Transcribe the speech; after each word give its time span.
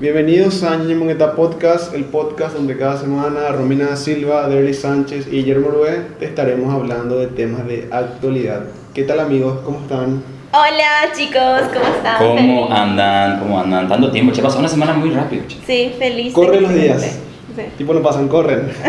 Bienvenidos 0.00 0.62
a 0.62 0.76
Ñeñe 0.76 0.94
Mongueta 0.94 1.34
Podcast, 1.36 1.94
el 1.94 2.04
podcast 2.06 2.54
donde 2.54 2.76
cada 2.78 2.98
semana 2.98 3.48
Romina 3.52 3.94
Silva, 3.96 4.48
Derly 4.48 4.72
Sánchez 4.72 5.26
y 5.26 5.30
Guillermo 5.42 5.68
Rue 5.68 6.00
te 6.18 6.24
estaremos 6.24 6.72
hablando 6.74 7.18
de 7.18 7.26
temas 7.26 7.66
de 7.66 7.86
actualidad. 7.90 8.62
¿Qué 8.94 9.02
tal 9.02 9.20
amigos? 9.20 9.60
¿Cómo 9.64 9.80
están? 9.80 10.22
Hola 10.52 11.12
chicos, 11.14 11.68
¿cómo 11.72 11.94
están? 11.96 12.18
¿Cómo 12.18 12.36
Feliz. 12.66 12.78
andan? 12.78 13.40
¿Cómo 13.40 13.60
andan? 13.60 13.88
Tanto 13.88 14.10
tiempo, 14.10 14.32
che, 14.32 14.40
pasó 14.42 14.58
una 14.58 14.68
semana 14.68 14.94
muy 14.94 15.10
rápido, 15.10 15.44
che. 15.46 15.58
Sí, 15.66 15.94
feliz. 15.98 16.32
Corren 16.32 16.62
los 16.62 16.74
días. 16.74 17.18
cumple. 17.46 17.64
Tipo 17.76 17.92
no 17.94 18.00
pasan, 18.02 18.26
corren. 18.28 18.70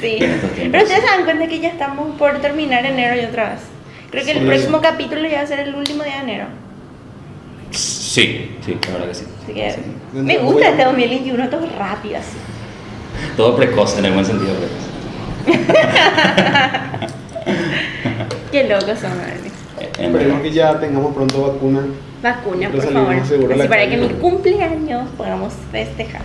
Sí. 0.00 0.18
sí. 0.18 0.68
Pero 0.70 0.82
ustedes 0.84 1.00
se 1.00 1.06
dan 1.06 1.24
cuenta 1.24 1.46
que 1.48 1.60
ya 1.60 1.68
estamos 1.68 2.16
por 2.18 2.38
terminar 2.40 2.84
enero 2.86 3.20
y 3.20 3.24
otra 3.26 3.50
vez. 3.50 3.60
Creo 4.10 4.24
que 4.24 4.32
el 4.32 4.38
Sí. 4.40 4.44
próximo 4.46 4.80
capítulo 4.80 5.22
ya 5.28 5.36
va 5.38 5.42
a 5.42 5.46
ser 5.46 5.60
el 5.60 5.74
último 5.74 6.02
día 6.02 6.16
de 6.16 6.22
enero. 6.22 6.46
Sí, 8.14 8.48
sí, 8.64 8.78
la 8.86 8.92
verdad 8.92 9.08
que 9.08 9.14
sí. 9.14 9.24
Así 9.42 9.52
que 9.54 9.70
Sí. 9.72 9.80
me 10.12 10.38
gusta 10.38 10.68
este 10.68 10.84
2021, 10.84 11.50
todo 11.50 11.66
rápido 11.76 12.16
así. 12.18 12.36
Todo 13.36 13.56
precoz, 13.56 13.98
en 13.98 14.04
el 14.04 14.12
buen 14.12 14.24
sentido 14.24 14.52
precoz. 14.54 14.84
Qué 18.52 18.68
locos 18.68 19.00
son, 19.00 19.10
Alex. 19.18 19.52
Esperemos 19.98 20.42
que 20.42 20.52
ya 20.52 20.78
tengamos 20.78 21.12
pronto 21.12 21.42
vacuna. 21.42 21.80
Vacuna, 22.22 22.68
por 22.70 22.82
favor. 22.82 23.14
Así 23.16 23.68
para 23.68 23.88
que 23.88 23.96
mi 23.96 24.08
cumpleaños 24.10 25.08
podamos 25.16 25.52
festejar. 25.72 26.22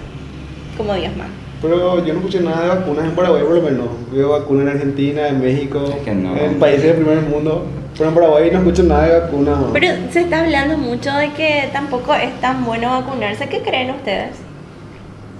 Como 0.77 0.93
Dios 0.93 1.09
manda. 1.17 1.33
Pero 1.59 2.05
yo 2.05 2.13
no 2.13 2.19
escuché 2.19 2.41
nada 2.41 2.61
de 2.61 2.67
vacunas 2.69 3.05
en 3.05 3.11
Paraguay 3.15 3.41
por 3.43 3.55
lo 3.55 3.61
menos. 3.63 3.87
Veo 4.13 4.29
vacunas 4.29 4.67
en 4.67 4.69
Argentina, 4.73 5.27
en 5.27 5.41
México, 5.41 5.83
Es 5.97 6.03
que 6.05 6.13
no. 6.13 6.37
en 6.37 6.59
países 6.59 6.83
del 6.83 6.97
primer 6.97 7.21
mundo. 7.21 7.65
Pero 7.99 8.09
en 8.11 8.15
Paraguay 8.15 8.49
no 8.49 8.59
escucho 8.59 8.83
nada 8.83 9.05
de 9.07 9.19
vacunas. 9.19 9.59
¿no? 9.59 9.73
Pero 9.73 9.87
se 10.09 10.21
está 10.21 10.39
hablando 10.39 10.77
mucho 10.77 11.11
de 11.11 11.33
que 11.33 11.69
tampoco 11.73 12.13
es 12.13 12.39
tan 12.39 12.63
bueno 12.63 12.89
vacunarse. 12.91 13.49
¿Qué 13.49 13.59
creen 13.61 13.91
ustedes? 13.91 14.37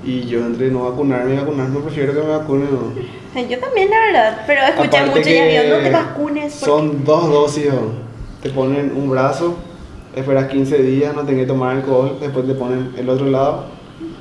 Y 0.03 0.25
yo 0.27 0.45
entre 0.45 0.69
no 0.69 0.89
vacunarme 0.89 1.35
y 1.35 1.37
vacunarme 1.37 1.79
prefiero 1.79 2.13
que 2.13 2.19
me 2.19 2.27
vacunen. 2.27 2.67
¿no? 2.69 3.41
Yo 3.49 3.59
también, 3.59 3.89
la 3.89 3.97
verdad. 3.99 4.41
Pero 4.45 4.61
escuché 4.63 4.97
Aparte 4.97 5.09
mucho 5.17 5.29
y 5.29 5.33
vio, 5.33 5.77
no 5.77 5.83
te 5.83 5.89
vacunes. 5.89 6.57
porque- 6.59 6.65
Son 6.65 7.05
dos 7.05 7.29
dosis. 7.29 7.67
¿no? 7.67 8.09
Te 8.43 8.49
ponen 8.49 8.91
un 8.93 9.09
brazo, 9.09 9.55
esperas 10.13 10.47
15 10.49 10.79
días, 10.83 11.15
no 11.15 11.21
tenés 11.23 11.43
que 11.43 11.47
tomar 11.47 11.77
alcohol, 11.77 12.17
después 12.19 12.45
te 12.45 12.55
ponen 12.55 12.91
el 12.97 13.09
otro 13.09 13.27
lado. 13.27 13.65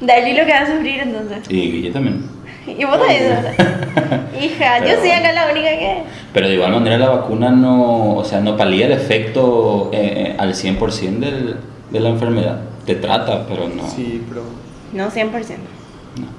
Dale 0.00 0.38
lo 0.38 0.46
que 0.46 0.52
va 0.52 0.60
a 0.60 0.66
sufrir 0.66 1.00
entonces. 1.00 1.38
Y 1.48 1.82
yo 1.82 1.92
también. 1.92 2.24
Y 2.78 2.84
vos 2.84 2.98
también. 2.98 3.22
Hija, 4.40 4.78
yo 4.78 4.84
Pero 4.84 5.00
soy 5.00 5.08
bueno. 5.08 5.24
acá 5.24 5.32
la 5.32 5.52
única 5.52 5.68
que. 5.70 6.02
Pero 6.32 6.48
de 6.48 6.54
igual 6.54 6.72
manera 6.72 6.98
la 6.98 7.08
vacuna 7.08 7.50
no, 7.50 8.14
o 8.16 8.24
sea, 8.24 8.40
no 8.40 8.56
palía 8.56 8.86
el 8.86 8.92
efecto 8.92 9.90
eh, 9.92 10.34
al 10.38 10.54
100% 10.54 11.18
del, 11.18 11.56
de 11.90 12.00
la 12.00 12.08
enfermedad. 12.10 12.60
Te 12.86 12.94
trata, 12.94 13.46
pero 13.48 13.68
no. 13.68 13.88
Sí, 13.88 14.22
pero. 14.28 14.42
No, 14.92 15.10
100%. 15.10 15.30
no. 15.30 16.38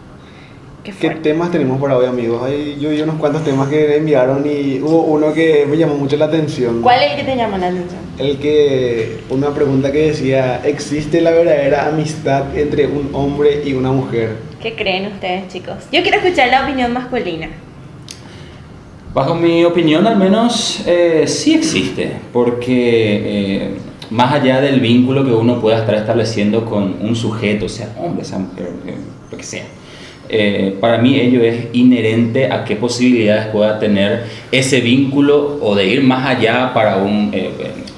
Qué 0.84 0.94
¿Qué 0.94 1.10
temas 1.10 1.52
tenemos 1.52 1.80
para 1.82 1.98
hoy, 1.98 2.06
amigos? 2.06 2.42
Ahí 2.44 2.78
yo 2.80 2.90
vi 2.90 3.02
unos 3.02 3.16
cuantos 3.16 3.44
temas 3.44 3.68
que 3.68 3.98
enviaron 3.98 4.46
y 4.50 4.80
hubo 4.80 5.02
uno 5.02 5.34
que 5.34 5.66
me 5.70 5.78
llamó 5.78 5.96
mucho 5.96 6.16
la 6.16 6.26
atención. 6.26 6.82
¿Cuál 6.82 7.04
es 7.04 7.12
el 7.12 7.18
que 7.18 7.24
te 7.26 7.36
llama 7.36 7.58
la 7.58 7.68
atención? 7.68 8.00
El 8.18 8.38
que. 8.40 9.20
Una 9.30 9.50
pregunta 9.50 9.92
que 9.92 10.08
decía: 10.08 10.62
¿existe 10.64 11.20
la 11.22 11.32
verdadera 11.32 11.88
amistad 11.88 12.58
entre 12.58 12.88
un 12.88 13.10
hombre 13.14 13.62
y 13.66 13.74
una 13.74 13.92
mujer? 13.92 14.49
¿Qué 14.62 14.76
creen 14.76 15.08
ustedes, 15.08 15.48
chicos? 15.48 15.76
Yo 15.90 16.02
quiero 16.02 16.18
escuchar 16.18 16.50
la 16.50 16.66
opinión 16.66 16.92
masculina. 16.92 17.48
Bajo 19.14 19.34
mi 19.34 19.64
opinión, 19.64 20.06
al 20.06 20.18
menos, 20.18 20.84
eh, 20.86 21.24
sí 21.28 21.54
existe, 21.54 22.12
porque 22.34 23.22
eh, 23.24 23.70
más 24.10 24.34
allá 24.34 24.60
del 24.60 24.82
vínculo 24.82 25.24
que 25.24 25.32
uno 25.32 25.62
pueda 25.62 25.80
estar 25.80 25.96
estableciendo 25.96 26.66
con 26.66 26.98
un 27.00 27.16
sujeto, 27.16 27.70
sea 27.70 27.96
hombre, 27.98 28.26
sea 28.26 28.40
mujer, 28.40 28.70
eh, 28.86 28.96
lo 29.32 29.38
que 29.38 29.44
sea, 29.44 29.64
para 30.80 31.00
mí 31.00 31.20
ello 31.20 31.42
es 31.42 31.70
inherente 31.74 32.52
a 32.52 32.64
qué 32.64 32.76
posibilidades 32.76 33.48
pueda 33.48 33.80
tener 33.80 34.26
ese 34.52 34.80
vínculo 34.82 35.58
o 35.62 35.74
de 35.74 35.88
ir 35.88 36.04
más 36.04 36.28
allá 36.28 36.72
para 36.72 36.98
un, 36.98 37.32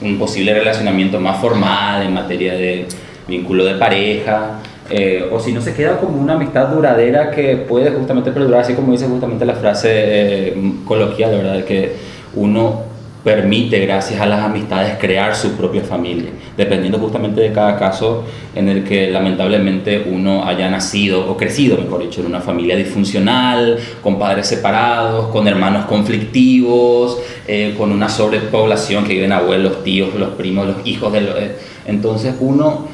un 0.02 0.18
posible 0.18 0.54
relacionamiento 0.54 1.20
más 1.20 1.42
formal 1.42 2.04
en 2.04 2.14
materia 2.14 2.54
de 2.54 2.86
vínculo 3.28 3.66
de 3.66 3.76
pareja. 3.76 4.61
Eh, 4.92 5.30
o 5.32 5.40
si 5.40 5.54
no 5.54 5.62
se 5.62 5.74
queda 5.74 5.98
como 5.98 6.22
una 6.22 6.34
amistad 6.34 6.68
duradera 6.68 7.32
que 7.32 7.56
puede 7.58 7.92
justamente 7.92 8.32
perdurar, 8.32 8.62
así 8.62 8.74
como 8.74 8.92
dice 8.92 9.08
justamente 9.08 9.46
la 9.46 9.56
frase 9.56 9.90
eh, 9.92 10.74
coloquial, 10.86 11.32
¿verdad? 11.32 11.64
Que 11.64 11.96
uno 12.36 12.92
permite, 13.24 13.80
gracias 13.80 14.20
a 14.20 14.26
las 14.26 14.42
amistades, 14.42 14.98
crear 15.00 15.36
su 15.36 15.52
propia 15.52 15.84
familia, 15.84 16.32
dependiendo 16.58 16.98
justamente 16.98 17.40
de 17.40 17.52
cada 17.54 17.78
caso 17.78 18.24
en 18.56 18.68
el 18.68 18.84
que 18.84 19.12
lamentablemente 19.12 20.08
uno 20.12 20.48
haya 20.48 20.70
nacido 20.70 21.30
o 21.30 21.38
crecido, 21.38 21.78
mejor 21.78 22.02
dicho, 22.02 22.22
en 22.22 22.28
una 22.28 22.42
familia 22.42 22.76
disfuncional, 22.76 23.78
con 24.02 24.18
padres 24.18 24.48
separados, 24.48 25.28
con 25.28 25.48
hermanos 25.48 25.86
conflictivos, 25.86 27.20
eh, 27.48 27.76
con 27.78 27.92
una 27.92 28.10
sobrepoblación 28.10 29.04
que 29.06 29.14
viven 29.14 29.32
abuelos, 29.32 29.84
tíos, 29.84 30.16
los 30.16 30.30
primos, 30.30 30.66
los 30.66 30.78
hijos 30.86 31.14
de 31.14 31.22
los... 31.22 31.36
eh, 31.38 31.56
entonces 31.86 32.34
uno 32.40 32.88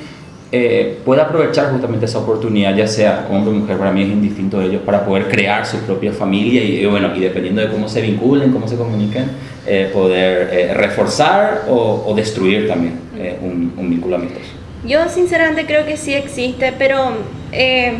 eh, 0.51 0.99
puede 1.05 1.21
aprovechar 1.21 1.71
justamente 1.71 2.05
esa 2.05 2.19
oportunidad, 2.19 2.75
ya 2.75 2.87
sea 2.87 3.27
hombre 3.29 3.53
o 3.53 3.57
mujer, 3.57 3.77
para 3.77 3.91
mí 3.91 4.03
es 4.03 4.09
indistinto 4.09 4.59
de 4.59 4.67
ellos, 4.67 4.81
para 4.85 5.05
poder 5.05 5.27
crear 5.27 5.65
su 5.65 5.77
propia 5.79 6.11
familia 6.13 6.63
y, 6.63 6.79
y 6.81 6.85
bueno, 6.85 7.15
y 7.15 7.19
dependiendo 7.19 7.61
de 7.61 7.69
cómo 7.69 7.89
se 7.89 8.01
vinculen, 8.01 8.51
cómo 8.51 8.67
se 8.67 8.77
comuniquen, 8.77 9.29
eh, 9.65 9.89
poder 9.93 10.49
eh, 10.51 10.73
reforzar 10.73 11.63
o, 11.69 12.03
o 12.07 12.13
destruir 12.15 12.67
también 12.67 12.99
eh, 13.17 13.37
un, 13.41 13.73
un 13.77 13.89
vínculo 13.89 14.15
amistoso. 14.15 14.45
Yo 14.85 15.09
sinceramente 15.09 15.65
creo 15.65 15.85
que 15.85 15.97
sí 15.97 16.13
existe, 16.13 16.73
pero 16.77 17.09
eh, 17.51 17.97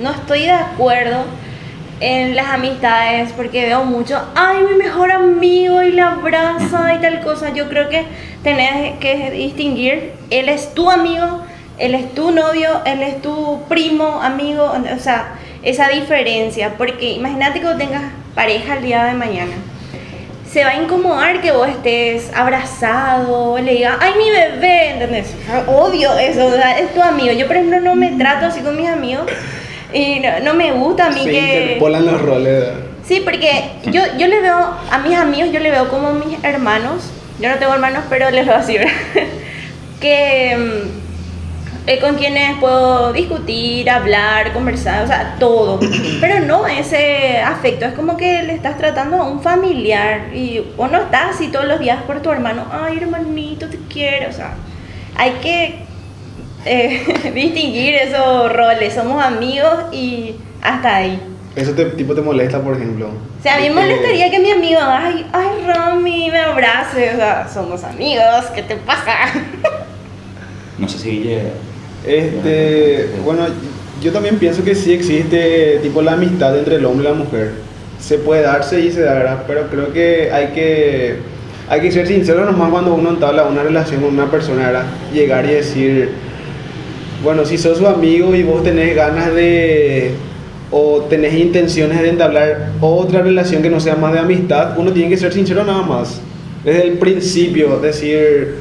no 0.00 0.10
estoy 0.10 0.42
de 0.42 0.52
acuerdo 0.52 1.24
en 2.00 2.36
las 2.36 2.46
amistades 2.46 3.32
porque 3.32 3.66
veo 3.66 3.84
mucho, 3.84 4.20
ay, 4.36 4.58
mi 4.62 4.76
mejor 4.76 5.10
amigo 5.10 5.82
y 5.82 5.90
la 5.90 6.12
abraza 6.12 6.94
y 6.94 7.00
tal 7.00 7.20
cosa. 7.22 7.52
Yo 7.52 7.68
creo 7.68 7.88
que 7.88 8.04
tenés 8.44 8.98
que 9.00 9.32
distinguir, 9.32 10.12
él 10.30 10.48
es 10.48 10.74
tu 10.74 10.88
amigo, 10.88 11.40
él 11.78 11.94
es 11.94 12.14
tu 12.14 12.30
novio, 12.30 12.82
él 12.84 13.02
es 13.02 13.22
tu 13.22 13.62
primo, 13.68 14.20
amigo, 14.22 14.72
o 14.94 14.98
sea, 14.98 15.34
esa 15.62 15.88
diferencia, 15.88 16.74
porque 16.76 17.12
imagínate 17.12 17.60
que 17.60 17.66
vos 17.66 17.78
tengas 17.78 18.02
pareja 18.34 18.76
el 18.76 18.82
día 18.82 19.04
de 19.04 19.14
mañana 19.14 19.54
se 20.50 20.64
va 20.64 20.70
a 20.70 20.76
incomodar 20.76 21.40
que 21.40 21.52
vos 21.52 21.68
estés 21.68 22.30
abrazado, 22.34 23.58
le 23.58 23.74
digas, 23.74 23.96
ay, 24.00 24.12
mi 24.16 24.30
bebé, 24.30 24.90
¿entendés? 24.92 25.34
Odio 25.66 26.16
eso, 26.18 26.46
o 26.46 26.52
sea, 26.52 26.78
es 26.78 26.94
tu 26.94 27.02
amigo. 27.02 27.32
Yo, 27.32 27.46
por 27.46 27.56
ejemplo, 27.56 27.80
no 27.80 27.94
me 27.94 28.12
trato 28.12 28.46
así 28.46 28.60
con 28.60 28.76
mis 28.76 28.88
amigos 28.88 29.26
y 29.92 30.20
no, 30.20 30.40
no 30.40 30.54
me 30.54 30.72
gusta 30.72 31.06
a 31.06 31.10
mí 31.10 31.22
Se 31.22 31.30
que... 31.30 31.62
interpolan 31.62 32.06
los 32.06 32.20
roles. 32.22 32.64
Sí, 33.04 33.20
porque 33.24 33.70
yo, 33.86 34.02
yo 34.18 34.26
le 34.26 34.40
veo, 34.40 34.74
a 34.90 34.98
mis 34.98 35.16
amigos 35.16 35.50
yo 35.52 35.60
le 35.60 35.70
veo 35.70 35.88
como 35.88 36.12
mis 36.12 36.42
hermanos, 36.42 37.10
yo 37.40 37.48
no 37.48 37.56
tengo 37.56 37.72
hermanos, 37.74 38.04
pero 38.08 38.30
les 38.30 38.46
veo 38.46 38.56
así, 38.56 38.78
¿verdad? 38.78 38.92
que 40.00 40.56
mm, 40.56 41.07
eh, 41.88 42.00
con 42.00 42.16
quienes 42.16 42.58
puedo 42.58 43.14
discutir, 43.14 43.88
hablar, 43.88 44.52
conversar, 44.52 45.04
o 45.04 45.06
sea, 45.06 45.36
todo. 45.38 45.80
Pero 46.20 46.40
no 46.40 46.66
ese 46.66 47.38
afecto, 47.38 47.86
es 47.86 47.94
como 47.94 48.18
que 48.18 48.42
le 48.42 48.52
estás 48.52 48.76
tratando 48.76 49.16
a 49.16 49.26
un 49.26 49.40
familiar 49.40 50.34
y 50.34 50.62
o 50.76 50.86
no 50.86 50.98
estás 50.98 51.36
así 51.36 51.48
todos 51.48 51.64
los 51.64 51.80
días 51.80 52.02
por 52.02 52.20
tu 52.20 52.30
hermano, 52.30 52.66
ay 52.70 52.98
hermanito, 52.98 53.70
te 53.70 53.78
quiero, 53.88 54.28
o 54.28 54.32
sea, 54.34 54.52
hay 55.16 55.30
que 55.40 55.76
eh, 56.66 57.32
distinguir 57.34 57.94
esos 57.94 58.52
roles, 58.52 58.92
somos 58.92 59.24
amigos 59.24 59.86
y 59.90 60.36
hasta 60.60 60.96
ahí. 60.96 61.18
Eso 61.56 61.72
te, 61.72 61.86
tipo 61.86 62.14
te 62.14 62.20
molesta, 62.20 62.60
por 62.60 62.76
ejemplo. 62.76 63.08
O 63.08 63.42
sea, 63.42 63.54
a 63.54 63.60
mí 63.60 63.70
me 63.70 63.76
molestaría 63.76 64.30
que 64.30 64.38
mi 64.40 64.50
amigo, 64.50 64.80
ay, 64.82 65.24
ay, 65.32 65.48
Romy, 65.66 66.30
me 66.30 66.38
abrace. 66.38 67.14
O 67.14 67.16
sea, 67.16 67.48
somos 67.48 67.82
amigos, 67.82 68.44
¿qué 68.54 68.62
te 68.62 68.76
pasa? 68.76 69.14
No 70.78 70.86
sé 70.86 70.98
si 70.98 71.10
Guille... 71.10 71.68
Este, 72.06 73.08
bueno, 73.24 73.46
yo 74.02 74.12
también 74.12 74.36
pienso 74.36 74.64
que 74.64 74.74
sí 74.74 74.92
existe 74.92 75.80
tipo 75.82 76.02
la 76.02 76.12
amistad 76.12 76.56
entre 76.56 76.76
el 76.76 76.84
hombre 76.84 77.06
y 77.06 77.10
la 77.10 77.14
mujer. 77.16 77.52
Se 77.98 78.18
puede 78.18 78.42
darse 78.42 78.80
y 78.80 78.92
se 78.92 79.00
dará, 79.00 79.44
pero 79.46 79.68
creo 79.68 79.92
que 79.92 80.30
hay 80.32 80.48
que 80.48 81.16
hay 81.68 81.82
que 81.82 81.92
ser 81.92 82.06
sincero 82.06 82.46
nomás 82.46 82.70
cuando 82.70 82.94
uno 82.94 83.10
entabla 83.10 83.44
una 83.44 83.62
relación 83.62 84.00
con 84.00 84.14
una 84.14 84.30
persona, 84.30 84.84
llegar 85.12 85.44
y 85.44 85.50
decir, 85.50 86.08
bueno, 87.22 87.44
si 87.44 87.58
sos 87.58 87.78
su 87.78 87.86
amigo 87.86 88.34
y 88.34 88.42
vos 88.42 88.62
tenés 88.62 88.96
ganas 88.96 89.34
de 89.34 90.12
o 90.70 91.02
tenés 91.10 91.34
intenciones 91.34 92.00
de 92.00 92.10
entablar 92.10 92.70
otra 92.80 93.22
relación 93.22 93.62
que 93.62 93.70
no 93.70 93.80
sea 93.80 93.96
más 93.96 94.12
de 94.12 94.18
amistad, 94.20 94.78
uno 94.78 94.92
tiene 94.92 95.10
que 95.10 95.16
ser 95.16 95.32
sincero 95.32 95.64
nada 95.64 95.82
más. 95.82 96.20
Desde 96.64 96.88
el 96.88 96.98
principio, 96.98 97.78
decir, 97.80 98.54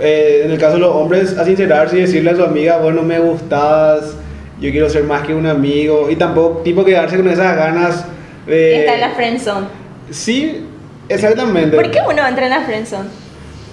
eh, 0.00 0.42
en 0.44 0.50
el 0.50 0.58
caso 0.58 0.74
de 0.74 0.80
los 0.80 0.94
hombres, 0.94 1.36
a 1.36 1.44
sincerarse 1.44 1.98
y 1.98 2.00
decirle 2.02 2.30
a 2.30 2.36
su 2.36 2.42
amiga, 2.42 2.78
bueno, 2.78 3.02
me 3.02 3.18
gustas, 3.18 4.16
yo 4.60 4.70
quiero 4.70 4.88
ser 4.88 5.04
más 5.04 5.26
que 5.26 5.34
un 5.34 5.46
amigo, 5.46 6.10
y 6.10 6.16
tampoco, 6.16 6.60
tipo, 6.62 6.84
quedarse 6.84 7.16
con 7.16 7.28
esas 7.28 7.56
ganas 7.56 8.04
de... 8.46 8.80
Está 8.80 8.94
en 8.94 9.00
la 9.00 9.10
friendzone. 9.10 9.66
Sí, 10.10 10.64
exactamente. 11.08 11.76
¿Por 11.76 11.90
qué 11.90 11.98
uno 12.08 12.26
entra 12.26 12.44
en 12.44 12.50
la 12.50 12.62
friendzone? 12.62 13.08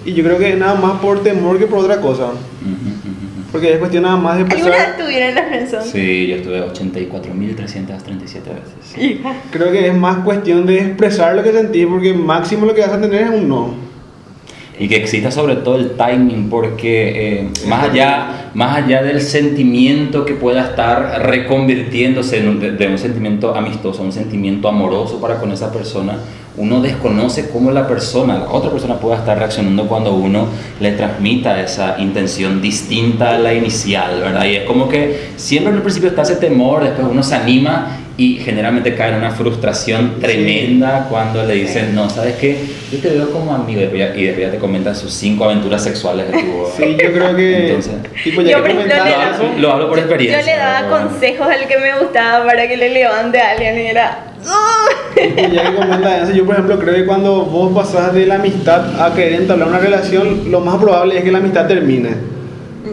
Y 0.04 0.14
yo 0.14 0.24
creo 0.24 0.38
que 0.38 0.54
nada 0.54 0.74
más 0.74 1.00
por 1.00 1.22
temor 1.22 1.58
que 1.58 1.66
por 1.66 1.80
otra 1.80 2.00
cosa. 2.00 2.28
Porque 3.50 3.72
es 3.72 3.78
cuestión 3.78 4.02
nada 4.02 4.16
más 4.16 4.36
de 4.36 4.42
¿Alguna 4.42 4.56
vez 4.56 4.66
expresar. 4.66 4.90
estuvieron 4.98 5.28
en 5.30 5.34
la 5.34 5.42
friendzone? 5.44 5.84
Sí, 5.84 6.26
yo 6.28 6.36
estuve 6.36 6.62
84.337 6.62 8.32
veces. 8.44 9.20
Creo 9.50 9.72
que 9.72 9.88
es 9.88 9.94
más 9.94 10.18
cuestión 10.24 10.66
de 10.66 10.78
expresar 10.80 11.34
lo 11.34 11.42
que 11.42 11.52
sentís, 11.52 11.86
porque 11.86 12.12
máximo 12.12 12.66
lo 12.66 12.74
que 12.74 12.82
vas 12.82 12.92
a 12.92 13.00
tener 13.00 13.22
es 13.22 13.30
un 13.30 13.48
no. 13.48 13.87
Y 14.80 14.86
que 14.88 14.96
exista 14.96 15.30
sobre 15.30 15.56
todo 15.56 15.76
el 15.76 15.92
timing, 15.96 16.48
porque 16.48 17.40
eh, 17.40 17.48
más, 17.66 17.90
allá, 17.90 18.50
más 18.54 18.76
allá 18.84 19.02
del 19.02 19.20
sentimiento 19.20 20.24
que 20.24 20.34
pueda 20.34 20.62
estar 20.68 21.22
reconvirtiéndose 21.26 22.38
en 22.38 22.48
un- 22.48 22.78
de, 22.78 22.86
un 22.86 22.98
sentimiento 22.98 23.54
amistoso, 23.56 24.02
un 24.02 24.12
sentimiento 24.12 24.68
amoroso 24.68 25.20
para 25.20 25.40
con 25.40 25.50
esa 25.52 25.72
persona, 25.72 26.18
uno 26.56 26.80
desconoce 26.80 27.50
cómo 27.50 27.70
la 27.70 27.86
persona, 27.86 28.38
la 28.38 28.50
otra 28.50 28.70
persona 28.70 28.94
pueda 28.98 29.16
estar 29.18 29.38
reaccionando 29.38 29.86
cuando 29.86 30.14
uno 30.14 30.46
le 30.80 30.92
transmita 30.92 31.60
esa 31.60 31.96
intención 32.00 32.60
distinta 32.60 33.30
a 33.36 33.38
la 33.38 33.54
inicial, 33.54 34.20
¿verdad? 34.20 34.44
Y 34.44 34.56
es 34.56 34.64
como 34.64 34.88
que 34.88 35.30
siempre 35.36 35.70
en 35.70 35.76
el 35.76 35.82
principio 35.82 36.08
está 36.10 36.22
ese 36.22 36.36
temor, 36.36 36.82
después 36.84 37.06
uno 37.10 37.22
se 37.22 37.34
anima 37.34 37.98
y 38.18 38.34
generalmente 38.38 38.96
cae 38.96 39.10
en 39.10 39.14
una 39.18 39.30
frustración 39.30 40.18
tremenda 40.20 41.06
cuando 41.08 41.44
le 41.44 41.54
dicen, 41.54 41.94
no, 41.94 42.10
¿sabes 42.10 42.34
qué? 42.34 42.58
Yo 42.90 42.98
te 42.98 43.10
veo 43.10 43.30
como 43.30 43.54
amigo 43.54 43.78
y 43.78 43.82
después 43.84 44.00
ya, 44.00 44.16
y 44.16 44.24
después 44.24 44.46
ya 44.46 44.50
te 44.50 44.58
comentan 44.58 44.96
sus 44.96 45.14
cinco 45.14 45.44
aventuras 45.44 45.84
sexuales 45.84 46.26
que 46.26 46.42
tuvo. 46.42 46.72
Sí, 46.76 46.96
yo 47.00 47.12
creo 47.12 47.36
que. 47.36 47.68
Entonces, 47.68 47.94
tipo, 48.24 48.42
ya 48.42 48.58
Yo, 48.58 48.64
que 48.64 48.74
lo, 48.74 48.80
eso, 48.80 49.58
lo 49.58 49.72
hablo 49.72 49.88
por 49.88 50.00
experiencia. 50.00 50.40
Yo 50.40 50.46
le 50.46 50.56
daba 50.56 50.88
bueno. 50.88 51.10
consejos 51.10 51.46
al 51.46 51.68
que 51.68 51.78
me 51.78 51.96
gustaba 51.96 52.44
para 52.44 52.66
que 52.66 52.76
le 52.76 52.88
levante 52.88 53.38
a 53.38 53.50
alguien 53.52 53.78
y 53.78 53.86
era. 53.86 54.24
tipo, 55.14 55.52
ya 55.52 55.70
que 55.70 55.76
comentas 55.76 56.22
eso, 56.24 56.36
yo 56.36 56.44
por 56.44 56.56
ejemplo 56.56 56.76
creo 56.80 56.94
que 56.96 57.06
cuando 57.06 57.44
vos 57.44 57.72
pasás 57.72 58.12
de 58.14 58.26
la 58.26 58.34
amistad 58.34 59.00
a 59.00 59.14
querer 59.14 59.42
entablar 59.42 59.68
una 59.68 59.78
relación, 59.78 60.50
lo 60.50 60.58
más 60.58 60.76
probable 60.78 61.18
es 61.18 61.22
que 61.22 61.30
la 61.30 61.38
amistad 61.38 61.68
termine. 61.68 62.37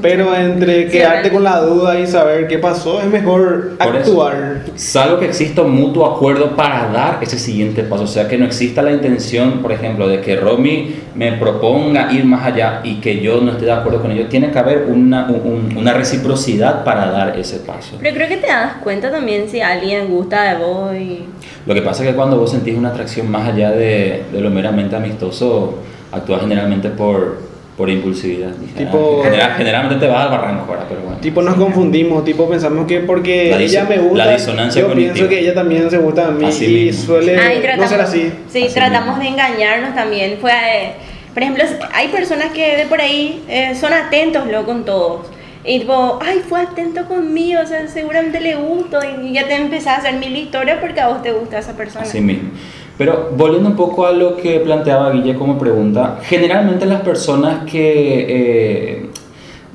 Pero 0.01 0.35
entre 0.35 0.87
quedarte 0.89 1.29
con 1.31 1.43
la 1.43 1.59
duda 1.61 1.99
y 1.99 2.05
saber 2.07 2.47
qué 2.47 2.57
pasó, 2.59 2.99
es 3.01 3.07
mejor 3.07 3.77
Por 3.77 3.95
eso. 3.95 4.09
actuar. 4.23 4.61
Salvo 4.75 5.19
que 5.19 5.25
exista 5.25 5.61
un 5.61 5.71
mutuo 5.75 6.05
acuerdo 6.05 6.55
para 6.55 6.89
dar 6.91 7.19
ese 7.21 7.37
siguiente 7.39 7.83
paso, 7.83 8.03
o 8.03 8.07
sea, 8.07 8.27
que 8.27 8.37
no 8.37 8.45
exista 8.45 8.81
la 8.81 8.91
intención, 8.91 9.61
por 9.61 9.71
ejemplo, 9.71 10.07
de 10.07 10.21
que 10.21 10.35
Romy 10.35 10.95
me 11.15 11.31
proponga 11.33 12.11
ir 12.11 12.25
más 12.25 12.45
allá 12.45 12.81
y 12.83 12.95
que 12.95 13.19
yo 13.21 13.41
no 13.41 13.51
esté 13.51 13.65
de 13.65 13.71
acuerdo 13.71 14.01
con 14.01 14.11
ello, 14.11 14.27
tiene 14.27 14.51
que 14.51 14.59
haber 14.59 14.85
una, 14.87 15.27
un- 15.27 15.75
una 15.77 15.93
reciprocidad 15.93 16.83
para 16.83 17.09
dar 17.11 17.37
ese 17.39 17.57
paso. 17.59 17.97
Pero 18.01 18.15
creo 18.15 18.27
que 18.27 18.37
te 18.37 18.47
das 18.47 18.73
cuenta 18.83 19.09
también 19.11 19.47
si 19.49 19.61
alguien 19.61 20.07
gusta 20.09 20.43
de 20.53 20.63
vos 20.63 20.93
y. 20.95 21.23
Lo 21.65 21.73
que 21.73 21.81
pasa 21.81 22.03
es 22.03 22.09
que 22.09 22.15
cuando 22.15 22.37
vos 22.37 22.51
sentís 22.51 22.77
una 22.77 22.89
atracción 22.89 23.29
más 23.31 23.47
allá 23.47 23.71
de, 23.71 24.23
de 24.31 24.41
lo 24.41 24.49
meramente 24.49 24.95
amistoso, 24.95 25.79
actúas 26.11 26.41
generalmente 26.41 26.89
por, 26.89 27.39
por 27.77 27.89
impulsividad. 27.89 28.51
Tipo- 28.77 29.21
General- 29.23 29.53
generalmente 29.57 30.05
te 30.05 30.11
vas 30.11 30.25
al 30.25 30.29
barranco 30.31 30.65
ahora, 30.71 30.85
pero 30.87 31.01
bueno. 31.01 31.17
Tipo 31.19 31.41
nos 31.41 31.55
confundimos, 31.55 32.23
tipo 32.23 32.47
pensamos 32.49 32.87
que 32.87 33.01
porque 33.01 33.49
La 33.51 33.61
ella 33.61 33.85
me 33.89 33.97
gusta, 33.97 34.25
la 34.25 34.31
disonancia 34.31 34.81
yo 34.81 34.87
cognitiva. 34.87 35.13
pienso 35.13 35.29
que 35.29 35.39
ella 35.39 35.53
también 35.53 35.89
se 35.89 35.97
gusta 35.97 36.27
a 36.27 36.31
mí 36.31 36.45
Así 36.45 36.65
y 36.65 36.85
mismo. 36.85 37.05
suele 37.05 37.37
Ay, 37.37 37.55
no 37.57 37.61
tratamos, 37.63 37.89
ser 37.89 38.01
así. 38.01 38.31
Sí, 38.49 38.63
Así 38.63 38.73
tratamos 38.73 39.17
mismo. 39.17 39.23
de 39.23 39.27
engañarnos 39.43 39.93
también. 39.93 40.37
Fue, 40.39 40.51
eh, 40.51 40.91
por 41.33 41.43
ejemplo, 41.43 41.63
hay 41.93 42.07
personas 42.07 42.51
que 42.53 42.77
de 42.77 42.85
por 42.85 43.01
ahí 43.01 43.43
eh, 43.49 43.75
son 43.75 43.91
atentos 43.91 44.45
luego 44.47 44.65
con 44.65 44.85
todos. 44.85 45.27
Y 45.67 45.79
tipo, 45.79 46.19
ay, 46.23 46.43
fue 46.47 46.61
atento 46.61 47.05
conmigo, 47.07 47.59
o 47.61 47.65
sea, 47.67 47.87
seguramente 47.87 48.39
le 48.39 48.55
gusto. 48.55 48.99
Y 49.21 49.33
ya 49.33 49.47
te 49.47 49.55
empezás 49.55 49.87
a 49.87 49.97
hacer 49.97 50.13
mil 50.13 50.33
historias 50.37 50.77
porque 50.79 51.01
a 51.01 51.07
vos 51.07 51.23
te 51.23 51.31
gusta 51.33 51.57
esa 51.57 51.75
persona. 51.75 52.05
Así 52.05 52.21
mismo. 52.21 52.51
Pero 52.97 53.31
volviendo 53.35 53.69
un 53.69 53.75
poco 53.75 54.05
a 54.05 54.11
lo 54.11 54.37
que 54.37 54.59
planteaba 54.59 55.11
Guille 55.11 55.35
como 55.35 55.57
pregunta, 55.57 56.19
generalmente 56.23 56.85
las 56.85 57.01
personas 57.01 57.69
que 57.69 58.25
eh, 58.29 59.05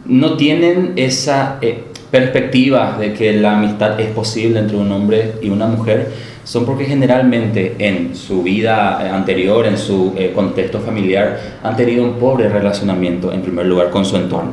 no 0.07 0.37
tienen 0.37 0.95
esa 0.97 1.59
eh, 1.61 1.85
perspectiva 2.11 2.97
de 2.99 3.13
que 3.13 3.35
la 3.35 3.59
amistad 3.59 4.01
es 4.01 4.09
posible 4.11 4.59
entre 4.59 4.79
un 4.79 4.91
hombre 4.91 5.35
y 5.43 5.51
una 5.51 5.67
mujer 5.67 6.09
son 6.45 6.65
porque 6.65 6.87
generalmente 6.87 7.77
en 7.79 8.17
su 8.17 8.43
vida 8.43 8.99
eh, 9.05 9.11
anterior, 9.11 9.67
en 9.67 9.77
su 9.77 10.15
contexto 10.35 10.81
familiar, 10.81 11.39
han 11.63 11.77
tenido 11.77 12.03
un 12.03 12.15
pobre 12.15 12.49
relacionamiento 12.49 13.33
en 13.33 13.43
primer 13.43 13.67
lugar 13.67 13.91
con 13.91 14.07
su 14.07 14.17
entorno. 14.17 14.53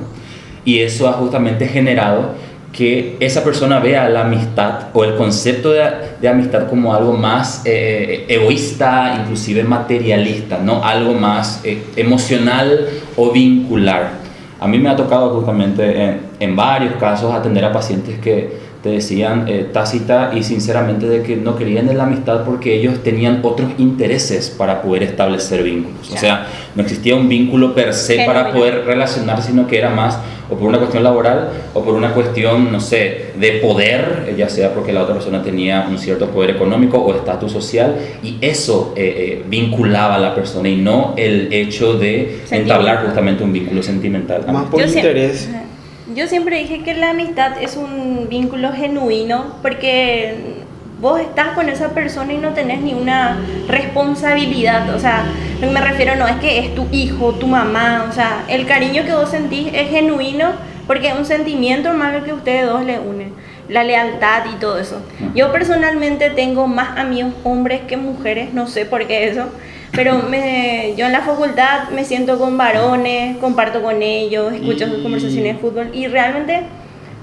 Y 0.66 0.80
eso 0.80 1.08
ha 1.08 1.14
justamente 1.14 1.66
generado 1.68 2.34
que 2.78 3.18
esa 3.20 3.44
persona 3.44 3.80
vea 3.80 4.08
la 4.08 4.22
amistad 4.22 4.90
o 4.94 5.04
el 5.04 5.16
concepto 5.16 5.72
de, 5.72 5.84
de 6.22 6.30
amistad 6.30 6.70
como 6.70 6.94
algo 6.94 7.14
más 7.14 7.64
eh, 7.66 8.26
egoísta, 8.28 9.18
inclusive 9.20 9.64
materialista, 9.64 10.60
no 10.60 10.84
algo 10.84 11.16
más 11.16 11.62
eh, 11.64 11.82
emocional 11.96 12.88
o 13.16 13.32
vincular. 13.32 14.12
A 14.60 14.68
mí 14.68 14.78
me 14.78 14.90
ha 14.90 14.96
tocado 14.96 15.32
justamente 15.32 16.04
en, 16.04 16.20
en 16.40 16.56
varios 16.56 16.94
casos 16.98 17.34
atender 17.34 17.66
a 17.66 17.74
pacientes 17.74 18.20
que 18.20 18.67
te 18.88 18.94
decían 18.94 19.46
eh, 19.48 19.68
tácita 19.74 20.32
y 20.34 20.44
sinceramente 20.44 21.08
de 21.08 21.22
que 21.22 21.36
no 21.36 21.58
querían 21.58 21.90
en 21.90 21.98
la 21.98 22.06
amistad 22.06 22.46
porque 22.46 22.74
ellos 22.74 23.04
tenían 23.04 23.42
otros 23.44 23.72
intereses 23.78 24.50
para 24.50 24.82
poder 24.82 25.04
establecer 25.04 25.62
vínculos. 25.62 26.10
O 26.10 26.18
sea, 26.18 26.48
no 26.74 26.84
existía 26.84 27.16
un 27.16 27.28
vínculo 27.28 27.76
per 27.76 27.94
se 27.94 28.24
para 28.26 28.54
poder 28.54 28.86
relacionar, 28.86 29.42
sino 29.42 29.68
que 29.68 29.78
era 29.78 29.90
más 29.90 30.18
o 30.50 30.56
por 30.56 30.70
una 30.70 30.78
cuestión 30.78 31.04
laboral 31.04 31.50
o 31.74 31.84
por 31.84 31.96
una 31.96 32.14
cuestión, 32.14 32.72
no 32.72 32.80
sé, 32.80 33.34
de 33.38 33.60
poder, 33.62 34.26
eh, 34.30 34.36
ya 34.38 34.48
sea 34.48 34.74
porque 34.74 34.94
la 34.94 35.04
otra 35.04 35.16
persona 35.16 35.44
tenía 35.44 35.86
un 35.90 35.98
cierto 35.98 36.30
poder 36.30 36.52
económico 36.52 36.98
o 36.98 37.14
estatus 37.14 37.52
social, 37.52 37.98
y 38.24 38.38
eso 38.40 38.94
eh, 38.96 39.16
eh, 39.18 39.44
vinculaba 39.50 40.16
a 40.16 40.20
la 40.20 40.34
persona 40.34 40.70
y 40.70 40.78
no 40.78 41.14
el 41.18 41.52
hecho 41.52 41.96
de 41.96 42.40
entablar 42.52 43.06
justamente 43.06 43.44
un 43.44 43.52
vínculo 43.52 43.84
sentimental. 43.84 44.46
Más 44.48 44.68
por 44.68 44.80
Yo 44.80 44.88
interés. 44.88 45.50
Ajá. 45.54 45.67
Yo 46.16 46.28
siempre 46.28 46.60
dije 46.60 46.84
que 46.84 46.94
la 46.94 47.10
amistad 47.10 47.62
es 47.62 47.76
un 47.76 48.28
vínculo 48.30 48.72
genuino 48.72 49.56
porque 49.62 50.64
vos 51.02 51.20
estás 51.20 51.50
con 51.50 51.68
esa 51.68 51.90
persona 51.90 52.32
y 52.32 52.38
no 52.38 52.54
tenés 52.54 52.82
ni 52.82 52.94
una 52.94 53.38
responsabilidad. 53.68 54.96
O 54.96 55.00
sea, 55.00 55.26
lo 55.60 55.68
que 55.68 55.74
me 55.74 55.82
refiero 55.82 56.16
no 56.16 56.26
es 56.26 56.38
que 56.38 56.60
es 56.60 56.74
tu 56.76 56.88
hijo, 56.94 57.34
tu 57.34 57.48
mamá. 57.48 58.08
O 58.10 58.14
sea, 58.14 58.46
el 58.48 58.66
cariño 58.66 59.04
que 59.04 59.14
vos 59.14 59.30
sentís 59.30 59.68
es 59.74 59.90
genuino 59.90 60.54
porque 60.88 61.10
es 61.10 61.16
un 61.18 61.26
sentimiento 61.26 61.94
más 61.94 62.24
que 62.24 62.32
ustedes 62.32 62.66
dos 62.68 62.86
le 62.86 63.00
unen. 63.00 63.34
La 63.68 63.84
lealtad 63.84 64.46
y 64.56 64.60
todo 64.60 64.80
eso. 64.80 65.02
Yo 65.36 65.52
personalmente 65.52 66.30
tengo 66.30 66.68
más 66.68 66.98
amigos 66.98 67.34
hombres 67.44 67.82
que 67.82 67.98
mujeres, 67.98 68.54
no 68.54 68.68
sé 68.68 68.86
por 68.86 69.06
qué 69.08 69.28
eso. 69.28 69.50
Pero 69.94 70.24
me, 70.30 70.94
yo 70.98 71.06
en 71.06 71.12
la 71.12 71.22
facultad 71.22 71.90
me 71.90 72.04
siento 72.04 72.38
con 72.38 72.58
varones, 72.58 73.38
comparto 73.38 73.82
con 73.82 74.02
ellos, 74.02 74.54
escucho 74.54 74.88
sus 74.88 75.02
conversaciones 75.02 75.56
de 75.56 75.60
fútbol 75.60 75.90
y 75.94 76.08
realmente 76.08 76.64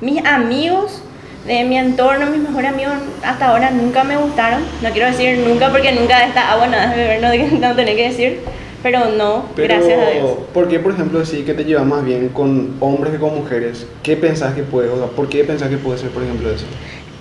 mis 0.00 0.24
amigos 0.24 1.02
de 1.46 1.64
mi 1.64 1.76
entorno, 1.76 2.26
mis 2.26 2.40
mejores 2.40 2.72
amigos 2.72 2.94
hasta 3.22 3.48
ahora 3.48 3.70
nunca 3.70 4.02
me 4.02 4.16
gustaron. 4.16 4.62
No 4.82 4.90
quiero 4.90 5.08
decir 5.08 5.38
nunca 5.46 5.70
porque 5.70 5.92
nunca 5.92 6.18
de 6.20 6.26
esta 6.26 6.52
agua 6.52 6.66
nada 6.66 6.94
beber, 6.94 7.20
no, 7.20 7.68
no 7.68 7.76
tenés 7.76 7.96
que 7.96 8.08
decir. 8.08 8.40
Pero 8.82 9.06
no, 9.16 9.46
Pero, 9.56 9.74
gracias 9.76 9.98
a 9.98 10.10
Dios. 10.10 10.30
¿por 10.52 10.68
qué, 10.68 10.78
por 10.78 10.92
ejemplo, 10.92 11.18
decir 11.18 11.46
que 11.46 11.54
te 11.54 11.64
llevas 11.64 11.86
más 11.86 12.04
bien 12.04 12.28
con 12.28 12.76
hombres 12.80 13.14
que 13.14 13.18
con 13.18 13.34
mujeres? 13.34 13.86
¿Qué 14.02 14.14
pensás 14.14 14.52
que 14.54 14.62
puede, 14.62 14.90
o 14.90 14.98
sea, 14.98 15.06
por 15.06 15.30
qué 15.30 15.42
pensás 15.42 15.70
que 15.70 15.78
puede 15.78 15.96
ser, 15.96 16.10
por 16.10 16.22
ejemplo, 16.22 16.50
eso? 16.50 16.66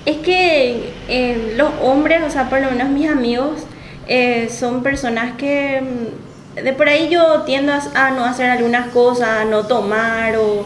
Es 0.05 0.17
que 0.17 0.89
eh, 1.07 1.53
los 1.55 1.69
hombres, 1.81 2.21
o 2.27 2.29
sea, 2.29 2.49
por 2.49 2.59
lo 2.59 2.69
menos 2.69 2.89
mis 2.89 3.09
amigos, 3.09 3.61
eh, 4.07 4.49
son 4.49 4.83
personas 4.83 5.33
que 5.37 5.81
mm, 5.81 6.63
de 6.63 6.73
por 6.73 6.87
ahí 6.87 7.09
yo 7.09 7.41
tiendo 7.41 7.73
a, 7.73 8.11
no 8.11 8.25
hacer 8.25 8.49
algunas 8.49 8.87
cosas, 8.89 9.27
a 9.41 9.45
no 9.45 9.65
tomar 9.65 10.35
o 10.37 10.65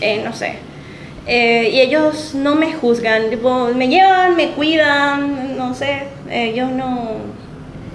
eh, 0.00 0.22
no 0.24 0.32
sé. 0.32 0.56
Eh, 1.26 1.70
y 1.72 1.80
ellos 1.80 2.34
no 2.34 2.54
me 2.54 2.74
juzgan, 2.74 3.30
tipo, 3.30 3.68
me 3.74 3.88
llevan, 3.88 4.36
me 4.36 4.50
cuidan, 4.50 5.56
no 5.56 5.74
sé, 5.74 6.02
ellos 6.30 6.70
no, 6.70 7.12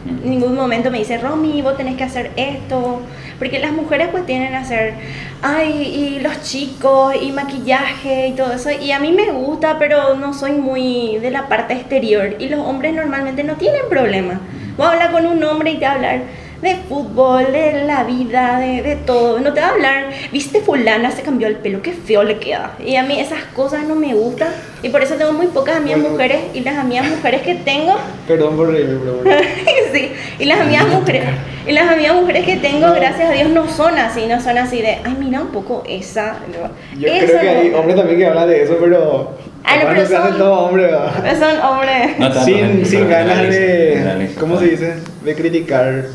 en 0.07 0.29
ningún 0.29 0.55
momento 0.55 0.89
me 0.89 0.99
dicen, 0.99 1.21
Romy, 1.21 1.61
vos 1.61 1.77
tenés 1.77 1.95
que 1.95 2.03
hacer 2.03 2.31
esto. 2.35 3.01
Porque 3.37 3.59
las 3.59 3.71
mujeres 3.71 4.09
pues 4.11 4.25
tienen 4.25 4.53
a 4.53 4.59
hacer, 4.59 4.95
ay, 5.41 5.71
y 5.71 6.19
los 6.19 6.41
chicos, 6.41 7.15
y 7.21 7.31
maquillaje 7.31 8.27
y 8.27 8.31
todo 8.33 8.51
eso. 8.51 8.69
Y 8.69 8.91
a 8.91 8.99
mí 8.99 9.13
me 9.13 9.31
gusta, 9.31 9.77
pero 9.79 10.15
no 10.15 10.33
soy 10.33 10.51
muy 10.51 11.17
de 11.19 11.31
la 11.31 11.47
parte 11.47 11.73
exterior. 11.73 12.35
Y 12.39 12.49
los 12.49 12.59
hombres 12.59 12.93
normalmente 12.93 13.45
no 13.45 13.55
tienen 13.55 13.83
problema. 13.89 14.41
Vos 14.79 14.87
hablar 14.87 15.11
con 15.11 15.25
un 15.25 15.43
hombre 15.43 15.71
y 15.71 15.77
te 15.77 15.85
va 15.85 15.91
a 15.91 15.95
hablar 15.95 16.21
de 16.61 16.75
fútbol, 16.89 17.53
de 17.53 17.83
la 17.85 18.03
vida, 18.03 18.59
de, 18.59 18.81
de 18.81 18.95
todo. 18.97 19.39
No 19.39 19.53
te 19.53 19.61
va 19.61 19.67
a 19.67 19.71
hablar, 19.71 20.09
viste 20.31 20.59
fulana, 20.59 21.09
se 21.11 21.21
cambió 21.21 21.47
el 21.47 21.55
pelo, 21.55 21.81
qué 21.81 21.93
feo 21.93 22.23
le 22.23 22.37
queda. 22.37 22.73
Y 22.85 22.95
a 22.97 23.03
mí 23.03 23.17
esas 23.19 23.43
cosas 23.55 23.83
no 23.87 23.95
me 23.95 24.13
gustan. 24.13 24.49
Y 24.83 24.89
por 24.89 25.01
eso 25.01 25.15
tengo 25.15 25.31
muy 25.33 25.47
pocas 25.47 25.77
amigas 25.77 25.99
Bueno. 25.99 26.13
mujeres. 26.15 26.39
Y 26.53 26.61
las 26.61 26.77
amigas 26.77 27.07
mujeres 27.09 27.41
que 27.43 27.55
tengo 27.55 27.95
Perdón 28.27 28.57
por 28.57 28.71
reírme, 28.71 28.99
pero 28.99 29.13
bueno. 29.23 29.41
sí, 29.93 30.11
y 30.39 30.45
las 30.45 30.59
amigas 30.61 30.87
mujeres, 30.89 31.23
y 31.67 31.71
las 31.71 31.89
amigas 31.91 32.15
mujeres 32.15 32.45
que 32.45 32.55
tengo, 32.57 32.91
gracias 32.93 33.29
a 33.29 33.33
Dios, 33.33 33.49
no 33.49 33.69
son 33.69 33.97
así, 33.97 34.25
no 34.27 34.41
son 34.41 34.57
así 34.57 34.81
de, 34.81 34.97
ay, 35.05 35.15
mira 35.19 35.41
un 35.41 35.49
poco 35.49 35.83
esa. 35.87 36.39
no. 36.51 36.99
Yo 36.99 37.07
Eso 37.07 37.25
creo 37.25 37.39
que 37.39 37.53
no. 37.53 37.59
hay 37.61 37.73
hombres 37.73 37.95
también 37.95 38.19
que 38.19 38.25
hablan 38.27 38.49
de 38.49 38.63
eso, 38.63 38.77
pero. 38.81 39.31
Ah, 39.63 39.75
no, 39.83 39.89
pero 39.89 40.07
son- 40.07 40.37
todo 40.37 40.59
hombre, 40.65 40.83
¿verdad? 40.83 41.11
Pero 41.21 41.39
son 41.39 41.59
hombres. 41.61 42.19
No 42.19 42.29
tanto, 42.31 42.45
sin, 42.45 42.85
sin 42.85 43.09
ganas 43.09 43.37
generaliza, 43.37 43.59
de. 43.59 43.91
generaliza, 43.97 44.39
¿Cómo 44.39 44.59
se 44.59 44.65
dice? 44.65 44.93
De 45.23 45.35
criticar. 45.35 46.05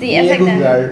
Sí, 0.00 0.14
exactamente. 0.16 0.90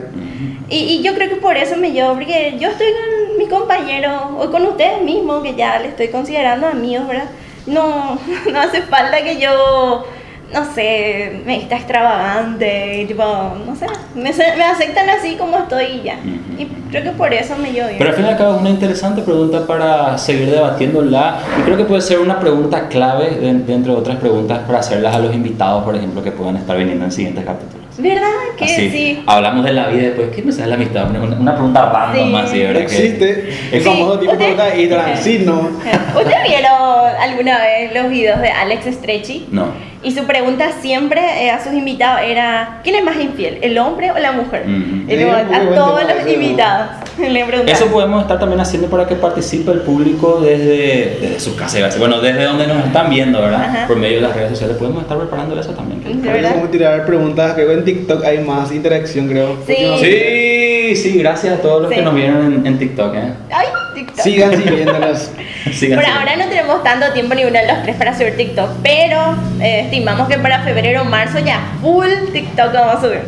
Y, 0.68 0.76
y 0.78 1.02
yo 1.02 1.14
creo 1.14 1.28
que 1.28 1.36
por 1.36 1.56
eso 1.56 1.76
me 1.76 1.92
llevo, 1.92 2.14
porque 2.14 2.56
yo 2.58 2.68
estoy 2.68 2.88
con 2.88 3.38
mis 3.38 3.48
compañeros 3.48 4.12
o 4.38 4.50
con 4.50 4.62
ustedes 4.66 5.02
mismos, 5.02 5.42
que 5.42 5.54
ya 5.54 5.78
le 5.78 5.88
estoy 5.88 6.08
considerando 6.08 6.66
amigos, 6.66 7.06
¿verdad? 7.08 7.28
No, 7.66 8.18
no 8.52 8.60
hace 8.60 8.82
falta 8.82 9.22
que 9.22 9.38
yo 9.40 10.04
no 10.52 10.64
sé, 10.74 11.42
me 11.44 11.62
está 11.62 11.76
extravagante, 11.76 13.04
tipo, 13.08 13.22
no 13.24 13.74
sé, 13.74 13.86
me, 14.14 14.32
me, 14.32 14.64
aceptan 14.64 15.10
así 15.10 15.34
como 15.34 15.58
estoy 15.58 15.84
y 15.84 16.02
ya. 16.04 16.18
Y 16.56 16.66
creo 16.90 17.02
que 17.02 17.10
por 17.10 17.34
eso 17.34 17.56
me 17.56 17.72
bien. 17.72 17.96
Pero 17.98 18.10
al 18.10 18.16
fin 18.16 18.24
y 18.24 18.28
al 18.28 18.36
cabo 18.38 18.54
es 18.54 18.60
una 18.60 18.70
interesante 18.70 19.22
pregunta 19.22 19.66
para 19.66 20.16
seguir 20.16 20.50
debatiéndola 20.50 21.38
y 21.58 21.62
creo 21.62 21.76
que 21.76 21.84
puede 21.84 22.00
ser 22.00 22.20
una 22.20 22.38
pregunta 22.38 22.88
clave 22.88 23.30
dentro 23.66 23.94
de 23.94 23.98
otras 23.98 24.16
preguntas 24.16 24.60
para 24.66 24.78
hacerlas 24.78 25.16
a 25.16 25.18
los 25.18 25.34
invitados, 25.34 25.82
por 25.82 25.96
ejemplo, 25.96 26.22
que 26.22 26.30
puedan 26.30 26.56
estar 26.56 26.76
viniendo 26.76 27.04
en 27.04 27.12
siguientes 27.12 27.44
capítulos. 27.44 27.86
¿Verdad? 27.98 28.28
Que 28.58 28.68
sí. 28.68 29.22
Hablamos 29.26 29.64
de 29.64 29.72
la 29.72 29.88
vida 29.88 30.02
después. 30.08 30.28
¿Qué 30.34 30.42
no 30.42 30.50
es 30.50 30.58
la 30.58 30.74
amistad? 30.74 31.10
Una, 31.10 31.20
una 31.20 31.54
pregunta 31.54 31.90
random 31.90 32.30
más, 32.30 32.50
¿sí? 32.50 32.58
¿verdad? 32.58 32.82
Existe. 32.82 33.52
el 33.72 33.80
famoso 33.80 34.18
tipo 34.18 34.32
de 34.32 34.38
pregunta 34.38 34.76
y 34.76 34.86
transino. 34.86 35.70
¿Usted 36.14 36.36
vieron 36.46 37.16
alguna 37.20 37.58
vez 37.58 37.94
los 37.94 38.10
videos 38.10 38.40
de 38.40 38.50
Alex 38.50 38.86
Stretchy? 38.96 39.48
No. 39.50 39.68
Y 40.06 40.12
su 40.12 40.22
pregunta 40.22 40.70
siempre 40.80 41.20
eh, 41.44 41.50
a 41.50 41.62
sus 41.62 41.72
invitados 41.72 42.20
era: 42.24 42.80
¿quién 42.84 42.94
es 42.94 43.02
más 43.02 43.16
infiel, 43.20 43.58
el 43.60 43.76
hombre 43.76 44.12
o 44.12 44.18
la 44.18 44.30
mujer? 44.30 44.64
a 44.64 45.74
todos 45.74 46.02
los 46.04 46.32
invitados 46.32 47.06
le 47.18 47.72
Eso 47.72 47.86
podemos 47.86 48.22
estar 48.22 48.38
también 48.38 48.60
haciendo 48.60 48.88
para 48.88 49.06
que 49.06 49.14
participe 49.16 49.70
el 49.72 49.80
público 49.80 50.40
desde, 50.40 51.18
desde 51.20 51.40
su 51.40 51.56
casa. 51.56 51.78
Bueno, 51.98 52.20
desde 52.20 52.44
donde 52.44 52.66
nos 52.66 52.84
están 52.84 53.10
viendo, 53.10 53.40
¿verdad? 53.40 53.86
Por 53.88 53.96
medio 53.96 54.16
de 54.16 54.22
las 54.22 54.36
redes 54.36 54.50
sociales. 54.50 54.76
Podemos 54.76 55.02
estar 55.02 55.18
preparando 55.18 55.58
eso 55.58 55.72
también. 55.72 56.00
Podemos 56.02 56.70
tirar 56.70 57.04
preguntas. 57.04 57.54
Creo 57.54 57.68
que 57.68 57.74
en 57.74 57.84
TikTok 57.84 58.24
hay 58.24 58.38
más 58.38 58.70
interacción, 58.72 59.28
creo. 59.28 59.56
Sí. 59.66 59.76
Sí, 59.98 60.96
sí, 60.96 61.18
gracias 61.18 61.58
a 61.58 61.62
todos 61.62 61.82
los 61.82 61.90
que 61.90 62.02
nos 62.02 62.14
vieron 62.14 62.64
en, 62.64 62.78
TikTok. 62.78 63.14
¿eh? 63.14 63.32
Ay, 63.50 63.66
TikTok. 63.96 64.20
Sigan 64.20 64.56
siguiéndonos. 64.56 65.30
Por 65.94 66.04
ahora 66.04 66.36
no 66.36 66.48
tenemos 66.48 66.82
tanto 66.84 67.12
tiempo 67.14 67.34
ni 67.34 67.44
uno 67.44 67.58
de 67.58 67.66
los 67.66 67.82
tres 67.82 67.96
para 67.96 68.16
subir 68.16 68.36
TikTok, 68.36 68.70
pero 68.82 69.18
eh, 69.60 69.80
estimamos 69.84 70.28
que 70.28 70.38
para 70.38 70.62
febrero 70.62 71.02
o 71.02 71.04
marzo 71.06 71.38
ya 71.38 71.72
full 71.80 72.30
TikTok 72.32 72.72
vamos 72.72 72.96
a 72.96 73.00
subir. 73.00 73.20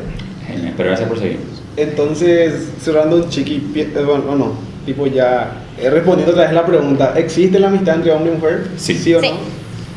Genial, 0.47 0.75
pero 0.77 0.91
gracias 0.91 1.09
por 1.09 1.19
seguirnos. 1.19 1.63
Entonces, 1.77 2.69
cerrando 2.83 3.17
un 3.17 3.29
chiqui, 3.31 3.73
eh, 3.75 3.91
bueno, 4.05 4.37
no, 4.37 4.53
tipo 4.85 5.07
ya 5.07 5.53
he 5.81 5.89
respondido 5.89 6.31
otra 6.31 6.45
vez 6.45 6.53
la 6.53 6.67
pregunta, 6.67 7.15
¿existe 7.17 7.59
la 7.59 7.69
amistad 7.69 7.97
entre 7.97 8.13
hombre 8.13 8.33
y 8.33 8.37
mujer? 8.37 8.69
Sí. 8.77 8.95
¿Sí 8.95 9.15
o 9.15 9.23
no? 9.23 9.29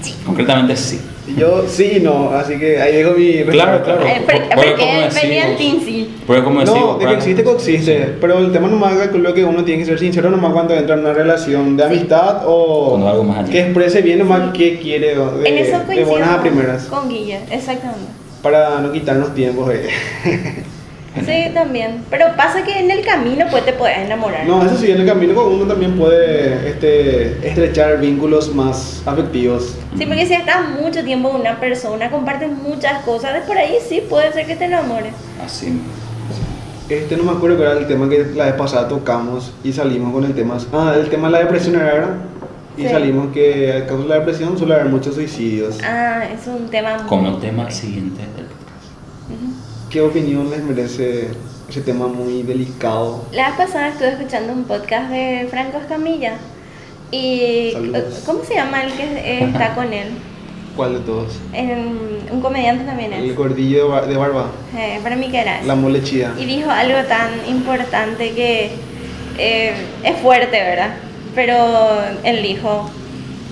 Sí. 0.01 0.16
Concretamente 0.25 0.75
sí. 0.78 1.01
Yo 1.38 1.66
sí 1.68 1.98
y 1.98 2.00
no, 2.00 2.32
así 2.32 2.58
que 2.58 2.82
ahí 2.82 2.96
dejo 2.98 3.12
mi 3.12 3.44
Claro, 3.44 3.84
claro. 3.84 4.06
Eh, 4.06 4.22
porque 4.56 5.10
venía 5.22 5.51
el 5.51 5.58
sí. 5.58 6.00
Pero 6.28 6.44
como 6.44 6.63
no, 6.63 6.98
de 6.98 7.06
que 7.06 7.13
existe, 7.13 7.44
coexiste. 7.44 8.16
Pero 8.20 8.40
el 8.40 8.51
tema 8.51 8.68
nomás 8.68 8.94
creo 9.12 9.34
que 9.34 9.44
uno 9.44 9.63
tiene 9.63 9.82
que 9.82 9.86
ser 9.86 10.00
sincero 10.00 10.30
nomás 10.30 10.54
cuando 10.54 10.74
entra 10.74 10.96
en 10.96 11.01
una 11.01 11.13
relación 11.13 11.75
de 11.75 11.84
amistad 11.84 12.44
o 12.46 12.96
algo 13.08 13.24
más 13.24 13.50
que 13.50 13.62
exprese 13.62 14.01
bien 14.01 14.20
nomás 14.20 14.51
qué 14.54 14.80
quiere 14.80 15.16
de, 15.16 15.50
en 15.50 15.58
eso 15.58 15.80
de 15.88 16.04
buenas 16.04 16.30
a 16.30 16.42
primeras. 16.42 16.86
Con 16.86 17.10
Guille, 17.10 17.40
exactamente. 17.50 18.12
Para 18.42 18.80
no 18.80 18.92
quitarnos 18.92 19.34
tiempos. 19.34 19.72
Eh. 19.74 20.63
Sí, 21.25 21.51
también. 21.54 22.06
Pero 22.10 22.28
pasa 22.38 22.63
que 22.63 22.80
en 22.80 22.90
el 22.90 23.04
camino 23.04 23.46
pues 23.51 23.66
te 23.66 23.74
puedes 23.74 23.98
enamorar. 23.98 24.46
No, 24.48 24.66
eso 24.66 24.78
sí, 24.78 24.92
en 24.92 25.01
el 25.01 25.06
camino 25.08 25.46
uno 25.46 25.66
también 25.66 25.98
puede 25.98 26.70
este, 26.70 27.48
estrechar 27.48 28.00
vínculos 28.00 28.54
más 28.56 29.04
afectivos. 29.06 29.75
Sí, 29.98 30.06
porque 30.06 30.25
si 30.25 30.34
estás 30.34 30.70
mucho 30.82 31.04
tiempo 31.04 31.30
con 31.30 31.42
una 31.42 31.60
persona, 31.60 32.10
compartes 32.10 32.50
muchas 32.50 33.04
cosas, 33.04 33.34
de 33.34 33.42
por 33.42 33.58
ahí 33.58 33.75
sí 33.88 34.01
puede 34.10 34.32
ser 34.32 34.48
que 34.48 34.56
te 34.56 34.66
enamores. 34.66 35.13
Así. 35.44 35.82
Este 36.91 37.15
no 37.15 37.24
me 37.24 37.31
acuerdo 37.31 37.55
que 37.55 37.63
era 37.63 37.71
el 37.77 37.88
tema 37.88 38.10
que 38.10 38.25
la 38.36 38.48
vez 38.48 38.55
pasada 38.55 38.89
tocamos 38.89 39.53
y 39.63 39.71
salimos 39.71 40.12
con 40.12 40.25
el 40.25 40.36
tema. 40.36 40.57
Ah, 40.74 40.93
el 40.98 41.10
tema 41.10 41.27
de 41.27 41.31
la 41.31 41.39
depresión 41.39 41.75
era, 41.75 42.17
Y 42.75 42.86
salimos 42.86 43.31
que 43.31 43.71
a 43.71 43.88
causa 43.88 44.03
de 44.03 44.10
la 44.10 44.15
depresión 44.15 44.57
suele 44.57 44.74
haber 44.74 44.88
muchos 44.88 45.15
suicidios. 45.15 45.77
Ah, 45.86 46.25
es 46.25 46.45
un 46.48 46.67
tema 46.67 46.98
muy... 46.98 47.07
Como 47.07 47.38
tema 47.38 47.71
siguiente 47.71 48.19
del 48.36 48.48
¿Qué 49.89 50.01
opinión 50.01 50.50
les 50.50 50.63
merece 50.63 51.29
ese 51.69 51.81
tema 51.81 52.07
muy 52.07 52.43
delicado? 52.43 53.24
La 53.31 53.48
vez 53.48 53.57
pasada 53.57 53.88
estuve 53.88 54.10
escuchando 54.10 54.51
un 54.51 54.65
podcast 54.65 55.12
de 55.12 55.48
Franco 55.50 55.77
Escamilla. 55.77 56.33
Y, 57.10 57.74
¿Cómo 58.25 58.43
se 58.43 58.55
llama 58.55 58.83
el 58.83 58.91
que 58.91 59.43
está 59.45 59.75
con 59.75 59.93
él? 59.93 60.10
¿Cuál 60.75 60.94
de 60.94 61.00
todos? 61.01 61.40
un 62.32 62.42
comediante 62.42 62.86
también 62.86 63.13
es. 63.13 63.20
El 63.20 63.36
gordillo 63.36 64.01
de 64.06 64.16
barba. 64.16 64.48
Eh, 64.75 65.00
para 65.04 65.16
mí 65.16 65.30
que 65.30 65.40
era. 65.40 65.62
La 65.63 65.75
molechía. 65.75 66.34
Y 66.40 66.46
dijo 66.46 66.70
algo 66.70 67.00
tan 67.08 67.30
importante 67.48 68.32
que 68.32 68.72
eh, 69.38 69.74
es 70.04 70.18
fuerte, 70.20 70.51
¿verdad? 70.51 70.92
Pero 71.36 71.56
él 72.24 72.42
dijo, 72.42 72.90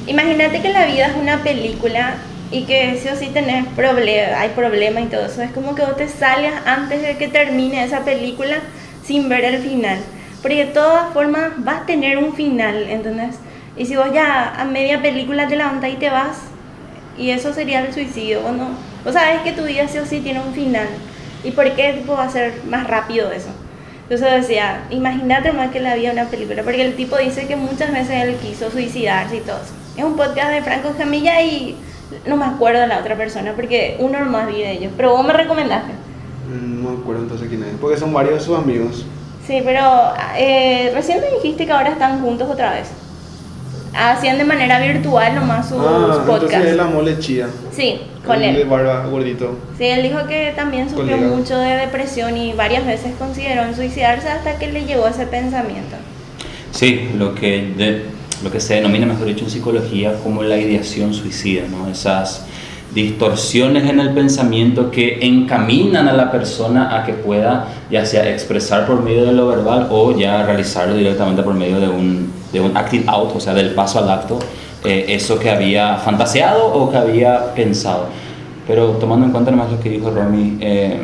imagínate 0.08 0.62
que 0.62 0.70
la 0.70 0.86
vida 0.86 1.08
es 1.08 1.16
una 1.16 1.44
película 1.44 2.16
y 2.52 2.64
que 2.64 3.00
sí 3.02 3.10
o 3.10 3.16
sí 3.16 3.28
tenés 3.28 3.66
problemas, 3.76 4.40
hay 4.40 4.50
problemas 4.50 5.04
y 5.04 5.08
todo 5.08 5.26
eso. 5.26 5.42
Es 5.42 5.52
como 5.52 5.76
que 5.76 5.84
vos 5.84 5.98
te 5.98 6.08
salgas 6.08 6.66
antes 6.66 7.02
de 7.02 7.18
que 7.18 7.28
termine 7.28 7.84
esa 7.84 8.04
película 8.04 8.58
sin 9.04 9.30
ver 9.30 9.46
el 9.46 9.60
final. 9.62 10.00
Porque 10.42 10.66
de 10.66 10.72
todas 10.72 11.14
formas 11.14 11.52
vas 11.58 11.82
a 11.82 11.86
tener 11.86 12.18
un 12.18 12.34
final, 12.34 12.84
¿entendés? 12.90 13.36
Y 13.78 13.86
si 13.86 13.96
vos 13.96 14.08
ya 14.14 14.54
a 14.60 14.66
media 14.66 15.02
película 15.02 15.48
te 15.48 15.56
levantas 15.56 15.92
y 15.92 15.96
te 15.96 16.10
vas, 16.10 16.38
y 17.20 17.32
eso 17.32 17.54
sería 17.54 17.86
el 17.86 17.94
suicidio, 17.94 18.40
¿o 18.46 18.52
no? 18.52 18.70
Vos 19.04 19.14
sabes 19.14 19.42
que 19.42 19.52
tu 19.52 19.64
vida 19.64 19.88
sí 19.88 19.98
o 19.98 20.06
sí 20.06 20.22
tiene 20.22 20.40
un 20.40 20.54
final. 20.54 20.88
¿Y 21.44 21.52
por 21.52 21.70
qué 21.76 21.94
tipo, 21.94 22.14
va 22.14 22.24
a 22.24 22.30
ser 22.30 22.54
más 22.68 22.88
rápido 22.88 23.32
eso? 23.32 23.50
Entonces 24.04 24.48
decía, 24.48 24.86
imagínate 24.90 25.52
más 25.52 25.70
que 25.70 25.80
la 25.80 25.96
vida 25.96 26.12
una 26.12 26.26
película, 26.26 26.64
porque 26.64 26.82
el 26.82 26.96
tipo 26.96 27.18
dice 27.18 27.46
que 27.46 27.56
muchas 27.56 27.92
veces 27.92 28.24
él 28.24 28.36
quiso 28.38 28.72
suicidarse 28.72 29.38
y 29.38 29.42
todo 29.42 29.58
eso. 29.58 29.74
Es 29.96 30.04
un 30.04 30.16
podcast 30.16 30.52
de 30.52 30.64
Franco 30.64 30.94
Camilla 30.98 31.42
y 31.42 31.76
no 32.26 32.38
me 32.38 32.46
acuerdo 32.46 32.82
de 32.82 32.88
la 32.88 33.00
otra 33.00 33.16
persona 33.16 33.54
porque 33.54 33.98
uno 34.00 34.20
nomás 34.20 34.48
vi 34.48 34.62
de 34.62 34.72
ellos. 34.72 34.94
Pero 34.98 35.12
vos 35.12 35.26
me 35.26 35.34
recomendaste. 35.34 35.92
No 36.50 36.90
me 36.90 36.98
acuerdo 36.98 37.24
entonces 37.24 37.48
quién 37.50 37.64
es. 37.64 37.76
Porque 37.80 37.98
son 37.98 38.14
varios 38.14 38.36
de 38.36 38.40
sus 38.40 38.58
amigos. 38.58 39.06
Sí, 39.46 39.62
pero 39.64 40.14
eh, 40.38 40.92
recién 40.94 41.22
me 41.22 41.30
dijiste 41.32 41.66
que 41.66 41.72
ahora 41.72 41.90
están 41.90 42.22
juntos 42.22 42.50
otra 42.50 42.72
vez. 42.72 42.90
Hacían 43.93 44.38
de 44.38 44.43
manera 44.43 44.79
virtual 44.79 45.36
nomás 45.36 45.69
sus 45.69 45.79
ah, 45.79 46.24
podcasts. 46.25 46.53
Entonces 46.53 46.72
es 46.72 46.77
la 46.77 46.86
mole 46.86 47.19
chía. 47.19 47.48
Sí, 47.72 48.01
con 48.25 48.41
él. 48.41 48.55
De 48.55 48.63
barba 48.63 49.05
gordito. 49.08 49.58
Sí, 49.77 49.86
él 49.86 50.03
dijo 50.03 50.27
que 50.27 50.53
también 50.55 50.89
sufrió 50.89 51.17
mucho 51.17 51.58
de 51.58 51.75
depresión 51.77 52.38
y 52.38 52.53
varias 52.53 52.86
veces 52.86 53.13
consideró 53.17 53.74
suicidarse 53.74 54.29
hasta 54.29 54.58
que 54.58 54.72
le 54.72 54.86
llegó 54.86 55.08
ese 55.08 55.25
pensamiento. 55.25 55.96
Sí, 56.72 57.10
lo 57.17 57.34
que 57.34 57.74
de, 57.75 58.05
lo 58.43 58.51
que 58.51 58.60
se 58.60 58.75
denomina, 58.75 59.05
mejor 59.05 59.25
dicho, 59.25 59.46
en 59.46 59.51
psicología 59.51 60.15
como 60.24 60.43
la 60.43 60.58
ideación 60.58 61.13
suicida, 61.13 61.63
¿no? 61.69 61.89
esas 61.89 62.46
distorsiones 62.93 63.89
en 63.89 64.00
el 64.00 64.12
pensamiento 64.13 64.89
que 64.89 65.19
encaminan 65.22 66.08
a 66.08 66.13
la 66.13 66.31
persona 66.31 66.98
a 66.98 67.05
que 67.05 67.13
pueda 67.13 67.67
ya 67.91 68.05
sea 68.05 68.29
expresar 68.29 68.88
por 68.88 69.03
medio 69.03 69.25
de 69.25 69.34
lo 69.34 69.48
verbal 69.48 69.88
o 69.91 70.17
ya 70.17 70.43
realizarlo 70.43 70.96
directamente 70.96 71.43
por 71.43 71.53
medio 71.53 71.79
de 71.79 71.88
un, 71.88 72.31
de 72.51 72.62
un 72.62 72.75
acting 72.75 73.03
out, 73.08 73.36
o 73.36 73.39
sea, 73.39 73.53
del 73.53 73.75
paso 73.75 74.00
al 74.00 74.10
acto, 74.10 74.39
eh, 74.84 75.05
eso 75.10 75.38
que 75.38 75.50
había 75.50 75.98
fantaseado 75.98 76.74
o 76.74 76.89
que 76.89 76.98
había 76.98 77.53
pensado. 77.53 78.08
Pero 78.67 78.91
tomando 78.93 79.25
en 79.25 79.31
cuenta 79.31 79.51
además 79.51 79.72
lo 79.72 79.79
que 79.79 79.89
dijo 79.89 80.12
Romy, 80.12 80.58
eh, 80.62 81.00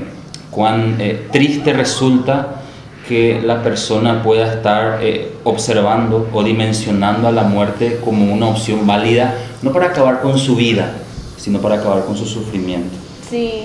cuán 0.51 0.95
eh, 0.99 1.27
triste 1.31 1.73
resulta 1.73 2.61
que 3.07 3.41
la 3.43 3.61
persona 3.61 4.23
pueda 4.23 4.53
estar 4.53 4.99
eh, 5.01 5.33
observando 5.43 6.27
o 6.33 6.43
dimensionando 6.43 7.27
a 7.27 7.31
la 7.31 7.43
muerte 7.43 7.99
como 8.03 8.33
una 8.33 8.47
opción 8.47 8.87
válida, 8.87 9.35
no 9.61 9.71
para 9.71 9.87
acabar 9.87 10.21
con 10.21 10.37
su 10.39 10.55
vida, 10.55 10.93
sino 11.37 11.59
para 11.59 11.75
acabar 11.75 12.05
con 12.05 12.15
su 12.15 12.25
sufrimiento. 12.25 12.95
Sí. 13.29 13.63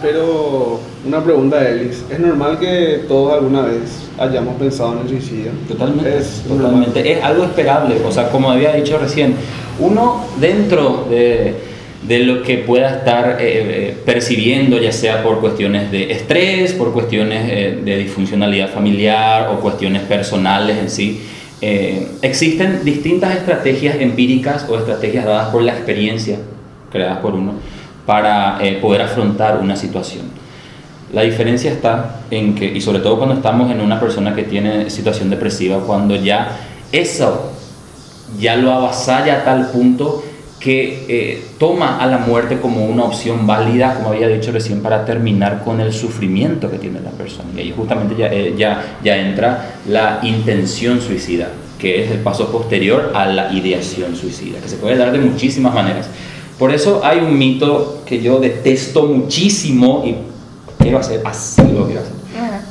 Pero 0.00 0.80
una 1.06 1.22
pregunta, 1.22 1.68
Elis, 1.68 2.04
¿es 2.10 2.18
normal 2.18 2.58
que 2.58 3.04
todos 3.06 3.34
alguna 3.34 3.62
vez 3.62 4.08
hayamos 4.18 4.56
pensado 4.56 4.94
en 4.94 4.98
el 5.00 5.08
suicidio? 5.08 5.52
Totalmente. 5.68 6.18
Es, 6.18 6.42
totalmente. 6.48 7.12
es 7.12 7.22
algo 7.22 7.44
esperable, 7.44 7.96
o 8.04 8.10
sea, 8.10 8.28
como 8.30 8.50
había 8.50 8.74
dicho 8.74 8.98
recién, 8.98 9.36
uno 9.78 10.24
dentro 10.40 11.06
de 11.08 11.72
de 12.02 12.18
lo 12.20 12.42
que 12.42 12.58
pueda 12.58 12.96
estar 12.96 13.38
eh, 13.40 13.90
eh, 13.90 13.96
percibiendo, 14.04 14.78
ya 14.80 14.92
sea 14.92 15.22
por 15.22 15.40
cuestiones 15.40 15.90
de 15.90 16.12
estrés, 16.12 16.72
por 16.72 16.92
cuestiones 16.92 17.48
eh, 17.48 17.78
de 17.84 17.98
disfuncionalidad 17.98 18.70
familiar 18.70 19.48
o 19.50 19.60
cuestiones 19.60 20.02
personales 20.02 20.78
en 20.78 20.90
sí. 20.90 21.20
existen 22.22 22.84
distintas 22.84 23.36
estrategias 23.36 24.00
empíricas 24.00 24.66
o 24.68 24.76
estrategias 24.76 25.24
dadas 25.24 25.50
por 25.50 25.62
la 25.62 25.72
experiencia, 25.72 26.38
creadas 26.92 27.18
por 27.18 27.34
uno, 27.34 27.54
para 28.06 28.58
poder 28.80 29.02
afrontar 29.02 29.58
una 29.58 29.76
situación. 29.76 30.26
La 31.12 31.22
diferencia 31.22 31.70
está 31.70 32.22
en 32.30 32.54
que, 32.54 32.66
y 32.66 32.80
sobre 32.80 33.00
todo 33.00 33.18
cuando 33.18 33.34
estamos 33.34 33.70
en 33.70 33.80
una 33.80 34.00
persona 34.00 34.34
que 34.34 34.44
tiene 34.44 34.88
situación 34.90 35.28
depresiva, 35.28 35.78
cuando 35.86 36.16
ya 36.16 36.56
eso 36.90 37.52
ya 38.38 38.56
lo 38.56 38.72
avasalla 38.72 39.40
a 39.40 39.44
tal 39.44 39.70
punto 39.70 40.24
que 40.58 41.04
eh, 41.08 41.44
toma 41.58 41.98
a 41.98 42.06
la 42.06 42.18
muerte 42.18 42.60
como 42.60 42.86
una 42.86 43.02
opción 43.02 43.46
válida, 43.46 43.94
como 43.94 44.10
había 44.10 44.28
dicho 44.28 44.52
recién, 44.52 44.80
para 44.80 45.04
terminar 45.04 45.64
con 45.64 45.80
el 45.80 45.92
sufrimiento 45.92 46.70
que 46.70 46.78
tiene 46.78 47.00
la 47.00 47.10
persona. 47.10 47.48
Y 47.56 47.60
ahí 47.60 47.74
justamente 47.76 48.14
ya, 48.16 48.32
eh, 48.32 48.54
ya, 48.56 48.98
ya 49.02 49.16
entra 49.16 49.72
la 49.88 50.20
intención 50.22 51.00
suicida, 51.00 51.48
que 51.80 52.04
es 52.04 52.12
el 52.12 52.18
paso 52.18 52.52
posterior 52.52 53.10
a 53.12 53.26
la 53.26 53.52
ideación 53.52 54.14
suicida, 54.14 54.60
que 54.60 54.68
se 54.68 54.76
puede 54.76 54.96
dar 54.96 55.10
de 55.10 55.18
muchísimas 55.18 55.74
maneras. 55.74 56.08
Por 56.58 56.72
eso 56.72 57.00
hay 57.04 57.18
un 57.18 57.36
mito 57.38 58.02
que 58.06 58.20
yo 58.20 58.38
detesto 58.38 59.06
muchísimo 59.06 60.04
y 60.06 60.16
quiero 60.82 60.98
hacer 60.98 61.22
así 61.24 61.62
lo 61.62 61.86
quiero 61.86 62.00
hacer. 62.02 62.12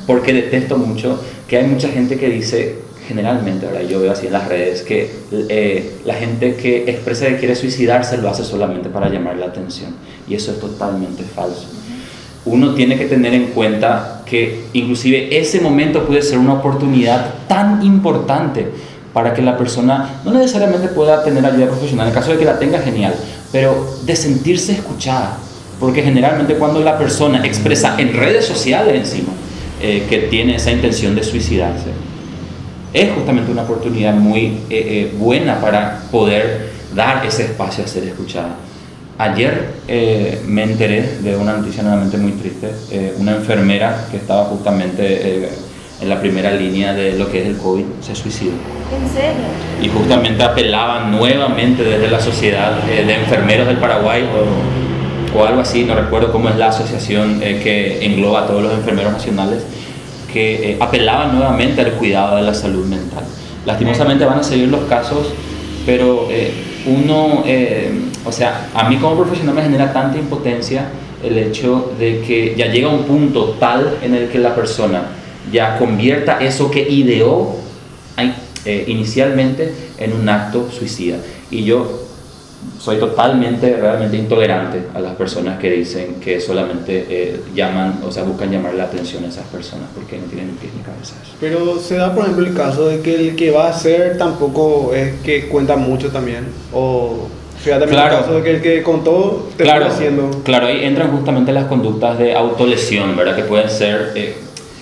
Porque 0.08 0.34
detesto 0.34 0.78
mucho 0.78 1.20
que 1.48 1.58
hay 1.58 1.68
mucha 1.68 1.90
gente 1.90 2.18
que 2.18 2.30
dice 2.30 2.80
generalmente, 3.08 3.68
ahora 3.68 3.84
yo 3.84 4.00
veo 4.00 4.12
así 4.12 4.28
en 4.28 4.34
las 4.34 4.48
redes, 4.48 4.84
que 4.84 5.12
eh, 5.32 5.98
la 6.06 6.14
gente 6.14 6.56
que 6.56 6.90
expresa 6.90 7.28
que 7.28 7.38
quiere 7.38 7.56
suicidarse 7.56 8.18
lo 8.18 8.30
hace 8.30 8.44
solamente 8.44 8.90
para 8.90 9.10
llamar 9.10 9.38
la 9.38 9.48
atención. 9.48 9.96
Y 10.30 10.36
eso 10.36 10.52
es 10.52 10.60
totalmente 10.60 11.24
falso. 11.24 11.68
Uno 12.46 12.74
tiene 12.74 12.98
que 12.98 13.06
tener 13.06 13.34
en 13.34 13.48
cuenta 13.48 14.24
que 14.26 14.64
inclusive 14.74 15.38
ese 15.38 15.60
momento 15.60 16.06
puede 16.06 16.22
ser 16.22 16.38
una 16.38 16.54
oportunidad 16.54 17.34
tan 17.48 17.84
importante 17.84 18.68
para 19.14 19.34
que 19.34 19.42
la 19.42 19.58
persona 19.58 20.22
no 20.24 20.32
necesariamente 20.32 20.88
pueda 20.88 21.24
tener 21.24 21.46
ayuda 21.46 21.68
profesional, 21.68 22.08
en 22.08 22.14
caso 22.14 22.32
de 22.32 22.38
que 22.38 22.46
la 22.46 22.58
tenga 22.58 22.80
genial, 22.80 23.14
pero 23.52 23.98
de 24.04 24.16
sentirse 24.16 24.74
escuchada. 24.74 25.38
Porque 25.80 26.04
generalmente 26.04 26.56
cuando 26.56 26.80
la 26.82 26.98
persona 26.98 27.46
expresa 27.46 27.96
en 27.98 28.14
redes 28.14 28.46
sociales 28.46 28.96
encima 28.96 29.34
eh, 29.82 30.06
que 30.10 30.20
tiene 30.30 30.56
esa 30.56 30.72
intención 30.72 31.16
de 31.16 31.24
suicidarse, 31.24 31.90
es 32.94 33.12
justamente 33.14 33.52
una 33.52 33.64
oportunidad 33.64 34.14
muy 34.14 34.46
eh, 34.46 34.62
eh, 34.70 35.16
buena 35.18 35.60
para 35.62 36.04
poder 36.12 36.72
dar 36.94 37.26
ese 37.26 37.44
espacio 37.44 37.84
a 37.84 37.88
ser 37.88 38.04
escuchada. 38.04 38.56
Ayer 39.18 39.76
eh, 39.88 40.42
me 40.48 40.64
enteré 40.64 41.20
de 41.22 41.38
una 41.38 41.54
noticia 41.54 41.84
nuevamente 41.84 42.18
muy 42.18 42.32
triste, 42.34 42.72
una 43.18 43.36
enfermera 43.36 44.08
que 44.10 44.18
estaba 44.18 44.46
justamente 44.46 45.50
en 46.02 46.10
la 46.10 46.20
primera 46.20 46.52
línea 46.52 46.94
de 46.94 47.18
lo 47.18 47.32
que 47.32 47.42
es 47.42 47.48
el 47.48 47.58
COVID 47.58 47.86
se 48.02 48.16
suicidó. 48.16 48.52
¿En 48.52 49.08
serio? 49.14 49.46
Y 49.82 49.88
justamente 49.88 50.44
apelaban 50.44 51.12
nuevamente 51.12 51.84
desde 51.84 52.10
la 52.10 52.20
Sociedad 52.20 52.84
de 52.84 53.14
Enfermeros 53.14 53.68
del 53.68 53.78
Paraguay 53.78 54.24
o, 54.24 55.38
o, 55.38 55.46
algo 55.46 55.62
así, 55.62 55.84
no 55.84 55.96
recuerdo 55.96 56.32
cómo 56.32 56.50
es 56.50 56.56
la 56.58 56.70
asociación 56.70 57.40
que 57.40 58.04
engloba 58.04 58.44
a 58.44 58.48
todos 58.48 58.64
los 58.64 58.74
enfermeros 58.74 59.14
nacionales, 59.14 59.64
que 60.32 60.72
eh, 60.72 60.78
apelaban 60.80 61.36
nuevamente 61.36 61.82
al 61.82 61.92
cuidado 61.94 62.38
de 62.38 62.44
la 62.44 62.54
salud 62.54 62.86
mental. 62.86 63.24
Lastimosamente 63.66 64.26
van 64.26 64.40
a 64.40 64.44
seguir 64.44 64.70
los 64.70 64.82
casos, 64.86 65.28
pero 65.86 66.28
eh, 66.30 66.52
uno, 66.86 67.44
eh, 67.46 67.92
o 68.26 68.32
sea, 68.32 68.70
a 68.74 68.90
mí 68.90 68.98
como 68.98 69.16
profesional 69.18 69.56
me 69.56 69.62
genera 69.62 69.94
tanta 69.94 70.18
impotencia 70.18 70.90
el 71.24 71.38
hecho 71.38 71.94
de 72.00 72.22
que 72.22 72.56
ya 72.58 72.68
llega 72.68 72.90
un 72.90 73.04
punto 73.04 73.56
tal 73.60 73.98
en 74.02 74.16
el 74.16 74.30
que 74.30 74.40
la 74.40 74.56
persona 74.56 75.04
ya 75.52 75.78
convierta 75.78 76.40
eso 76.40 76.70
que 76.70 76.82
ideó 76.90 77.56
inicialmente 78.66 79.74
en 79.98 80.14
un 80.14 80.28
acto 80.30 80.70
suicida. 80.72 81.18
Y 81.50 81.64
yo 81.64 82.00
soy 82.80 82.98
totalmente, 82.98 83.76
realmente 83.76 84.18
intolerante 84.18 84.84
a 84.94 85.00
las 85.00 85.16
personas 85.16 85.58
que 85.60 85.72
dicen 85.72 86.16
que 86.22 86.40
solamente 86.40 87.06
eh, 87.10 87.42
llaman, 87.56 88.02
o 88.08 88.12
sea, 88.12 88.22
buscan 88.24 88.52
llamar 88.52 88.76
la 88.76 88.84
atención 88.84 89.24
a 89.26 89.28
esas 89.30 89.46
personas 89.48 89.86
porque 89.96 90.18
no 90.18 90.26
tienen 90.26 90.48
ni 90.52 90.54
pies 90.54 90.72
ni 90.76 90.82
cabeza. 90.84 91.16
Pero 91.40 91.80
se 91.80 91.96
da, 91.96 92.14
por 92.14 92.24
ejemplo, 92.26 92.46
el 92.46 92.54
caso 92.54 92.88
de 92.88 93.02
que 93.02 93.16
el 93.16 93.36
que 93.36 93.50
va 93.50 93.66
a 93.68 93.70
hacer 93.72 94.18
tampoco 94.20 94.94
es 94.94 95.20
que 95.22 95.48
cuenta 95.48 95.76
mucho 95.76 96.10
también, 96.10 96.46
o 96.72 97.28
se 97.64 97.72
da 97.72 97.80
también 97.80 98.00
Claro. 98.00 98.16
el 98.18 98.22
caso 98.22 98.36
de 98.36 98.44
que 98.44 98.52
el 98.52 98.62
que 98.62 98.84
contó 98.84 99.50
te 99.58 99.64
Claro, 99.64 99.86
está 99.86 99.96
haciendo. 99.96 100.30
claro, 100.44 100.68
ahí 100.68 100.84
entran 100.84 101.12
justamente 101.12 101.52
las 101.52 101.66
conductas 101.66 102.20
de 102.20 102.36
autolesión, 102.36 103.16
¿verdad? 103.18 103.36
Que 103.36 103.44
pueden 103.44 103.70
ser... 103.72 104.12
eh, 104.16 104.36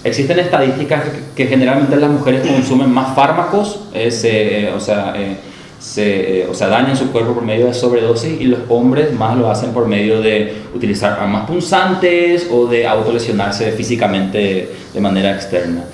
existen 0.04 0.40
estadísticas 0.40 1.04
que, 1.36 1.48
generalmente 1.48 1.96
las 1.98 2.10
mujeres 2.10 2.46
consumen 2.48 2.92
más 2.92 3.16
fármacos, 3.16 3.80
eh, 3.94 4.10
eh, 4.24 4.74
o 4.76 4.80
sea... 4.80 5.14
eh, 5.18 5.38
se, 5.80 6.46
o 6.52 6.54
dañan 6.68 6.98
su 6.98 7.10
cuerpo 7.10 7.34
por 7.34 7.44
medio 7.46 7.68
de 7.68 7.74
sobredosis 7.74 8.42
y 8.42 8.44
los 8.44 8.60
hombres 8.68 9.14
más 9.14 9.38
lo 9.38 9.50
hacen 9.50 9.72
por 9.72 9.88
medio 9.88 10.20
de 10.22 10.54
utilizar 10.76 11.18
armas 11.18 11.48
punzantes 11.48 12.48
o 12.52 12.66
de 12.68 12.86
autolesionarse 12.86 13.72
físicamente 13.72 14.70
de 14.94 15.00
manera 15.00 15.32
externa. 15.32 15.86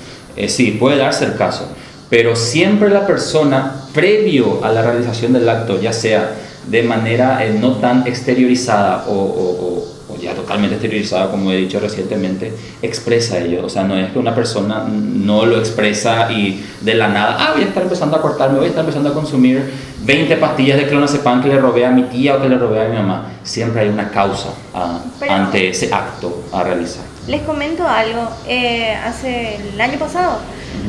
Sí, 0.48 0.72
puede 0.80 0.98
darse 0.98 1.26
el 1.26 1.36
caso, 1.36 1.68
pero 2.10 2.36
siempre 2.36 2.90
la 2.90 3.06
persona, 3.06 3.76
previo 3.94 4.66
a 4.66 4.72
la 4.72 4.82
realización 4.82 5.34
del 5.34 5.48
acto, 5.48 5.80
ya 5.80 5.94
sea 5.94 6.32
de 6.66 6.82
manera 6.82 7.46
no 7.60 7.74
tan 7.74 8.08
exteriorizada 8.08 9.06
o- 9.08 9.14
o 9.14 9.95
ya 10.26 10.34
totalmente 10.34 10.76
exteriorizada, 10.76 11.30
como 11.32 11.52
he 11.52 11.58
dicho 11.58 11.80
recientemente, 11.80 12.52
expresa 12.82 13.40
ello. 13.40 13.66
O 13.66 13.70
sea, 13.70 13.84
no 13.84 13.96
es 13.98 14.12
que 14.12 14.20
una 14.20 14.34
persona 14.36 14.84
no 14.90 15.46
lo 15.46 15.58
expresa 15.60 16.32
y 16.32 16.64
de 16.82 16.94
la 16.96 17.08
nada, 17.08 17.38
ah, 17.40 17.52
voy 17.54 17.64
a 17.64 17.68
estar 17.68 17.84
empezando 17.84 18.18
a 18.18 18.22
cortarme, 18.22 18.58
voy 18.58 18.66
a 18.66 18.70
estar 18.70 18.82
empezando 18.84 19.10
a 19.10 19.14
consumir 19.14 19.72
20 20.04 20.36
pastillas 20.38 20.78
de 20.78 20.88
clonazepam 20.88 21.42
que 21.42 21.50
le 21.50 21.60
robé 21.60 21.86
a 21.86 21.92
mi 21.92 22.04
tía 22.04 22.36
o 22.36 22.42
que 22.42 22.50
le 22.50 22.58
robé 22.58 22.82
a 22.86 22.90
mi 22.90 22.96
mamá. 22.98 23.32
Siempre 23.44 23.82
hay 23.82 23.90
una 23.90 24.10
causa 24.10 24.50
ah, 24.74 25.00
Pero- 25.20 25.32
ante 25.34 25.70
ese 25.70 25.94
acto 25.94 26.44
a 26.52 26.64
realizar. 26.64 27.04
Les 27.28 27.42
comento 27.42 27.88
algo. 27.88 28.28
eh, 28.48 28.94
hace 29.04 29.56
el 29.74 29.82
año 29.82 29.98
pasado, 29.98 30.38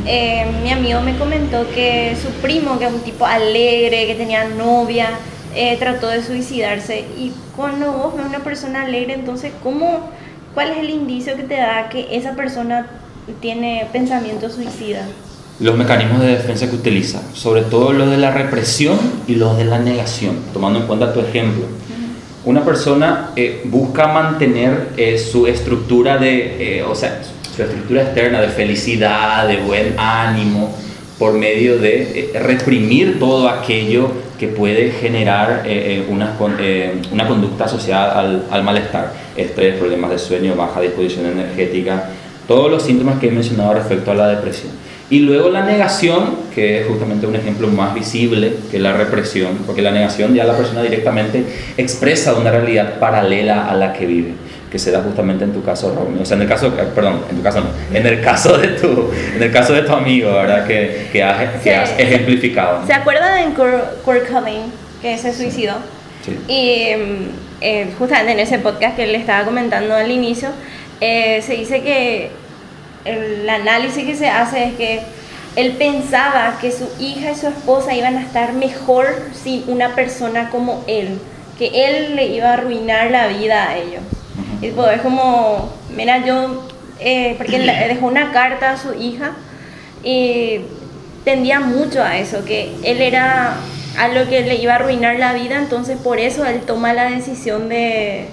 eh, 0.07 0.44
mi 0.62 0.70
amigo 0.70 1.01
me 1.01 1.16
comentó 1.16 1.66
que 1.75 2.14
su 2.20 2.29
primo, 2.42 2.79
que 2.79 2.87
es 2.87 2.92
un 2.92 3.01
tipo 3.01 3.25
alegre, 3.25 4.07
que 4.07 4.14
tenía 4.16 4.44
novia, 4.44 5.09
eh, 5.56 5.76
trató 5.78 6.08
de 6.08 6.22
suicidarse. 6.22 7.00
Y 7.18 7.32
cuando 7.56 7.92
vos 7.92 8.16
ves 8.16 8.26
una 8.26 8.40
persona 8.40 8.82
alegre, 8.82 9.14
entonces, 9.14 9.52
¿cómo, 9.62 10.10
¿cuál 10.54 10.70
es 10.70 10.78
el 10.78 10.90
indicio 10.90 11.36
que 11.36 11.42
te 11.42 11.56
da 11.56 11.88
que 11.88 12.16
esa 12.16 12.32
persona 12.32 12.86
tiene 13.40 13.88
pensamiento 13.92 14.48
suicida? 14.50 15.06
los 15.58 15.76
mecanismos 15.76 16.20
de 16.20 16.28
defensa 16.28 16.68
que 16.68 16.76
utiliza, 16.76 17.22
sobre 17.32 17.62
todo 17.62 17.92
los 17.92 18.10
de 18.10 18.18
la 18.18 18.30
represión 18.30 18.98
y 19.26 19.36
los 19.36 19.56
de 19.56 19.64
la 19.64 19.78
negación, 19.78 20.36
tomando 20.52 20.80
en 20.80 20.86
cuenta 20.86 21.12
tu 21.12 21.20
ejemplo. 21.20 21.64
Una 22.44 22.64
persona 22.64 23.30
eh, 23.34 23.62
busca 23.64 24.06
mantener 24.06 24.90
eh, 24.96 25.18
su 25.18 25.46
estructura 25.46 26.18
de, 26.18 26.78
eh, 26.78 26.82
o 26.84 26.94
sea, 26.94 27.22
su 27.56 27.62
estructura 27.62 28.02
externa 28.02 28.40
de 28.40 28.48
felicidad, 28.48 29.48
de 29.48 29.56
buen 29.56 29.98
ánimo, 29.98 30.76
por 31.18 31.32
medio 31.32 31.78
de 31.78 32.30
reprimir 32.34 33.18
todo 33.18 33.48
aquello 33.48 34.12
que 34.38 34.49
puede 34.49 34.90
generar 34.90 35.62
eh, 35.64 36.05
eh, 36.05 36.07
una, 36.09 36.37
eh, 36.61 36.94
una 37.11 37.27
conducta 37.27 37.64
asociada 37.64 38.18
al, 38.18 38.44
al 38.51 38.62
malestar, 38.62 39.12
estrés, 39.37 39.77
problemas 39.77 40.11
de 40.11 40.18
sueño, 40.18 40.55
baja 40.55 40.81
disposición 40.81 41.27
energética, 41.27 42.11
todos 42.46 42.70
los 42.70 42.83
síntomas 42.83 43.18
que 43.18 43.29
he 43.29 43.31
mencionado 43.31 43.75
respecto 43.75 44.11
a 44.11 44.14
la 44.14 44.29
depresión. 44.29 44.72
Y 45.09 45.20
luego 45.20 45.51
la 45.51 45.64
negación, 45.64 46.35
que 46.53 46.81
es 46.81 46.87
justamente 46.87 47.29
un 47.29 47.37
ejemplo 47.37 47.68
más 47.68 47.94
visible 47.94 48.55
que 48.70 48.81
la 48.81 48.92
represión, 48.92 49.59
porque 49.64 49.81
la 49.81 49.92
negación 49.92 50.35
ya 50.35 50.44
la 50.44 50.57
persona 50.57 50.83
directamente 50.83 51.44
expresa 51.77 52.35
una 52.35 52.51
realidad 52.51 52.99
paralela 52.99 53.70
a 53.70 53.75
la 53.77 53.92
que 53.92 54.05
vive, 54.05 54.33
que 54.76 54.80
se 54.80 54.90
da 54.90 55.00
justamente 55.00 55.42
en 55.42 55.54
tu 55.54 55.62
caso, 55.62 55.94
Romeo. 55.94 56.20
O 56.20 56.26
sea, 56.26 56.36
en 56.36 56.42
el 56.42 56.48
caso, 56.48 56.66
eh, 56.66 56.86
perdón, 56.94 57.22
en 57.30 57.36
tu 57.38 57.42
caso 57.42 57.62
no, 57.62 57.70
en 57.96 58.06
el 58.06 58.20
caso 58.20 58.58
de 58.58 58.68
tu, 58.68 59.10
en 59.34 59.42
el 59.42 59.50
caso 59.50 59.72
de 59.72 59.82
tu 59.82 59.92
amigo, 59.94 60.30
¿verdad? 60.34 60.66
Que, 60.66 61.08
que, 61.10 61.22
has, 61.22 61.62
que 61.62 61.74
has 61.74 61.98
ejemplificado. 61.98 62.86
¿Se 62.86 62.92
acuerdan 62.92 63.48
de 63.48 63.54
Kurt, 63.54 64.28
Cobain, 64.30 64.64
que 65.00 65.16
se 65.16 65.32
suicidó? 65.32 65.76
Sí. 66.22 66.38
Y 66.46 66.94
mm, 66.94 67.28
eh, 67.62 67.94
justamente 67.98 68.32
en 68.32 68.40
ese 68.40 68.58
podcast 68.58 68.96
que 68.96 69.06
le 69.06 69.16
estaba 69.16 69.46
comentando 69.46 69.94
al 69.94 70.10
inicio, 70.10 70.50
eh, 71.00 71.40
se 71.40 71.54
dice 71.54 71.80
que 71.80 72.28
el 73.06 73.48
análisis 73.48 74.04
que 74.04 74.14
se 74.14 74.28
hace 74.28 74.64
es 74.64 74.74
que 74.74 75.00
él 75.56 75.72
pensaba 75.78 76.58
que 76.60 76.70
su 76.70 76.86
hija 77.00 77.30
y 77.30 77.34
su 77.34 77.46
esposa 77.46 77.94
iban 77.94 78.18
a 78.18 78.20
estar 78.20 78.52
mejor 78.52 79.06
sin 79.32 79.64
una 79.68 79.94
persona 79.94 80.50
como 80.50 80.84
él, 80.86 81.18
que 81.58 81.70
él 81.72 82.14
le 82.14 82.26
iba 82.26 82.50
a 82.50 82.54
arruinar 82.54 83.10
la 83.10 83.28
vida 83.28 83.70
a 83.70 83.78
ellos. 83.78 84.02
Y 84.62 84.68
pues 84.70 84.96
es 84.96 85.02
como, 85.02 85.72
mira, 85.94 86.24
yo, 86.24 86.66
eh, 87.00 87.34
porque 87.38 87.56
él 87.56 87.66
dejó 87.88 88.06
una 88.06 88.32
carta 88.32 88.72
a 88.72 88.76
su 88.76 88.94
hija 88.94 89.32
y 90.02 90.60
tendía 91.24 91.60
mucho 91.60 92.02
a 92.02 92.16
eso, 92.18 92.44
que 92.44 92.72
él 92.84 93.00
era 93.00 93.56
a 93.98 94.08
lo 94.08 94.28
que 94.28 94.42
le 94.42 94.56
iba 94.56 94.72
a 94.72 94.76
arruinar 94.76 95.18
la 95.18 95.32
vida, 95.32 95.58
entonces 95.58 95.96
por 95.98 96.18
eso 96.20 96.44
él 96.44 96.60
toma 96.66 96.92
la 96.92 97.10
decisión 97.10 97.68
de, 97.68 98.28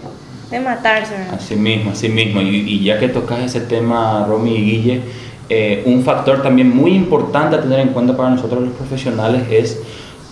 de 0.51 0.59
matarse. 0.59 1.13
¿verdad? 1.17 1.35
Así 1.35 1.55
mismo, 1.55 1.91
así 1.91 2.09
mismo. 2.09 2.41
Y, 2.41 2.47
y 2.67 2.83
ya 2.83 2.99
que 2.99 3.07
tocas 3.07 3.39
ese 3.39 3.61
tema, 3.61 4.25
Romy 4.27 4.55
y 4.57 4.61
Guille, 4.61 5.01
eh, 5.49 5.83
un 5.85 6.03
factor 6.03 6.41
también 6.41 6.75
muy 6.75 6.91
importante 6.95 7.55
a 7.55 7.61
tener 7.61 7.79
en 7.79 7.89
cuenta 7.89 8.15
para 8.15 8.29
nosotros 8.29 8.61
los 8.63 8.73
profesionales 8.73 9.43
es 9.49 9.79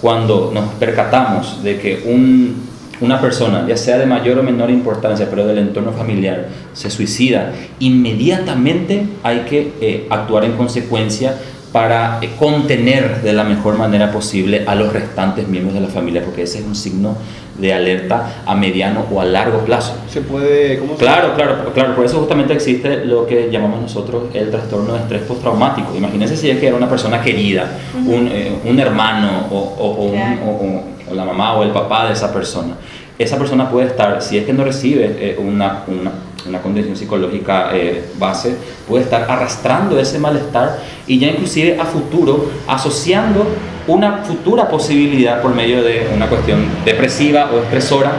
cuando 0.02 0.52
nos 0.54 0.70
percatamos 0.76 1.64
de 1.64 1.80
que 1.80 2.04
un- 2.06 2.71
una 3.02 3.20
persona, 3.20 3.66
ya 3.68 3.76
sea 3.78 3.98
de 3.98 4.06
mayor 4.06 4.38
o 4.40 4.44
menor 4.44 4.70
importancia, 4.70 5.28
pero 5.30 5.46
del 5.48 5.58
entorno 5.58 5.92
familiar, 5.92 6.48
se 6.74 6.90
suicida, 6.90 7.52
inmediatamente 7.80 9.06
hay 9.24 9.40
que 9.42 9.74
eh, 9.82 10.08
actuar 10.10 10.44
en 10.46 10.54
consecuencia 10.54 11.36
para 11.72 12.20
eh, 12.22 12.30
contener 12.38 13.22
de 13.22 13.32
la 13.34 13.44
mejor 13.46 13.78
manera 13.78 14.12
posible 14.12 14.64
a 14.68 14.76
los 14.76 14.92
restantes 14.92 15.48
miembros 15.48 15.74
de 15.74 15.82
la 15.82 15.88
familia, 15.88 16.22
porque 16.24 16.44
ese 16.44 16.60
es 16.60 16.66
un 16.66 16.76
signo 16.76 17.16
de 17.58 17.74
alerta 17.74 18.44
a 18.46 18.56
mediano 18.56 19.06
o 19.12 19.22
a 19.22 19.26
largo 19.26 19.60
plazo. 19.60 19.94
Se 20.10 20.22
puede, 20.22 20.80
¿cómo 20.80 20.94
se 20.94 21.00
Claro, 21.00 21.34
claro, 21.36 21.72
claro, 21.74 21.96
por 21.96 22.06
eso 22.06 22.20
justamente 22.20 22.54
existe 22.54 23.06
lo 23.06 23.26
que 23.26 23.50
llamamos 23.52 23.82
nosotros 23.82 24.24
el 24.34 24.50
trastorno 24.50 24.94
de 24.94 25.00
estrés 25.00 25.22
postraumático. 25.22 25.96
Imagínense 25.96 26.36
si 26.36 26.50
es 26.50 26.60
que 26.60 26.68
era 26.68 26.76
una 26.76 26.90
persona 26.90 27.22
querida, 27.22 27.68
un, 27.96 28.28
eh, 28.32 28.52
un 28.66 28.80
hermano 28.80 29.48
o, 29.52 29.58
o- 29.58 29.92
o 29.96 30.04
un- 30.06 30.12
Claro. 30.12 30.42
o- 30.46 30.84
la 31.14 31.26
mamá 31.26 31.54
o 31.54 31.64
el 31.64 31.72
papá 31.72 32.08
de 32.08 32.14
esa 32.14 32.34
persona. 32.34 32.76
Esa 33.18 33.38
persona 33.38 33.70
puede 33.70 33.88
estar, 33.88 34.22
si 34.22 34.38
es 34.38 34.46
que 34.46 34.54
no 34.54 34.64
recibe 34.64 35.16
eh, 35.20 35.38
una, 35.40 35.84
una, 35.88 36.12
una 36.48 36.62
condición 36.62 36.96
psicológica 36.96 37.70
eh, 37.74 38.04
base, 38.18 38.56
puede 38.88 39.04
estar 39.04 39.30
arrastrando 39.30 40.00
ese 40.00 40.18
malestar 40.18 40.80
y 41.08 41.20
ya 41.20 41.28
inclusive 41.28 41.80
a 41.80 41.86
futuro 41.86 42.50
asociando 42.68 43.46
una 43.88 44.18
futura 44.24 44.68
posibilidad 44.68 45.42
por 45.42 45.54
medio 45.54 45.84
de 45.84 46.08
una 46.16 46.28
cuestión 46.28 46.66
depresiva 46.86 47.52
o 47.54 47.60
estresora 47.60 48.12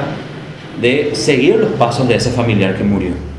de 0.81 1.15
seguir 1.15 1.57
los 1.57 1.73
pasos 1.73 2.09
de 2.09 2.17
ese 2.17 2.31
familiar 2.31 2.77
que 2.77 2.85
murió. 2.85 3.32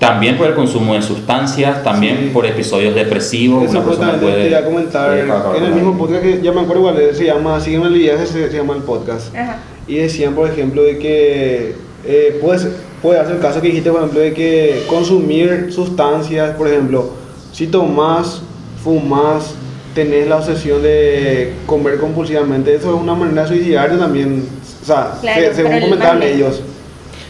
También 0.00 0.36
por 0.38 0.46
el 0.48 0.54
consumo 0.54 0.94
de 0.94 1.02
sustancias, 1.02 1.84
también 1.84 2.16
Sí. 2.18 2.30
por 2.32 2.44
episodios 2.46 2.94
depresivos. 2.94 3.64
Eso 3.64 3.78
una 3.78 3.86
persona 3.86 4.12
puede- 4.20 4.42
te 4.44 4.48
iba 4.48 4.58
a 4.58 4.64
comentar. 4.64 5.08
puede 5.10 5.22
acabar 5.22 5.56
en 5.56 5.64
el 5.64 5.74
mismo 5.74 5.96
podcast 5.98 6.22
que 6.22 6.40
ya 6.42 6.52
me 6.52 6.62
acuerdo 6.62 6.88
igual, 6.88 7.14
se 7.14 7.24
llama 7.26 7.60
Sígueme 7.60 7.86
el 7.88 7.92
viaje, 7.94 8.26
se, 8.26 8.50
se 8.50 8.56
llama 8.56 8.74
el 8.74 8.82
podcast. 8.82 9.32
Ajá. 9.36 9.58
Y 9.86 9.96
decían, 9.96 10.34
por 10.34 10.48
ejemplo, 10.50 10.82
de 10.82 10.98
que 10.98 11.74
eh, 12.06 12.38
puede, 12.40 12.58
ser- 12.60 12.72
puede 13.02 13.18
darse 13.18 13.34
el 13.34 13.40
caso 13.40 13.60
que 13.60 13.66
dijiste, 13.68 13.90
por 13.90 14.00
ejemplo, 14.00 14.20
de 14.20 14.32
que 14.32 14.84
consumir 14.88 15.68
sustancias, 15.70 16.56
por 16.56 16.66
ejemplo, 16.66 17.10
si 17.52 17.66
tomas, 17.66 18.40
fumas, 18.82 19.54
tenés 19.94 20.26
la 20.28 20.36
obsesión 20.36 20.82
de 20.82 21.52
comer 21.66 21.98
compulsivamente, 21.98 22.74
eso 22.74 22.94
es 22.94 23.02
una 23.02 23.14
manera 23.14 23.42
de 23.42 23.48
suicidarte 23.48 23.98
también. 23.98 24.46
O 24.82 24.86
sea, 24.86 25.12
Claro, 25.20 25.40
se- 25.42 25.54
según 25.56 25.78
comentaban 25.80 26.22
ellos. 26.22 26.62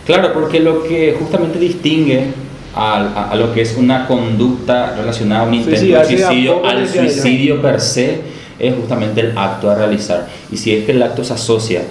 Claro, 0.07 0.33
porque 0.33 0.61
lo 0.61 0.85
que 0.85 1.17
justamente 1.19 1.59
distingue 1.59 2.27
a, 2.75 2.97
a- 3.01 3.31
a 3.31 3.35
lo 3.37 3.53
que 3.53 3.63
es 3.63 3.77
una 3.77 4.07
conducta 4.07 4.95
relacionada 4.97 5.43
a 5.43 5.49
un 5.49 5.55
intento 5.55 5.81
de 5.81 5.97
a 5.97 6.05
suicidio 6.29 6.53
al 6.67 6.89
suicidio 6.89 7.63
per 7.63 7.81
se 7.81 8.21
es 8.59 8.75
justamente 8.75 9.21
el 9.23 9.39
acto 9.39 9.71
a 9.71 9.75
realizar. 9.75 10.29
Y 10.53 10.57
si 10.57 10.73
es 10.75 10.85
que 10.85 10.93
el 10.93 11.03
acto 11.03 11.25
se 11.25 11.33
asocia 11.33 11.83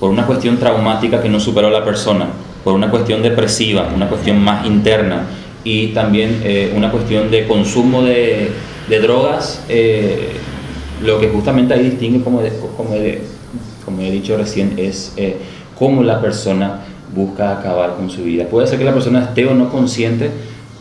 por 0.00 0.10
una 0.10 0.26
cuestión 0.26 0.58
traumática 0.58 1.22
que 1.22 1.28
no 1.28 1.38
superó 1.40 1.70
la 1.70 1.84
persona, 1.84 2.26
por 2.64 2.74
una 2.74 2.90
cuestión 2.90 3.22
depresiva, 3.22 3.88
una 3.94 4.08
cuestión 4.08 4.42
más 4.42 4.66
interna 4.66 5.22
y 5.64 5.88
también 5.88 6.40
eh, 6.44 6.72
una 6.76 6.90
cuestión 6.90 7.30
de 7.30 7.46
consumo 7.46 8.02
de, 8.02 8.50
de 8.88 9.00
drogas, 9.00 9.62
eh, 9.68 10.32
lo 11.02 11.20
que 11.20 11.28
justamente 11.28 11.74
ahí 11.74 11.84
distingue, 11.90 12.22
como, 12.24 12.40
como, 12.76 12.90
como 13.84 14.00
he 14.02 14.10
dicho 14.10 14.36
recién, 14.36 14.74
es 14.76 15.12
eh, 15.16 15.36
cómo 15.78 16.02
la 16.02 16.20
persona 16.20 16.80
busca 17.14 17.58
acabar 17.58 17.94
con 17.96 18.10
su 18.10 18.22
vida. 18.24 18.44
Puede 18.50 18.66
ser 18.66 18.78
que 18.78 18.84
la 18.84 18.92
persona 18.92 19.22
esté 19.24 19.46
o 19.46 19.54
no 19.54 19.70
consciente, 19.70 20.30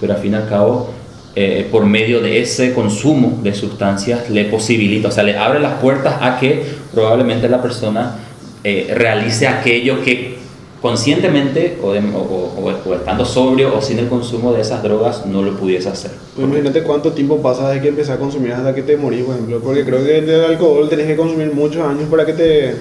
pero 0.01 0.13
al 0.13 0.19
fin 0.19 0.33
y 0.33 0.35
al 0.35 0.47
cabo, 0.49 0.89
eh, 1.35 1.67
por 1.71 1.85
medio 1.85 2.21
de 2.21 2.41
ese 2.41 2.73
consumo 2.73 3.39
de 3.43 3.53
sustancias, 3.53 4.29
le 4.29 4.45
posibilita, 4.45 5.09
o 5.09 5.11
sea, 5.11 5.23
le 5.23 5.37
abre 5.37 5.59
las 5.59 5.73
puertas 5.81 6.15
a 6.21 6.39
que 6.39 6.63
probablemente 6.93 7.49
la 7.49 7.61
persona 7.61 8.15
eh, 8.63 8.91
realice 8.95 9.47
aquello 9.47 10.01
que 10.01 10.35
conscientemente 10.81 11.77
o, 11.81 11.93
de- 11.93 11.99
o- 11.99 12.51
o- 12.61 12.89
o- 12.89 12.93
estando 12.95 13.25
sobrio 13.25 13.75
o 13.75 13.81
sin 13.81 13.99
el 13.99 14.07
consumo 14.07 14.53
de 14.53 14.61
esas 14.61 14.81
drogas 14.83 15.25
no 15.25 15.41
lo 15.41 15.57
pudiese 15.57 15.89
hacer. 15.89 16.11
Pues 16.35 16.47
Imagínate 16.47 16.83
cuánto 16.83 17.11
tiempo 17.11 17.41
pasa 17.41 17.69
desde 17.69 17.81
que 17.81 17.87
empezás 17.89 18.15
a 18.17 18.19
consumir 18.19 18.53
hasta 18.53 18.73
que 18.75 18.83
te 18.83 18.95
morís, 18.95 19.23
por 19.23 19.33
ejemplo. 19.35 19.59
Porque 19.63 19.83
creo 19.83 20.03
que 20.03 20.19
el 20.19 20.45
alcohol 20.45 20.87
tenés 20.89 21.07
que 21.07 21.15
consumir 21.15 21.51
muchos 21.53 21.85
años 21.85 22.03
para 22.09 22.25
que 22.25 22.33
te. 22.33 22.75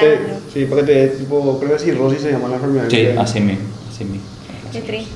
Te 0.00 0.18
sí, 0.52 0.64
para 0.66 0.82
que 0.82 0.92
te 0.92 1.06
tipo. 1.08 1.58
Creo 1.58 1.72
que 1.72 1.78
cirrosis 1.78 2.20
se 2.20 2.32
llama 2.32 2.48
la 2.48 2.56
enfermedad. 2.56 2.86
Sí, 2.88 3.06
así 3.18 3.40
mismo, 3.40 3.64
así 3.90 4.04
mismo. 4.04 4.26
Qué 4.72 4.80
triste. 4.80 5.12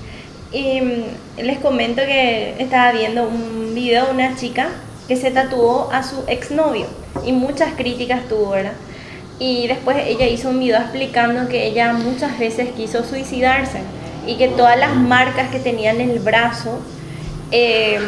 Y 0.52 0.80
mm, 0.80 1.42
les 1.42 1.58
comento 1.58 2.02
que 2.02 2.54
estaba 2.58 2.92
viendo 2.92 3.28
un 3.28 3.74
video 3.74 4.06
de 4.06 4.12
una 4.12 4.36
chica 4.36 4.68
que 5.08 5.16
se 5.16 5.30
tatuó 5.30 5.90
a 5.92 6.02
su 6.02 6.24
exnovio 6.26 6.86
y 7.24 7.32
muchas 7.32 7.74
críticas 7.74 8.28
tuvo, 8.28 8.50
¿verdad? 8.50 8.72
Y 9.38 9.68
después 9.68 9.98
ella 10.06 10.26
hizo 10.26 10.48
un 10.48 10.58
video 10.58 10.78
explicando 10.78 11.48
que 11.48 11.66
ella 11.66 11.92
muchas 11.92 12.38
veces 12.38 12.70
quiso 12.76 13.04
suicidarse 13.04 13.80
y 14.26 14.36
que 14.36 14.48
todas 14.48 14.78
las 14.78 14.94
marcas 14.94 15.50
que 15.50 15.58
tenía 15.58 15.92
en 15.92 16.00
el 16.00 16.18
brazo, 16.18 16.80
eh, 17.50 17.98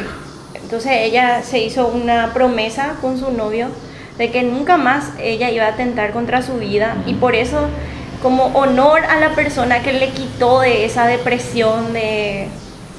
entonces 0.54 0.92
ella 0.94 1.42
se 1.42 1.60
hizo 1.60 1.86
una 1.88 2.32
promesa 2.32 2.96
con 3.00 3.18
su 3.18 3.30
novio 3.30 3.68
de 4.18 4.30
que 4.30 4.42
nunca 4.42 4.76
más 4.76 5.12
ella 5.20 5.50
iba 5.50 5.64
a 5.64 5.68
atentar 5.68 6.12
contra 6.12 6.42
su 6.42 6.54
vida 6.58 6.96
y 7.06 7.14
por 7.14 7.34
eso 7.34 7.68
como 8.22 8.46
honor 8.46 9.04
a 9.04 9.20
la 9.20 9.30
persona 9.36 9.80
que 9.82 9.92
le 9.92 10.08
quitó 10.10 10.60
de 10.60 10.84
esa 10.84 11.06
depresión, 11.06 11.92
de, 11.92 12.48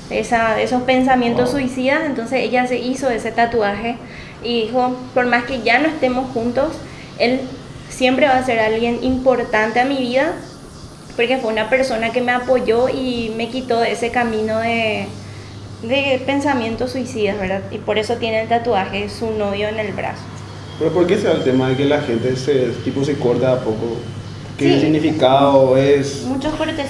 esa, 0.09 0.55
de 0.55 0.63
esos 0.63 0.83
pensamientos 0.83 1.51
Wow. 1.51 1.59
suicidas, 1.59 2.03
entonces 2.05 2.39
ella 2.41 2.65
se 2.67 2.77
hizo 2.79 3.09
ese 3.09 3.31
tatuaje 3.31 3.97
y 4.43 4.63
dijo, 4.63 4.95
por 5.13 5.25
más 5.25 5.43
que 5.43 5.61
ya 5.61 5.79
no 5.79 5.89
estemos 5.89 6.31
juntos, 6.31 6.69
él 7.17 7.41
siempre 7.89 8.27
va 8.27 8.37
a 8.37 8.45
ser 8.45 8.59
alguien 8.59 9.03
importante 9.03 9.81
a 9.81 9.85
mi 9.85 9.97
vida, 9.97 10.31
porque 11.17 11.37
fue 11.37 11.51
una 11.51 11.69
persona 11.69 12.11
que 12.11 12.21
me 12.21 12.31
apoyó 12.31 12.87
y 12.87 13.33
me 13.35 13.49
quitó 13.49 13.81
de 13.81 13.91
ese 13.91 14.09
camino 14.11 14.59
de, 14.59 15.07
de 15.81 16.23
pensamientos 16.25 16.93
suicidas, 16.93 17.37
¿verdad? 17.37 17.61
Y 17.71 17.79
por 17.79 17.97
eso 17.97 18.15
tiene 18.15 18.41
el 18.43 18.47
tatuaje 18.47 19.01
de 19.01 19.09
su 19.09 19.31
novio 19.31 19.67
en 19.67 19.79
el 19.79 19.91
brazo. 19.91 20.23
Pero 20.79 20.91
¿por 20.91 21.05
qué 21.05 21.17
se 21.17 21.27
da 21.27 21.33
el 21.33 21.43
tema 21.43 21.69
de 21.69 21.75
que 21.75 21.85
la 21.85 22.01
gente 22.01 22.35
se, 22.35 22.69
tipo, 22.83 23.03
se 23.03 23.15
corta 23.15 23.47
de 23.47 23.53
a 23.53 23.59
poco? 23.59 23.97
¿Qué 24.57 24.73
Sí. 24.75 24.79
significado 24.81 25.77
es 25.77 26.25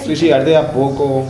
suicidarte 0.04 0.50
de 0.50 0.56
a 0.56 0.70
poco? 0.72 1.24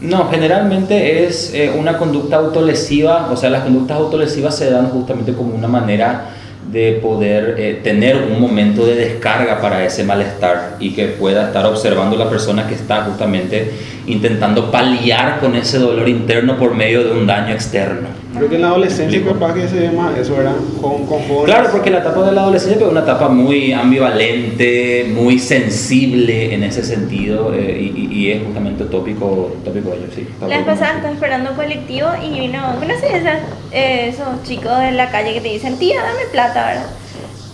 No, 0.00 0.28
generalmente 0.30 1.24
es 1.24 1.52
eh, 1.54 1.72
una 1.76 1.96
conducta 1.96 2.36
autolesiva, 2.36 3.30
o 3.32 3.36
sea, 3.36 3.48
las 3.50 3.62
conductas 3.62 3.96
autolesivas 3.96 4.56
se 4.56 4.70
dan 4.70 4.88
justamente 4.90 5.32
como 5.32 5.54
una 5.54 5.68
manera 5.68 6.30
de 6.70 6.98
poder 7.00 7.54
eh, 7.58 7.80
tener 7.82 8.16
un 8.16 8.40
momento 8.40 8.84
de 8.84 8.94
descarga 8.96 9.60
para 9.60 9.84
ese 9.84 10.04
malestar 10.04 10.76
y 10.80 10.92
que 10.94 11.06
pueda 11.06 11.46
estar 11.46 11.64
observando 11.64 12.16
la 12.16 12.28
persona 12.28 12.66
que 12.66 12.74
está 12.74 13.04
justamente 13.04 13.70
intentando 14.06 14.70
paliar 14.70 15.40
con 15.40 15.54
ese 15.54 15.78
dolor 15.78 16.08
interno 16.08 16.58
por 16.58 16.74
medio 16.74 17.04
de 17.04 17.12
un 17.12 17.26
daño 17.26 17.54
externo. 17.54 18.08
Creo 18.36 18.48
que 18.48 18.56
en 18.56 18.62
la 18.62 18.68
adolescencia 18.68 19.24
capaz 19.24 19.54
que 19.54 19.66
se 19.68 19.80
ve 19.80 19.90
más 19.92 20.16
eso, 20.18 20.36
¿verdad? 20.36 20.54
Con, 20.80 21.06
con 21.06 21.20
jóvenes. 21.22 21.44
Claro, 21.46 21.68
porque 21.72 21.90
la 21.90 21.98
etapa 21.98 22.22
de 22.24 22.32
la 22.32 22.42
adolescencia 22.42 22.84
es 22.84 22.90
una 22.92 23.00
etapa 23.00 23.28
muy 23.28 23.72
ambivalente, 23.72 25.10
muy 25.14 25.38
sensible 25.38 26.54
en 26.54 26.62
ese 26.62 26.82
sentido 26.82 27.52
eh, 27.54 27.90
y, 27.94 28.08
y- 28.12 28.32
es 28.32 28.42
justamente 28.44 28.84
tópico, 28.84 29.52
tópico 29.64 29.90
de 29.90 29.96
ello, 29.98 30.06
sí. 30.14 30.26
La 30.40 30.48
vez 30.58 30.66
pasada 30.66 30.96
estaba 30.96 31.14
esperando 31.14 31.52
colectivo 31.54 32.08
y 32.24 32.40
vino, 32.40 32.60
¿conoces 32.78 33.12
esas, 33.14 33.38
eh, 33.72 34.08
esos 34.12 34.42
chicos 34.44 34.78
de 34.80 34.92
la 34.92 35.10
calle 35.10 35.32
que 35.34 35.40
te 35.40 35.48
dicen, 35.48 35.78
tía, 35.78 36.02
dame 36.02 36.26
plata, 36.32 36.66
¿verdad? 36.66 36.86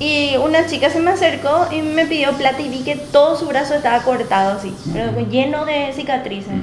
Y 0.00 0.36
una 0.42 0.66
chica 0.66 0.90
se 0.90 0.98
me 1.00 1.10
acercó 1.12 1.66
y 1.70 1.82
me 1.82 2.06
pidió 2.06 2.32
plata 2.32 2.60
y 2.60 2.68
vi 2.68 2.80
que 2.82 2.96
todo 2.96 3.36
su 3.36 3.46
brazo 3.46 3.74
estaba 3.74 4.02
cortado 4.02 4.58
así, 4.58 4.74
pero 4.92 5.12
lleno 5.30 5.64
de 5.64 5.92
cicatrices. 5.94 6.54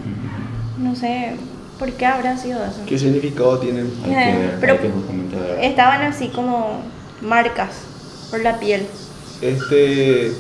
No 0.78 0.96
sé 0.96 1.36
por 1.80 1.92
qué 1.94 2.06
habrá 2.06 2.38
sido 2.38 2.60
eso. 2.60 2.82
¿Qué 2.86 3.00
significado 3.00 3.58
tienen? 3.58 3.92
Hay 4.04 4.10
que 4.10 4.16
ver, 4.38 4.58
Pero- 4.60 4.74
hay 4.74 4.80
que. 4.80 5.68
Estaban 5.68 6.02
así 6.02 6.28
como 6.28 6.82
marcas 7.22 7.70
por 8.30 8.42
la 8.42 8.60
piel. 8.60 8.86
Este 9.42 10.32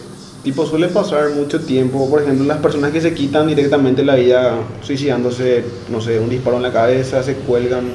tipo 0.43 0.65
suele 0.65 0.88
pasar 0.89 1.30
mucho 1.32 1.62
tiempo, 1.62 2.10
por 2.10 2.21
ejemplo, 2.21 2.45
las 2.45 2.58
personas 2.60 2.91
que 2.91 3.02
se 3.02 3.13
quitan 3.13 3.47
directamente 3.47 4.04
la 4.04 4.15
vida 4.15 4.56
suicidándose, 4.82 5.63
no 5.89 5.99
sé, 6.02 6.19
un 6.19 6.30
disparo 6.30 6.58
en 6.58 6.63
la 6.63 6.71
cabeza, 6.71 7.23
se 7.23 7.36
cuelgan, 7.36 7.86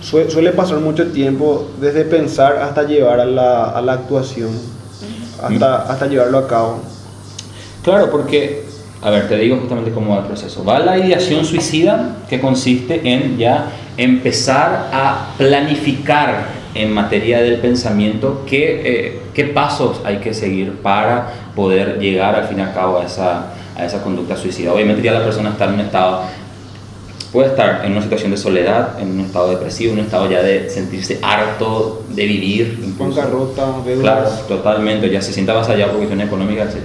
sue- 0.00 0.30
suele 0.30 0.52
pasar 0.52 0.78
mucho 0.78 1.08
tiempo 1.12 1.68
desde 1.80 2.04
pensar 2.04 2.56
hasta 2.58 2.82
llevar 2.84 3.20
a 3.20 3.24
la, 3.24 3.64
a 3.70 3.80
la 3.82 3.92
actuación, 3.94 4.50
hasta, 5.42 5.82
hasta 5.82 6.06
llevarlo 6.06 6.38
a 6.38 6.46
cabo. 6.48 6.80
Claro, 7.82 8.10
porque, 8.10 8.64
a 9.02 9.10
ver, 9.10 9.28
te 9.28 9.36
digo 9.38 9.56
justamente 9.56 9.92
cómo 9.92 10.14
va 10.14 10.20
el 10.20 10.26
proceso. 10.26 10.62
Va 10.62 10.78
la 10.78 10.98
ideación 10.98 11.44
suicida, 11.44 12.16
que 12.28 12.38
consiste 12.38 13.00
en 13.04 13.38
ya 13.38 13.70
empezar 13.96 14.90
a 14.92 15.34
planificar 15.38 16.60
en 16.74 16.92
materia 16.92 17.40
del 17.40 17.56
pensamiento 17.56 18.44
qué, 18.46 18.82
eh, 18.84 19.20
qué 19.34 19.44
pasos 19.44 20.00
hay 20.04 20.18
que 20.18 20.34
seguir 20.34 20.74
para 20.82 21.32
poder 21.56 21.98
llegar 21.98 22.34
al 22.34 22.46
fin 22.46 22.58
y 22.58 22.62
al 22.62 22.74
cabo 22.74 22.98
a 22.98 23.06
esa, 23.06 23.54
a 23.74 23.84
esa 23.84 24.02
conducta 24.02 24.36
suicida. 24.36 24.72
Obviamente 24.72 25.02
ya 25.02 25.12
la 25.12 25.24
persona 25.24 25.50
está 25.50 25.64
en 25.64 25.74
un 25.74 25.80
estado, 25.80 26.22
puede 27.32 27.48
estar 27.48 27.84
en 27.84 27.92
una 27.92 28.02
situación 28.02 28.30
de 28.30 28.36
soledad, 28.36 29.00
en 29.00 29.12
un 29.12 29.20
estado 29.20 29.50
depresivo, 29.50 29.94
en 29.94 30.00
un 30.00 30.04
estado 30.04 30.30
ya 30.30 30.42
de 30.42 30.68
sentirse 30.68 31.18
harto 31.22 32.04
de 32.10 32.26
vivir. 32.26 32.94
Bancarrota, 32.98 33.76
deudas. 33.84 34.02
Claro, 34.02 34.30
totalmente, 34.46 35.08
ya 35.08 35.22
se 35.22 35.32
sienta 35.32 35.52
avasallado 35.52 35.92
por 35.92 36.00
cuestiones 36.00 36.26
económicas, 36.26 36.74
etc. 36.74 36.84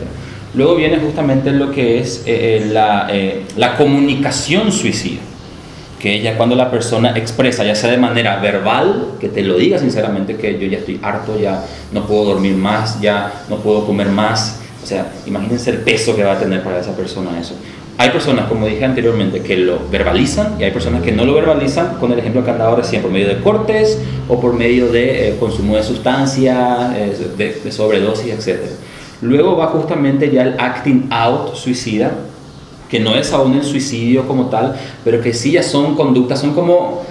Luego 0.55 0.75
viene 0.75 0.97
justamente 0.97 1.51
lo 1.51 1.69
que 1.71 1.99
es 1.99 2.23
eh, 2.25 2.61
eh, 2.61 2.69
la, 2.71 3.07
eh, 3.11 3.43
la 3.57 3.75
comunicación 3.75 4.71
suicida, 4.71 5.19
que 5.99 6.17
es 6.17 6.23
ya 6.23 6.37
cuando 6.37 6.55
la 6.55 6.71
persona 6.71 7.11
expresa, 7.17 7.65
ya 7.65 7.75
sea 7.75 7.91
de 7.91 7.97
manera 7.97 8.37
verbal, 8.37 9.15
que 9.19 9.27
te 9.27 9.41
lo 9.41 9.57
diga 9.57 9.79
sinceramente, 9.79 10.37
que 10.37 10.57
yo 10.57 10.67
ya 10.67 10.77
estoy 10.77 10.99
harto, 11.03 11.37
ya 11.37 11.61
no 11.91 12.05
puedo 12.07 12.23
dormir 12.23 12.55
más, 12.55 13.01
ya 13.01 13.43
no 13.49 13.57
puedo 13.57 13.85
comer 13.85 14.07
más. 14.07 14.61
O 14.81 14.87
sea, 14.87 15.11
imagínense 15.25 15.71
el 15.71 15.79
peso 15.79 16.15
que 16.15 16.23
va 16.23 16.33
a 16.33 16.39
tener 16.39 16.63
para 16.63 16.79
esa 16.79 16.95
persona 16.95 17.37
eso. 17.37 17.55
Hay 17.97 18.09
personas, 18.09 18.47
como 18.47 18.65
dije 18.65 18.85
anteriormente, 18.85 19.41
que 19.41 19.57
lo 19.57 19.79
verbalizan 19.89 20.55
y 20.59 20.63
hay 20.63 20.71
personas 20.71 21.01
que 21.01 21.11
no 21.11 21.25
lo 21.25 21.33
verbalizan, 21.33 21.95
con 21.97 22.13
el 22.13 22.19
ejemplo 22.19 22.45
que 22.45 22.51
han 22.51 22.59
dado 22.59 22.77
recién, 22.77 23.01
por 23.01 23.11
medio 23.11 23.27
de 23.27 23.41
cortes 23.41 23.99
o 24.29 24.39
por 24.39 24.53
medio 24.53 24.87
de 24.89 25.35
consumo 25.39 25.75
de 25.75 25.83
sustancias, 25.83 26.93
de, 27.37 27.59
de 27.63 27.71
sobredosis, 27.71 28.33
etc. 28.33 28.59
Luego 29.21 29.57
va 29.57 29.67
justamente 29.67 30.31
ya 30.31 30.43
el 30.43 30.59
acting 30.59 31.07
out 31.11 31.55
suicida, 31.55 32.11
que 32.89 32.99
no 32.99 33.15
es 33.15 33.31
aún 33.33 33.53
el 33.55 33.63
suicidio 33.63 34.27
como 34.27 34.47
tal, 34.47 34.75
pero 35.03 35.21
que 35.21 35.33
sí 35.33 35.51
ya 35.51 35.63
son 35.63 35.95
conductas, 35.95 36.39
son 36.39 36.53
como, 36.53 37.03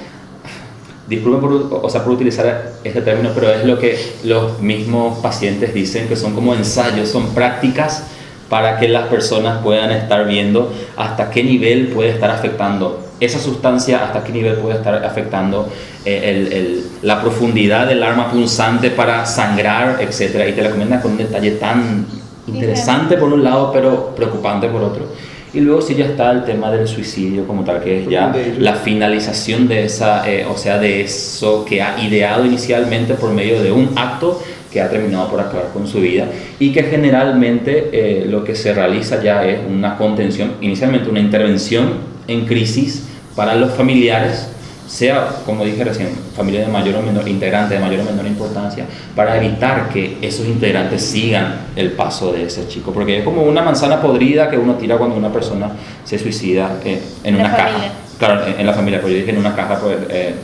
disculpen 1.08 1.40
por, 1.40 1.80
o 1.84 1.90
sea, 1.90 2.04
por 2.04 2.12
utilizar 2.12 2.72
este 2.84 3.00
término, 3.00 3.30
pero 3.34 3.50
es 3.52 3.64
lo 3.64 3.78
que 3.78 3.98
los 4.24 4.60
mismos 4.60 5.18
pacientes 5.18 5.74
dicen, 5.74 6.08
que 6.08 6.16
son 6.16 6.34
como 6.34 6.54
ensayos, 6.54 7.08
son 7.08 7.28
prácticas 7.34 8.04
para 8.48 8.78
que 8.78 8.88
las 8.88 9.08
personas 9.08 9.62
puedan 9.62 9.90
estar 9.90 10.26
viendo 10.26 10.72
hasta 10.96 11.30
qué 11.30 11.42
nivel 11.42 11.88
puede 11.88 12.10
estar 12.10 12.30
afectando 12.30 13.00
esa 13.24 13.38
sustancia, 13.38 14.04
hasta 14.04 14.22
qué 14.24 14.32
nivel 14.32 14.56
puede 14.56 14.76
estar 14.76 15.04
afectando 15.04 15.68
eh, 16.04 16.48
el, 16.52 16.84
la 17.02 17.20
profundidad 17.20 17.86
del 17.86 18.02
arma 18.02 18.30
punzante 18.30 18.90
para 18.90 19.24
sangrar, 19.26 20.00
etc. 20.00 20.48
Y 20.48 20.52
te 20.52 20.62
la 20.62 20.70
comentan 20.70 21.00
con 21.00 21.12
un 21.12 21.18
detalle 21.18 21.52
tan 21.52 22.06
interesante 22.46 23.16
por 23.16 23.32
un 23.32 23.42
lado, 23.42 23.70
pero 23.72 24.14
preocupante 24.14 24.68
por 24.68 24.82
otro. 24.82 25.06
Y 25.54 25.60
luego 25.60 25.80
sí 25.80 25.94
ya 25.94 26.06
está 26.06 26.32
el 26.32 26.44
tema 26.44 26.70
del 26.72 26.88
suicidio 26.88 27.46
como 27.46 27.62
tal, 27.62 27.80
que 27.80 28.02
es 28.02 28.08
ya 28.08 28.34
la 28.58 28.74
finalización 28.74 29.68
de 29.68 29.84
esa, 29.84 30.28
eh, 30.28 30.44
o 30.46 30.56
sea, 30.56 30.78
de 30.78 31.02
eso 31.02 31.64
que 31.64 31.80
ha 31.80 32.02
ideado 32.02 32.44
inicialmente 32.44 33.14
por 33.14 33.32
medio 33.32 33.62
de 33.62 33.70
un 33.70 33.90
acto 33.96 34.42
que 34.72 34.80
ha 34.80 34.90
terminado 34.90 35.28
por 35.30 35.38
acabar 35.38 35.68
con 35.72 35.86
su 35.86 36.00
vida 36.00 36.26
y 36.58 36.72
que 36.72 36.82
generalmente 36.82 37.90
eh, 37.92 38.26
lo 38.26 38.42
que 38.42 38.56
se 38.56 38.74
realiza 38.74 39.22
ya 39.22 39.46
es 39.46 39.60
una 39.64 39.96
contención, 39.96 40.54
inicialmente 40.60 41.08
una 41.08 41.20
intervención 41.20 41.92
en 42.26 42.44
crisis 42.44 43.04
para 43.34 43.54
los 43.54 43.72
familiares 43.72 44.48
sea, 44.86 45.28
como 45.46 45.64
dije 45.64 45.82
recién, 45.82 46.10
familia 46.36 46.60
de 46.60 46.68
mayor 46.68 46.96
o 46.96 47.02
menor, 47.02 47.26
integrante 47.28 47.74
de 47.74 47.80
mayor 47.80 48.00
o 48.00 48.04
menor 48.04 48.26
importancia, 48.26 48.86
para 49.16 49.36
evitar 49.36 49.88
que 49.88 50.18
esos 50.20 50.46
integrantes 50.46 51.02
sigan 51.02 51.66
el 51.74 51.92
paso 51.92 52.32
de 52.32 52.44
ese 52.44 52.68
chico. 52.68 52.92
Porque 52.92 53.18
es 53.18 53.24
como 53.24 53.42
una 53.42 53.62
manzana 53.62 54.00
podrida 54.00 54.50
que 54.50 54.58
uno 54.58 54.74
tira 54.74 54.96
cuando 54.96 55.16
una 55.16 55.32
persona 55.32 55.70
se 56.04 56.18
suicida 56.18 56.78
eh, 56.84 57.00
en 57.24 57.36
una 57.36 57.50
caja. 57.56 57.92
Claro, 58.18 58.42
en, 58.46 58.64
la 58.64 58.72
familia, 58.72 59.00
pues 59.00 59.12
yo 59.12 59.18
dije 59.18 59.32
en 59.32 59.38
una 59.38 59.56
caja, 59.56 59.80
pues, 59.80 59.98
eh, 60.08 60.36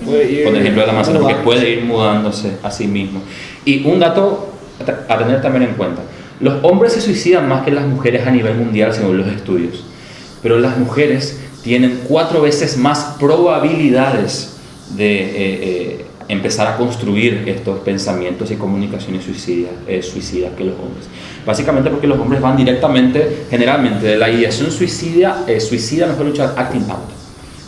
con 0.45 0.57
el 0.57 0.61
ejemplo 0.61 0.83
de 0.83 0.87
la 0.89 0.93
manzana, 0.93 1.21
porque 1.21 1.37
puede 1.37 1.71
ir 1.71 1.85
mudándose 1.85 2.57
a 2.63 2.71
sí 2.71 2.89
mismo. 2.89 3.23
Y 3.65 3.87
un 3.87 4.01
dato 4.01 4.53
a 5.09 5.19
tener 5.19 5.41
también 5.41 5.65
en 5.65 5.75
cuenta, 5.75 6.03
los 6.41 6.65
hombres 6.65 6.95
se 6.95 7.01
suicidan 7.01 7.47
más 7.49 7.65
que 7.65 7.71
las 7.71 7.85
mujeres 7.85 8.27
a 8.27 8.31
nivel 8.31 8.55
mundial 8.57 8.93
según 8.93 9.19
los 9.19 9.29
estudios, 9.29 9.85
pero 10.43 10.59
las 10.59 10.79
mujeres 10.79 11.39
tienen 11.63 12.03
cuatro 12.09 12.43
veces 12.43 12.77
más 12.77 13.17
probabilidades 13.19 14.57
de 14.97 15.21
eh, 15.21 15.31
eh, 15.37 16.05
empezar 16.29 16.67
a 16.67 16.77
construir 16.77 17.45
estos 17.47 17.81
pensamientos 17.81 18.51
y 18.51 18.57
comunicaciones 18.57 19.25
suicidas, 19.25 19.73
eh, 19.87 20.03
suicidas 20.03 20.53
que 20.57 20.65
los 20.65 20.75
hombres. 20.75 21.07
Básicamente 21.45 21.91
porque 21.91 22.07
los 22.07 22.19
hombres 22.19 22.41
van 22.41 22.57
directamente, 22.57 23.47
generalmente, 23.51 24.07
de 24.07 24.17
la 24.17 24.31
ideación 24.31 24.71
suicida, 24.71 25.45
suicida, 25.61 26.07
mejor 26.07 26.27
dicho, 26.27 26.45
acting 26.45 26.89
out. 26.91 27.20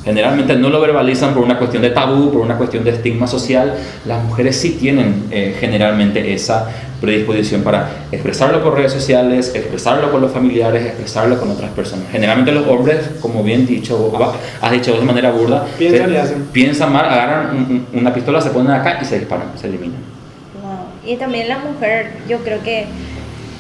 Generalmente 0.05 0.57
no 0.57 0.69
lo 0.69 0.81
verbalizan 0.81 1.33
por 1.35 1.45
una 1.45 1.59
cuestión 1.59 1.83
de 1.83 1.91
tabú, 1.91 2.33
por 2.33 2.41
una 2.41 2.57
cuestión 2.57 2.85
de 2.85 2.91
estigma 2.91 3.27
social. 3.27 3.75
Las 4.05 4.23
mujeres 4.25 4.57
sí 4.57 4.77
tienen 4.81 5.27
generalmente 5.61 6.33
esa 6.33 6.69
predisposición 7.01 7.63
para 7.63 8.07
expresarlo 8.13 8.63
por 8.63 8.77
redes 8.77 8.93
sociales, 8.93 9.53
expresarlo 9.55 10.13
con 10.13 10.21
los 10.21 10.31
familiares, 10.31 10.85
expresarlo 10.87 11.39
con 11.39 11.51
otras 11.51 11.71
personas. 11.71 12.07
Generalmente 12.13 12.53
los 12.53 12.67
hombres, 12.69 13.11
como 13.21 13.43
bien 13.43 13.67
dicho, 13.67 14.13
has 14.61 14.73
dicho 14.73 14.97
de 14.97 15.05
manera 15.05 15.31
burda, 15.31 15.67
piensan, 16.53 16.93
mal, 16.93 17.05
agarran 17.05 17.87
una 17.93 18.15
pistola, 18.15 18.41
se 18.41 18.51
ponen 18.51 18.73
acá 18.73 18.99
y 19.03 19.05
se 19.05 19.19
disparan, 19.19 19.49
se 19.57 19.67
eliminan. 19.67 20.01
Y 21.05 21.17
también 21.17 21.49
la 21.49 21.59
mujer, 21.59 22.13
yo 22.29 22.39
creo 22.39 22.63
que 22.63 22.87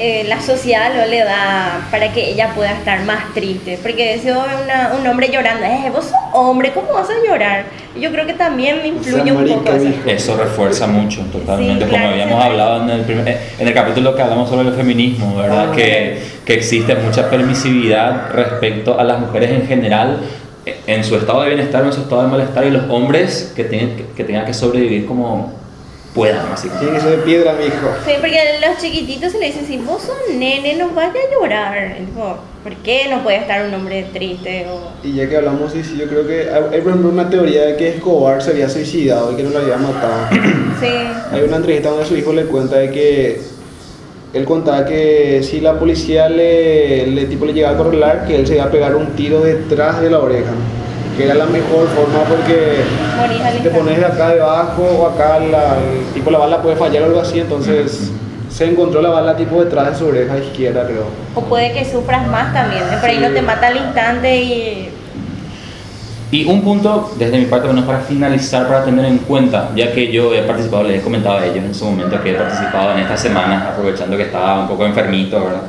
eh, 0.04 0.24
la 0.26 0.40
sociedad 0.40 0.92
lo 0.92 1.06
le 1.06 1.20
da 1.20 1.86
para 1.92 2.12
que 2.12 2.30
ella 2.30 2.52
pueda 2.56 2.72
estar 2.72 3.04
más 3.04 3.32
triste. 3.34 3.78
Porque 3.80 4.18
si 4.20 4.30
un 4.30 5.06
hombre 5.06 5.30
llorando, 5.30 5.64
eh, 5.64 5.90
vos 5.92 6.06
sos 6.06 6.18
hombre, 6.32 6.72
¿cómo 6.72 6.92
vas 6.92 7.08
a 7.08 7.24
llorar? 7.24 7.66
Yo 7.96 8.10
creo 8.10 8.26
que 8.26 8.32
también 8.32 8.84
influye 8.84 9.30
un 9.30 9.46
poco 9.46 9.70
eso. 9.70 9.88
Eso 10.04 10.36
refuerza 10.36 10.88
mucho, 10.88 11.20
totalmente, 11.30 11.86
como 11.86 12.08
habíamos 12.08 12.42
hablado 12.42 12.82
en 12.82 12.90
el, 12.90 13.02
primer, 13.02 13.38
en 13.56 13.68
el 13.68 13.72
capítulo 13.72 14.16
que 14.16 14.22
hablamos 14.22 14.48
sobre 14.48 14.70
el 14.70 14.74
feminismo, 14.74 15.36
¿verdad? 15.36 15.68
Ah, 15.70 15.76
que, 15.76 16.18
que 16.44 16.54
existe 16.54 16.96
mucha 16.96 17.30
permisividad 17.30 18.32
respecto 18.32 18.98
a 18.98 19.04
las 19.04 19.20
mujeres 19.20 19.52
en 19.52 19.68
general 19.68 20.18
en 20.64 21.04
su 21.04 21.14
estado 21.14 21.42
de 21.42 21.48
bienestar, 21.50 21.84
en 21.84 21.92
su 21.92 22.00
estado 22.00 22.22
de 22.22 22.28
malestar, 22.28 22.66
y 22.66 22.70
los 22.70 22.90
hombres 22.90 23.52
que, 23.54 23.62
tienen, 23.62 23.96
que, 23.96 24.06
que 24.16 24.24
tengan 24.24 24.46
que 24.46 24.54
sobrevivir 24.54 25.06
como 25.06 25.61
puedan, 26.14 26.52
así 26.52 26.68
Tiene 26.78 26.94
que 26.94 27.00
ser 27.00 27.10
de 27.10 27.18
piedra, 27.18 27.54
mi 27.54 27.66
hijo. 27.66 27.88
Sí, 28.04 28.12
porque 28.20 28.38
a 28.38 28.68
los 28.68 28.78
chiquititos 28.78 29.32
se 29.32 29.38
le 29.38 29.46
dicen, 29.46 29.66
si 29.66 29.78
vos 29.78 30.02
sos 30.02 30.16
nene, 30.36 30.76
no 30.76 30.90
vayas 30.90 31.14
a 31.14 31.32
llorar. 31.32 31.96
¿por 32.62 32.76
qué 32.76 33.08
no 33.10 33.22
puede 33.22 33.38
estar 33.38 33.66
un 33.66 33.74
hombre 33.74 34.06
triste? 34.12 34.66
Y 35.02 35.14
ya 35.14 35.28
que 35.28 35.36
hablamos 35.36 35.72
de 35.72 35.82
yo 35.82 36.06
creo 36.06 36.26
que 36.26 36.48
hay, 36.50 36.80
por 36.80 36.90
ejemplo, 36.90 37.08
una 37.08 37.28
teoría 37.28 37.62
de 37.62 37.76
que 37.76 37.88
Escobar 37.88 38.40
se 38.42 38.50
había 38.50 38.68
suicidado 38.68 39.32
y 39.32 39.36
que 39.36 39.42
no 39.42 39.50
lo 39.50 39.58
había 39.58 39.76
matado. 39.76 40.28
Sí. 40.80 40.88
Hay 41.30 41.42
una 41.42 41.58
entrevista 41.58 41.90
donde 41.90 42.04
su 42.04 42.16
hijo 42.16 42.32
le 42.32 42.46
cuenta 42.46 42.76
de 42.76 42.90
que 42.90 43.40
él 44.32 44.44
contaba 44.44 44.84
que 44.84 45.40
si 45.44 45.60
la 45.60 45.78
policía 45.78 46.28
le, 46.28 47.06
le, 47.06 47.26
tipo, 47.26 47.46
le 47.46 47.52
llegaba 47.52 47.74
a 47.74 47.78
correlar, 47.78 48.26
que 48.26 48.34
él 48.34 48.48
se 48.48 48.56
iba 48.56 48.64
a 48.64 48.70
pegar 48.70 48.96
un 48.96 49.12
tiro 49.12 49.42
detrás 49.42 50.00
de 50.00 50.10
la 50.10 50.18
oreja 50.18 50.50
que 51.16 51.24
era 51.24 51.34
la 51.34 51.46
mejor 51.46 51.88
forma 51.88 52.20
porque 52.28 52.82
si 53.56 53.62
te 53.62 53.70
pones 53.70 53.98
de 53.98 54.06
acá 54.06 54.30
debajo 54.30 54.82
o 54.82 55.06
acá, 55.06 55.38
la, 55.40 55.76
tipo 56.14 56.30
la 56.30 56.38
bala 56.38 56.62
puede 56.62 56.76
fallar 56.76 57.02
o 57.02 57.06
algo 57.06 57.20
así, 57.20 57.40
entonces 57.40 58.10
se 58.50 58.66
encontró 58.66 59.00
la 59.00 59.10
bala 59.10 59.36
tipo 59.36 59.62
detrás 59.62 59.92
de 59.92 59.98
su 59.98 60.06
oreja 60.06 60.38
izquierda, 60.38 60.86
creo. 60.86 61.06
O 61.34 61.40
puede 61.42 61.72
que 61.72 61.84
sufras 61.84 62.26
más 62.28 62.52
también, 62.52 62.82
por 63.00 63.08
ahí 63.08 63.18
no 63.18 63.30
te 63.30 63.42
mata 63.42 63.68
al 63.68 63.76
instante 63.76 64.42
y... 64.42 64.88
Y 66.30 66.46
un 66.46 66.62
punto, 66.62 67.12
desde 67.18 67.36
mi 67.36 67.44
parte, 67.44 67.66
bueno, 67.66 67.84
para 67.84 68.00
finalizar, 68.00 68.66
para 68.66 68.86
tener 68.86 69.04
en 69.04 69.18
cuenta, 69.18 69.68
ya 69.76 69.92
que 69.92 70.10
yo 70.10 70.34
he 70.34 70.42
participado, 70.42 70.84
les 70.84 71.00
he 71.00 71.02
comentado 71.02 71.38
a 71.38 71.44
ellos 71.44 71.62
en 71.62 71.74
su 71.74 71.84
momento 71.84 72.22
que 72.22 72.30
he 72.30 72.34
participado 72.34 72.92
en 72.92 73.00
esta 73.00 73.18
semana, 73.18 73.68
aprovechando 73.68 74.16
que 74.16 74.22
estaba 74.22 74.60
un 74.60 74.66
poco 74.66 74.86
enfermito, 74.86 75.44
¿verdad? 75.44 75.62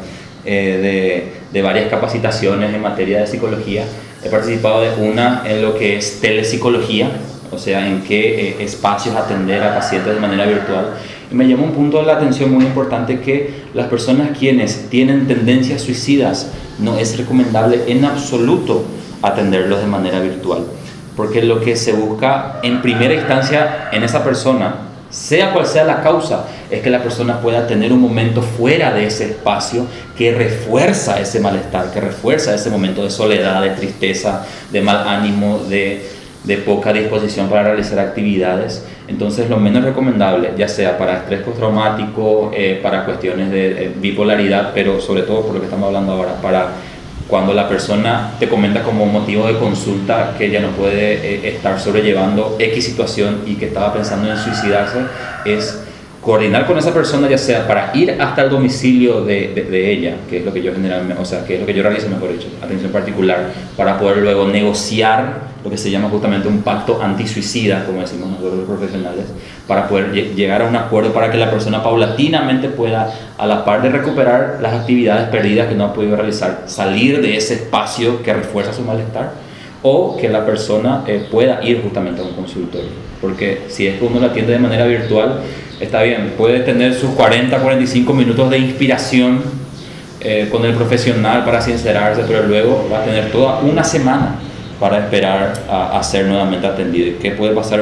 Eh, 0.46 0.80
de, 0.82 1.34
de 1.52 1.62
varias 1.62 1.90
capacitaciones 1.90 2.74
en 2.74 2.82
materia 2.82 3.20
de 3.20 3.28
psicología. 3.28 3.84
He 4.24 4.30
participado 4.30 4.82
de 4.82 4.96
una 5.02 5.44
en 5.46 5.62
lo 5.62 5.78
que 5.78 5.98
es 5.98 6.22
telepsicología, 6.22 7.12
o 7.52 7.58
sea, 7.58 7.86
en 7.86 8.02
qué 8.04 8.50
eh, 8.50 8.56
espacios 8.64 9.16
atender 9.16 9.62
a 9.62 9.76
pacientes 9.76 10.14
de 10.14 10.20
manera 10.20 10.46
virtual. 10.46 10.94
Y 11.30 11.36
me 11.36 11.48
llamó 11.48 11.66
un 11.66 11.74
punto 11.74 11.98
de 11.98 12.04
la 12.04 12.14
atención 12.14 12.52
muy 12.52 12.64
importante 12.64 13.20
que 13.20 13.64
las 13.74 13.88
personas 13.88 14.38
quienes 14.38 14.90
tienen 14.90 15.28
tendencias 15.28 15.82
suicidas 15.82 16.52
no 16.80 16.98
es 16.98 17.18
recomendable 17.18 17.82
en 17.88 18.06
absoluto 18.06 18.86
atenderlos 19.22 19.82
de 19.82 19.88
manera 19.88 20.20
virtual, 20.20 20.66
porque 21.18 21.42
lo 21.44 21.60
que 21.62 21.76
se 21.76 21.94
busca 21.94 22.60
en 22.64 22.82
primera 22.82 23.14
instancia 23.14 23.90
en 23.92 24.04
esa 24.04 24.24
persona, 24.24 24.93
sea 25.13 25.54
cual 25.54 25.67
sea 25.67 25.84
la 25.84 26.02
causa, 26.02 26.47
es 26.71 26.82
que 26.82 26.89
la 26.89 27.04
persona 27.04 27.39
pueda 27.39 27.67
tener 27.67 27.93
un 27.93 28.02
momento 28.02 28.41
fuera 28.41 28.91
de 28.91 29.06
ese 29.06 29.26
espacio 29.26 29.86
que 30.17 30.34
refuerza 30.34 31.19
ese 31.19 31.39
malestar, 31.39 31.91
que 31.93 32.02
refuerza 32.02 32.56
ese 32.56 32.71
momento 32.71 33.04
de 33.04 33.12
soledad, 33.12 33.62
de 33.62 33.69
tristeza, 33.69 34.43
de 34.71 34.82
mal 34.82 35.08
ánimo, 35.08 35.60
de, 35.69 36.04
de 36.43 36.58
poca 36.58 36.91
disposición 36.91 37.47
para 37.47 37.63
realizar 37.63 37.99
actividades. 37.99 38.84
Entonces 39.08 39.52
lo 39.52 39.58
menos 39.58 39.84
recomendable, 39.84 40.52
ya 40.58 40.67
sea 40.67 40.97
para 40.97 41.17
estrés 41.17 41.41
postraumático, 41.41 42.49
eh, 42.52 42.80
para 42.82 43.06
cuestiones 43.06 43.52
de 43.52 43.93
bipolaridad, 43.95 44.71
pero 44.73 44.99
sobre 44.99 45.21
todo 45.21 45.41
por 45.41 45.54
lo 45.54 45.60
que 45.60 45.65
estamos 45.67 45.88
hablando 45.88 46.13
ahora, 46.13 46.41
para 46.41 46.69
cuando 47.34 47.52
la 47.52 47.67
persona 47.67 48.36
te 48.38 48.48
comenta 48.48 48.84
como 48.84 49.08
motivo 49.08 49.48
de 49.48 49.58
consulta 49.58 50.36
que 50.38 50.46
ella 50.46 50.60
no 50.60 50.67
puede 50.67 51.13
eh, 51.15 51.56
estar 51.56 51.80
sobrellevando 51.80 52.58
X 52.60 52.86
situación 52.86 53.41
y 53.48 53.56
que 53.56 53.65
estaba 53.65 53.91
pensando 53.91 54.30
en 54.30 54.38
suicidarse, 54.38 55.00
es 55.43 55.82
coordinar 56.24 56.66
con 56.66 56.78
esa 56.78 56.94
persona, 56.94 57.30
ya 57.30 57.38
sea 57.38 57.68
para 57.68 57.92
ir 57.94 58.16
hasta 58.20 58.44
el 58.44 58.50
domicilio 58.50 59.26
de, 59.26 59.68
de, 59.70 59.92
ella, 59.92 60.16
que 60.30 60.38
es 60.38 60.46
lo 60.46 60.54
que 60.54 60.64
yo 60.64 60.74
generalmente, 60.74 61.22
o 61.22 61.26
sea, 61.26 61.46
que 61.46 61.56
es 61.56 61.60
lo 61.60 61.66
que 61.66 61.74
yo 61.74 61.84
realizo, 61.84 62.08
mejor 62.10 62.32
dicho, 62.32 62.48
atención 62.62 62.92
particular, 62.92 63.52
para 63.76 64.00
poder 64.00 64.18
luego 64.18 64.48
negociar 64.48 65.54
lo 65.64 65.70
que 65.70 65.78
se 65.78 65.92
llama 65.92 66.10
justamente 66.10 66.48
un 66.48 66.62
pacto 66.62 67.02
antisuicida, 67.02 67.86
como 67.86 68.02
decimos 68.02 68.30
nosotros 68.30 68.60
los 68.60 68.68
profesionales, 68.68 69.26
para 69.68 69.88
poder 69.88 70.14
llegar 70.36 70.62
a 70.62 70.66
un 70.66 70.76
acuerdo 70.76 71.14
para 71.14 71.30
que 71.30 71.38
la 71.38 71.50
persona 71.50 71.84
paulatinamente 71.84 72.70
pueda, 72.70 73.14
a 73.38 73.46
la 73.46 73.66
par 73.66 73.82
de 73.82 73.90
recuperar 73.90 74.60
las 74.62 74.74
actividades 74.74 75.30
perdidas 75.30 75.68
que 75.68 75.76
no 75.76 75.86
ha 75.86 75.94
podido 75.94 76.16
realizar, 76.16 76.64
salir 76.68 77.22
de 77.22 77.38
ese 77.38 77.56
espacio 77.56 78.24
que 78.24 78.34
refuerza 78.34 78.74
su 78.74 78.82
malestar 78.82 79.32
o 79.82 80.18
que 80.18 80.30
la 80.30 80.46
persona 80.46 81.04
eh, 81.06 81.28
pueda 81.30 81.62
ir 81.64 81.82
justamente 81.82 82.22
a 82.22 82.26
un 82.26 82.34
consultorio. 82.34 82.90
Porque 83.22 83.64
si 83.68 83.88
es 83.88 84.00
que 84.00 84.06
uno 84.06 84.20
la 84.20 84.28
atiende 84.28 84.54
de 84.54 84.60
manera 84.60 84.86
virtual, 84.86 85.42
está 85.84 86.02
bien, 86.02 86.34
puede 86.38 86.62
tener 86.62 86.93
sus 86.93 87.12
40, 87.12 87.58
45 87.58 88.13
minutos 88.13 88.50
de 88.50 88.58
inspiración 88.58 89.41
eh, 90.22 90.48
con 90.52 90.63
el 90.65 90.74
profesional 90.74 91.43
para 91.43 91.62
sincerarse, 91.62 92.24
pero 92.28 92.43
luego 92.43 92.88
va 92.91 93.00
a 93.00 93.04
tener 93.04 93.32
toda 93.32 93.60
una 93.60 93.84
semana 93.84 94.39
para 94.80 94.98
esperar 94.98 95.54
a, 95.69 96.04
ser 96.04 96.26
nuevamente 96.26 96.67
atendido. 96.67 97.17
¿Qué 97.22 97.32
puede 97.32 97.54
pasar 97.54 97.82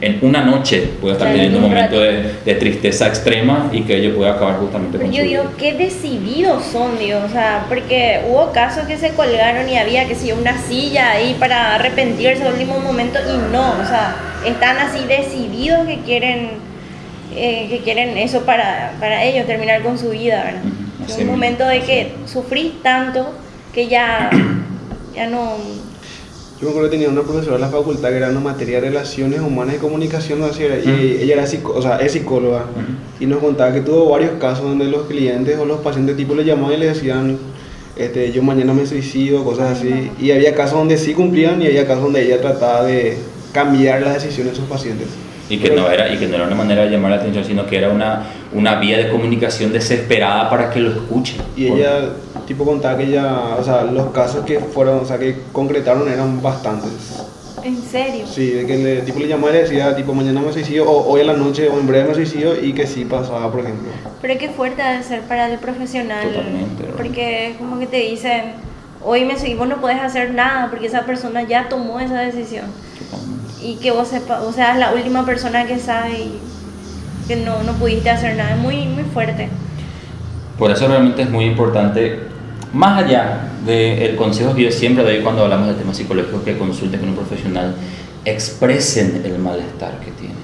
en, 0.00 0.18
una 0.22 0.44
noche? 0.44 0.90
Puede 1.00 1.14
estar 1.14 1.32
teniendo 1.32 1.58
un 1.58 1.64
momento 1.64 2.00
de, 2.00 2.54
tristeza 2.54 3.08
extrema 3.08 3.68
y 3.72 3.82
que 3.82 3.96
ello 3.96 4.14
puede 4.14 4.30
acabar 4.30 4.58
justamente 4.58 4.98
con 4.98 5.10
Yo 5.10 5.24
digo, 5.24 5.42
qué 5.58 5.74
decididos 5.74 6.64
son, 6.64 6.98
Dios, 6.98 7.24
o 7.24 7.28
sea, 7.28 7.66
porque 7.68 8.20
hubo 8.28 8.52
casos 8.52 8.84
que 8.84 8.96
se 8.96 9.10
colgaron 9.10 9.68
y 9.68 9.76
había 9.76 10.06
que 10.06 10.14
si 10.14 10.30
una 10.30 10.56
silla 10.56 11.10
ahí 11.10 11.34
para 11.38 11.74
arrepentirse 11.74 12.44
al 12.44 12.52
último 12.52 12.78
momento 12.78 13.18
y 13.28 13.52
no, 13.52 13.72
o 13.72 13.84
sea, 13.84 14.14
están 14.46 14.78
así 14.78 15.04
decididos 15.06 15.86
que 15.86 15.98
quieren, 16.00 16.50
eh, 17.36 17.66
que 17.68 17.80
quieren 17.80 18.16
eso 18.16 18.42
para, 18.42 18.96
para 18.98 19.22
ellos, 19.24 19.46
terminar 19.46 19.82
con 19.82 19.98
su 19.98 20.10
vida, 20.10 20.42
¿verdad? 20.44 20.62
Es 21.06 21.18
un 21.18 21.26
momento 21.26 21.66
de 21.66 21.80
que 21.82 22.14
sufrís 22.26 22.82
tanto 22.82 23.28
que 23.72 23.88
ya, 23.88 24.30
ya 25.14 25.28
no. 25.28 25.56
Yo 26.58 26.62
me 26.62 26.70
acuerdo 26.70 26.88
que 26.88 26.96
tenía 26.96 27.10
una 27.10 27.22
profesora 27.22 27.56
en 27.56 27.60
la 27.60 27.68
facultad 27.68 28.08
que 28.08 28.16
era 28.16 28.30
una 28.30 28.40
materia 28.40 28.80
de 28.80 28.88
relaciones 28.88 29.40
humanas 29.40 29.74
y 29.74 29.78
comunicación, 29.78 30.40
y 30.58 31.22
ella 31.22 31.34
era 31.34 31.44
o 31.44 31.82
sea, 31.82 31.98
es 31.98 32.12
psicóloga, 32.12 32.64
y 33.20 33.26
nos 33.26 33.40
contaba 33.40 33.74
que 33.74 33.82
tuvo 33.82 34.08
varios 34.08 34.32
casos 34.40 34.64
donde 34.64 34.86
los 34.86 35.06
clientes 35.06 35.58
o 35.58 35.66
los 35.66 35.80
pacientes 35.80 36.16
tipo 36.16 36.34
le 36.34 36.44
llamaban 36.44 36.72
y 36.72 36.78
le 36.78 36.86
decían, 36.86 37.38
este, 37.94 38.32
yo 38.32 38.42
mañana 38.42 38.72
me 38.72 38.86
suicido, 38.86 39.44
cosas 39.44 39.78
así, 39.78 40.10
y 40.18 40.30
había 40.30 40.54
casos 40.54 40.78
donde 40.78 40.96
sí 40.96 41.12
cumplían 41.12 41.60
y 41.60 41.66
había 41.66 41.86
casos 41.86 42.04
donde 42.04 42.22
ella 42.22 42.40
trataba 42.40 42.84
de 42.84 43.18
cambiar 43.52 44.00
las 44.00 44.14
decisiones 44.14 44.54
de 44.54 44.60
sus 44.60 44.68
pacientes. 44.68 45.08
Y 45.48 45.58
que, 45.58 45.70
no 45.70 45.88
era, 45.88 46.12
y 46.12 46.18
que 46.18 46.26
no 46.26 46.34
era 46.34 46.46
una 46.46 46.56
manera 46.56 46.84
de 46.84 46.90
llamar 46.90 47.12
la 47.12 47.18
atención, 47.18 47.44
sino 47.44 47.66
que 47.66 47.78
era 47.78 47.90
una, 47.90 48.26
una 48.52 48.76
vía 48.76 48.98
de 48.98 49.10
comunicación 49.10 49.72
desesperada 49.72 50.50
para 50.50 50.70
que 50.70 50.80
lo 50.80 50.90
escuchen. 50.90 51.36
Y 51.56 51.66
ella, 51.66 52.10
tipo, 52.46 52.64
contaba 52.64 52.98
que 52.98 53.10
ya, 53.10 53.56
o 53.58 53.62
sea, 53.62 53.84
los 53.84 54.10
casos 54.10 54.44
que 54.44 54.58
fueron, 54.58 55.00
o 55.00 55.04
sea, 55.04 55.18
que 55.18 55.36
concretaron 55.52 56.08
eran 56.08 56.42
bastantes. 56.42 57.22
¿En 57.62 57.82
serio? 57.82 58.26
Sí, 58.26 58.50
de 58.50 58.66
que 58.66 58.76
le, 58.76 59.00
tipo 59.02 59.18
le 59.18 59.28
llamaba 59.28 59.50
y 59.50 59.54
le 59.54 59.62
decía, 59.62 59.94
tipo, 59.96 60.14
mañana 60.14 60.40
me 60.40 60.52
suicidio, 60.52 60.88
o 60.88 61.08
hoy 61.08 61.20
en 61.20 61.26
la 61.28 61.32
noche, 61.34 61.68
o 61.68 61.78
en 61.78 61.86
breve 61.86 62.08
me 62.08 62.14
suicidio, 62.14 62.60
y 62.60 62.72
que 62.72 62.86
sí 62.86 63.04
pasaba, 63.04 63.50
por 63.50 63.60
ejemplo. 63.60 63.88
Pero 64.22 64.38
qué 64.38 64.48
fuerte 64.50 64.82
de 64.82 65.02
ser 65.02 65.22
para 65.22 65.50
el 65.50 65.58
profesional. 65.58 66.28
Totalmente. 66.28 66.84
Porque 66.96 67.50
es 67.50 67.56
como 67.56 67.78
que 67.78 67.86
te 67.86 67.98
dicen, 67.98 68.52
hoy 69.02 69.24
me 69.24 69.34
suicidio, 69.34 69.58
vos 69.58 69.68
no 69.68 69.80
puedes 69.80 70.00
hacer 70.00 70.32
nada, 70.32 70.70
porque 70.70 70.86
esa 70.86 71.06
persona 71.06 71.42
ya 71.42 71.68
tomó 71.68 71.98
esa 71.98 72.20
decisión. 72.20 72.66
Y 73.66 73.74
que 73.82 73.90
vos 73.90 74.06
sepas, 74.06 74.42
o 74.44 74.52
sea, 74.52 74.76
la 74.76 74.92
última 74.92 75.26
persona 75.26 75.66
que 75.66 75.80
sabe 75.80 76.12
y 76.20 76.38
que 77.26 77.34
no, 77.34 77.64
no 77.64 77.72
pudiste 77.72 78.08
hacer 78.10 78.36
nada, 78.36 78.52
es 78.54 78.58
muy, 78.58 78.86
muy 78.86 79.02
fuerte. 79.02 79.48
Por 80.56 80.70
eso 80.70 80.86
realmente 80.86 81.22
es 81.22 81.30
muy 81.30 81.46
importante, 81.46 82.20
más 82.72 83.02
allá 83.02 83.48
del 83.66 84.14
consejo 84.14 84.54
que 84.54 84.62
yo 84.62 84.70
siempre 84.70 85.02
doy 85.02 85.18
cuando 85.18 85.42
hablamos 85.42 85.66
de 85.66 85.74
temas 85.74 85.96
psicológicos, 85.96 86.42
que 86.44 86.56
consulten 86.56 87.00
con 87.00 87.08
un 87.08 87.16
profesional, 87.16 87.74
expresen 88.24 89.20
el 89.24 89.36
malestar 89.40 89.98
que 89.98 90.12
tienen, 90.12 90.36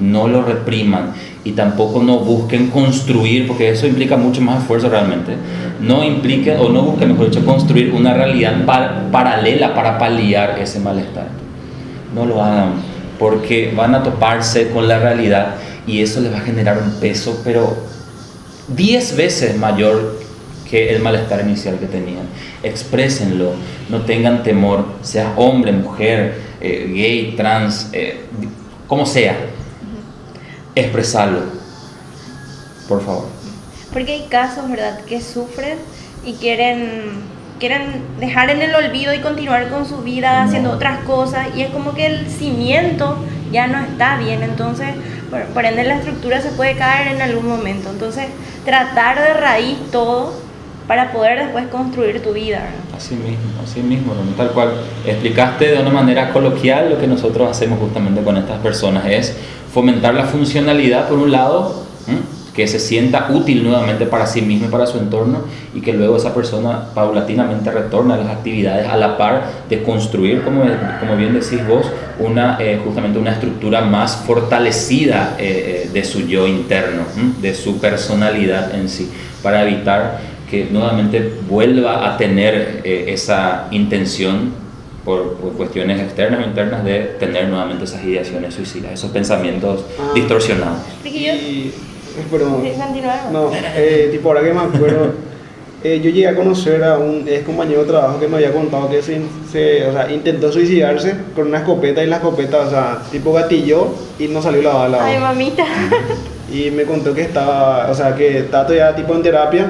no 0.00 0.26
lo 0.26 0.42
repriman 0.42 1.12
y 1.44 1.52
tampoco 1.52 2.02
no 2.02 2.18
busquen 2.18 2.70
construir, 2.70 3.46
porque 3.46 3.70
eso 3.70 3.86
implica 3.86 4.16
mucho 4.16 4.40
más 4.40 4.62
esfuerzo 4.62 4.88
realmente, 4.88 5.36
no 5.80 6.02
impliquen 6.02 6.58
o 6.58 6.70
no 6.70 6.82
busquen, 6.82 7.12
mejor 7.12 7.30
dicho, 7.30 7.46
construir 7.46 7.92
una 7.92 8.14
realidad 8.14 8.52
paralela 9.12 9.76
para 9.76 9.96
paliar 9.96 10.58
ese 10.58 10.80
malestar 10.80 11.33
no 12.14 12.26
lo 12.26 12.42
hagan, 12.42 12.74
porque 13.18 13.72
van 13.74 13.94
a 13.94 14.02
toparse 14.02 14.70
con 14.70 14.88
la 14.88 14.98
realidad 14.98 15.56
y 15.86 16.00
eso 16.00 16.20
les 16.20 16.32
va 16.32 16.38
a 16.38 16.40
generar 16.40 16.78
un 16.78 16.92
peso, 17.00 17.40
pero 17.44 17.76
10 18.68 19.16
veces 19.16 19.56
mayor 19.56 20.18
que 20.68 20.94
el 20.94 21.02
malestar 21.02 21.42
inicial 21.42 21.78
que 21.78 21.86
tenían. 21.86 22.26
Exprésenlo, 22.62 23.52
no 23.88 24.02
tengan 24.02 24.42
temor, 24.42 24.86
sea 25.02 25.34
hombre, 25.36 25.72
mujer, 25.72 26.40
eh, 26.60 26.90
gay, 26.94 27.34
trans, 27.36 27.90
eh, 27.92 28.24
como 28.86 29.04
sea, 29.04 29.36
expresarlo, 30.74 31.40
por 32.88 33.04
favor. 33.04 33.26
Porque 33.92 34.12
hay 34.12 34.26
casos, 34.28 34.68
¿verdad?, 34.70 35.00
que 35.04 35.20
sufren 35.20 35.78
y 36.24 36.32
quieren 36.34 37.33
quieren 37.58 38.02
dejar 38.18 38.50
en 38.50 38.62
el 38.62 38.74
olvido 38.74 39.14
y 39.14 39.20
continuar 39.20 39.68
con 39.68 39.86
su 39.86 39.98
vida 39.98 40.42
haciendo 40.42 40.72
otras 40.72 41.00
cosas 41.04 41.48
y 41.56 41.62
es 41.62 41.70
como 41.70 41.94
que 41.94 42.06
el 42.06 42.28
cimiento 42.28 43.18
ya 43.52 43.66
no 43.66 43.78
está 43.78 44.18
bien, 44.18 44.42
entonces 44.42 44.88
por, 45.52 45.64
ende 45.64 45.84
la 45.84 45.96
estructura 45.96 46.40
se 46.40 46.50
puede 46.50 46.76
caer 46.76 47.14
en 47.14 47.22
algún 47.22 47.48
momento, 47.48 47.90
entonces 47.90 48.26
tratar 48.64 49.20
de 49.20 49.34
raíz 49.34 49.78
todo 49.90 50.32
para 50.86 51.12
poder 51.12 51.38
después 51.38 51.66
construir 51.68 52.22
tu 52.22 52.32
vida. 52.32 52.60
Así 52.94 53.14
mismo, 53.14 53.62
así 53.62 53.80
mismo, 53.80 54.12
tal 54.36 54.50
cual. 54.50 54.72
Explicaste 55.06 55.68
de 55.68 55.80
una 55.80 55.90
manera 55.90 56.30
coloquial 56.30 56.90
lo 56.90 56.98
que 56.98 57.06
nosotros 57.06 57.50
hacemos 57.50 57.78
justamente 57.78 58.22
con 58.22 58.36
estas 58.36 58.58
personas, 58.60 59.06
es 59.06 59.36
fomentar 59.72 60.14
la 60.14 60.24
funcionalidad 60.24 61.08
por 61.08 61.18
un 61.18 61.32
lado, 61.32 61.84
que 62.54 62.68
se 62.68 62.78
sienta 62.78 63.28
útil 63.30 63.64
nuevamente 63.64 64.06
para 64.06 64.26
sí 64.26 64.40
mismo 64.40 64.68
y 64.68 64.70
para 64.70 64.86
su 64.86 64.98
entorno 64.98 65.40
y 65.74 65.80
que 65.80 65.92
luego 65.92 66.16
esa 66.16 66.32
persona 66.32 66.84
paulatinamente 66.94 67.70
retorna 67.70 68.14
a 68.14 68.18
las 68.18 68.28
actividades 68.28 68.86
a 68.86 68.96
la 68.96 69.18
par 69.18 69.44
de 69.68 69.82
construir, 69.82 70.42
como, 70.42 70.62
como 71.00 71.16
bien 71.16 71.34
decís 71.34 71.66
vos, 71.66 71.86
una, 72.20 72.56
eh, 72.60 72.80
justamente 72.84 73.18
una 73.18 73.32
estructura 73.32 73.80
más 73.80 74.22
fortalecida 74.24 75.36
eh, 75.38 75.84
eh, 75.86 75.90
de 75.92 76.04
su 76.04 76.26
yo 76.28 76.46
interno, 76.46 77.02
de 77.40 77.54
su 77.54 77.78
personalidad 77.78 78.74
en 78.74 78.88
sí, 78.88 79.10
para 79.42 79.64
evitar 79.64 80.20
que 80.48 80.68
nuevamente 80.70 81.32
vuelva 81.48 82.06
a 82.06 82.16
tener 82.16 82.82
esa 82.84 83.66
intención 83.72 84.52
por, 85.04 85.36
cuestiones 85.56 86.00
externas 86.00 86.40
o 86.40 86.46
internas 86.46 86.84
de 86.84 87.16
tener 87.18 87.48
nuevamente 87.48 87.84
esas 87.84 88.04
ideaciones 88.04 88.54
suicidas, 88.54 88.92
esos 88.92 89.10
pensamientos 89.10 89.84
ah. 89.98 90.12
distorsionados. 90.14 90.78
Pero, 92.30 92.62
no, 93.32 93.50
eh, 93.76 94.08
tipo 94.12 94.28
ahora 94.28 94.42
que 94.42 94.52
me 94.52 94.60
acuerdo, 94.60 95.12
eh, 95.82 96.00
yo 96.02 96.10
llegué 96.10 96.28
a 96.28 96.34
conocer 96.34 96.82
a 96.84 96.98
un 96.98 97.26
ex 97.28 97.44
compañero 97.44 97.80
de 97.80 97.88
trabajo 97.88 98.18
que 98.20 98.28
me 98.28 98.36
había 98.36 98.52
contado 98.52 98.88
que 98.88 99.02
se, 99.02 99.20
se 99.50 99.86
o 99.86 99.92
sea, 99.92 100.10
intentó 100.10 100.50
suicidarse 100.50 101.14
con 101.34 101.48
una 101.48 101.58
escopeta 101.58 102.02
y 102.02 102.06
la 102.06 102.16
escopeta, 102.16 102.60
o 102.60 102.70
sea, 102.70 103.02
tipo 103.10 103.32
gatilló 103.32 103.88
y 104.18 104.28
no 104.28 104.40
salió 104.40 104.62
la 104.62 104.74
bala. 104.74 105.04
Ay, 105.04 105.18
mamita. 105.18 105.64
Y 106.52 106.70
me 106.70 106.84
contó 106.84 107.12
que 107.12 107.22
estaba, 107.22 107.90
o 107.90 107.94
sea, 107.94 108.14
que 108.14 108.38
estaba 108.38 108.66
todavía 108.66 108.94
tipo 108.94 109.14
en 109.14 109.22
terapia 109.22 109.66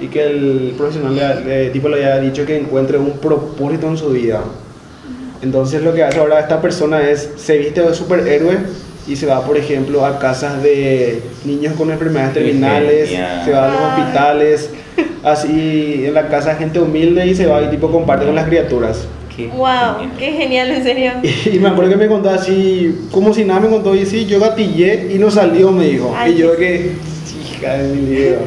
y 0.00 0.08
que 0.08 0.24
el 0.24 0.74
profesional 0.76 1.44
le, 1.44 1.70
tipo 1.70 1.88
le 1.88 1.96
había 1.96 2.18
dicho 2.18 2.46
que 2.46 2.56
encuentre 2.56 2.98
un 2.98 3.18
propósito 3.18 3.88
en 3.88 3.96
su 3.98 4.08
vida. 4.10 4.40
Entonces 5.42 5.82
lo 5.82 5.92
que 5.92 6.02
hace 6.02 6.18
ahora 6.18 6.40
esta 6.40 6.60
persona 6.60 7.08
es, 7.08 7.30
se 7.36 7.58
viste 7.58 7.82
de 7.82 7.94
superhéroe 7.94 8.56
y 9.06 9.16
se 9.16 9.26
va, 9.26 9.44
por 9.44 9.56
ejemplo, 9.56 10.04
a 10.04 10.18
casas 10.18 10.62
de 10.62 11.22
niños 11.44 11.74
con 11.74 11.90
enfermedades 11.90 12.34
terminales, 12.34 13.10
se 13.10 13.50
va 13.52 13.66
a 13.66 13.68
los 13.68 13.80
hospitales, 13.80 14.70
así 15.22 16.04
en 16.06 16.14
la 16.14 16.28
casa 16.28 16.50
de 16.50 16.56
gente 16.56 16.80
humilde 16.80 17.26
y 17.26 17.34
se 17.34 17.46
va 17.46 17.62
y 17.62 17.68
tipo 17.68 17.90
comparte 17.90 18.24
con 18.24 18.34
las 18.34 18.46
criaturas. 18.46 19.06
wow, 19.56 20.08
qué 20.18 20.32
genial, 20.32 20.70
en 20.70 20.82
serio. 20.82 21.12
Y, 21.52 21.58
me 21.58 21.68
acuerdo 21.68 21.90
que 21.90 21.96
me 21.96 22.08
contó 22.08 22.30
así, 22.30 23.06
como 23.10 23.34
si 23.34 23.44
nada 23.44 23.60
me 23.60 23.68
contó, 23.68 23.94
y 23.94 24.06
sí, 24.06 24.24
yo 24.26 24.40
gatillé 24.40 25.12
y 25.14 25.18
no 25.18 25.30
salió, 25.30 25.70
me 25.70 25.86
dijo. 25.86 26.14
y 26.26 26.34
yo 26.36 26.56
que, 26.56 26.92
hija 27.56 27.74
de 27.74 27.94
mi 27.94 28.16
vida. 28.16 28.38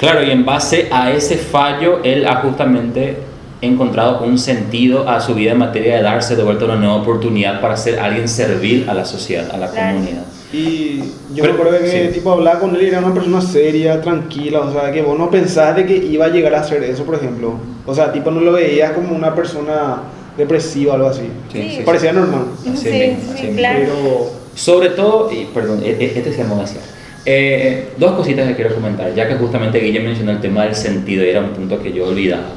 Claro, 0.00 0.22
y 0.22 0.30
en 0.30 0.44
base 0.44 0.88
a 0.90 1.12
ese 1.12 1.36
fallo, 1.36 2.00
él 2.02 2.26
ha 2.26 2.36
justamente 2.36 3.31
encontrado 3.62 4.24
un 4.24 4.38
sentido 4.38 5.08
a 5.08 5.20
su 5.20 5.34
vida 5.34 5.52
en 5.52 5.58
materia 5.58 5.96
de 5.96 6.02
darse 6.02 6.36
de 6.36 6.42
vuelta 6.42 6.64
una 6.64 6.76
nueva 6.76 6.96
oportunidad 6.96 7.60
para 7.60 7.76
ser 7.76 8.00
alguien 8.00 8.28
servil 8.28 8.88
a 8.88 8.94
la 8.94 9.04
sociedad, 9.04 9.50
a 9.52 9.56
la 9.56 9.68
comunidad. 9.68 10.24
Y 10.52 11.00
yo 11.32 11.44
me 11.44 11.50
acuerdo 11.50 11.78
que 11.78 12.10
tipo 12.12 12.30
hablaba 12.32 12.60
con 12.60 12.76
él 12.76 12.82
y 12.82 12.86
era 12.88 12.98
una 12.98 13.14
persona 13.14 13.40
seria, 13.40 14.02
tranquila, 14.02 14.60
o 14.60 14.72
sea, 14.72 14.92
que 14.92 15.00
vos 15.00 15.18
no 15.18 15.30
pensás 15.30 15.74
de 15.76 15.86
que 15.86 15.96
iba 15.96 16.26
a 16.26 16.28
llegar 16.28 16.54
a 16.54 16.60
hacer 16.60 16.82
eso, 16.82 17.04
por 17.04 17.14
ejemplo. 17.14 17.54
O 17.86 17.94
sea, 17.94 18.12
tipo 18.12 18.30
no 18.30 18.40
lo 18.40 18.52
veías 18.52 18.92
como 18.92 19.16
una 19.16 19.34
persona 19.34 20.02
depresiva 20.36 20.92
o 20.92 20.96
algo 20.96 21.08
así. 21.08 21.28
Sí, 21.50 21.80
Parecía 21.86 22.12
normal. 22.12 22.46
sí, 22.74 23.16
claro. 23.56 23.80
Pero... 23.80 24.42
Sobre 24.54 24.90
todo, 24.90 25.32
y 25.32 25.46
perdón, 25.46 25.80
e, 25.82 25.90
e, 25.92 26.18
este 26.18 26.30
se 26.30 26.42
llama 26.42 26.62
eh, 27.24 27.92
dos 27.96 28.12
cositas 28.12 28.48
que 28.48 28.56
quiero 28.56 28.74
comentar, 28.74 29.14
ya 29.14 29.28
que 29.28 29.36
justamente 29.36 29.78
Guille 29.78 30.00
mencionó 30.00 30.32
el 30.32 30.40
tema 30.40 30.64
del 30.64 30.74
sentido 30.74 31.24
y 31.24 31.30
era 31.30 31.40
un 31.40 31.50
punto 31.50 31.80
que 31.80 31.92
yo 31.92 32.06
olvidaba. 32.06 32.48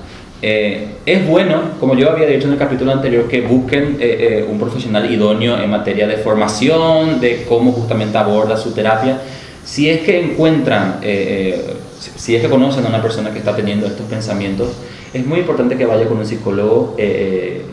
Eh, 0.41 0.87
es 1.05 1.25
bueno, 1.27 1.61
como 1.79 1.95
yo 1.95 2.11
había 2.11 2.27
dicho 2.27 2.47
en 2.47 2.53
el 2.53 2.59
capítulo 2.59 2.91
anterior, 2.91 3.27
que 3.27 3.41
busquen 3.41 3.97
eh, 3.99 4.41
eh, 4.41 4.45
un 4.49 4.59
profesional 4.59 5.09
idóneo 5.11 5.57
en 5.61 5.69
materia 5.69 6.07
de 6.07 6.17
formación, 6.17 7.19
de 7.19 7.45
cómo 7.47 7.71
justamente 7.71 8.17
aborda 8.17 8.57
su 8.57 8.71
terapia. 8.71 9.21
Si 9.63 9.89
es 9.89 10.01
que 10.01 10.19
encuentran 10.19 10.99
si, 11.01 12.35
es 12.35 12.41
que 12.41 12.49
conocen 12.49 12.85
a 12.85 12.89
una 12.89 13.01
persona 13.01 13.31
que 13.31 13.39
está 13.39 13.55
teniendo 13.55 13.87
estos 13.87 14.05
pensamientos, 14.05 14.69
es 15.11 15.25
muy 15.25 15.39
importante 15.39 15.75
que 15.75 15.85
vaya 15.85 16.05
con 16.05 16.19
un 16.19 16.25
psicólogo 16.25 16.95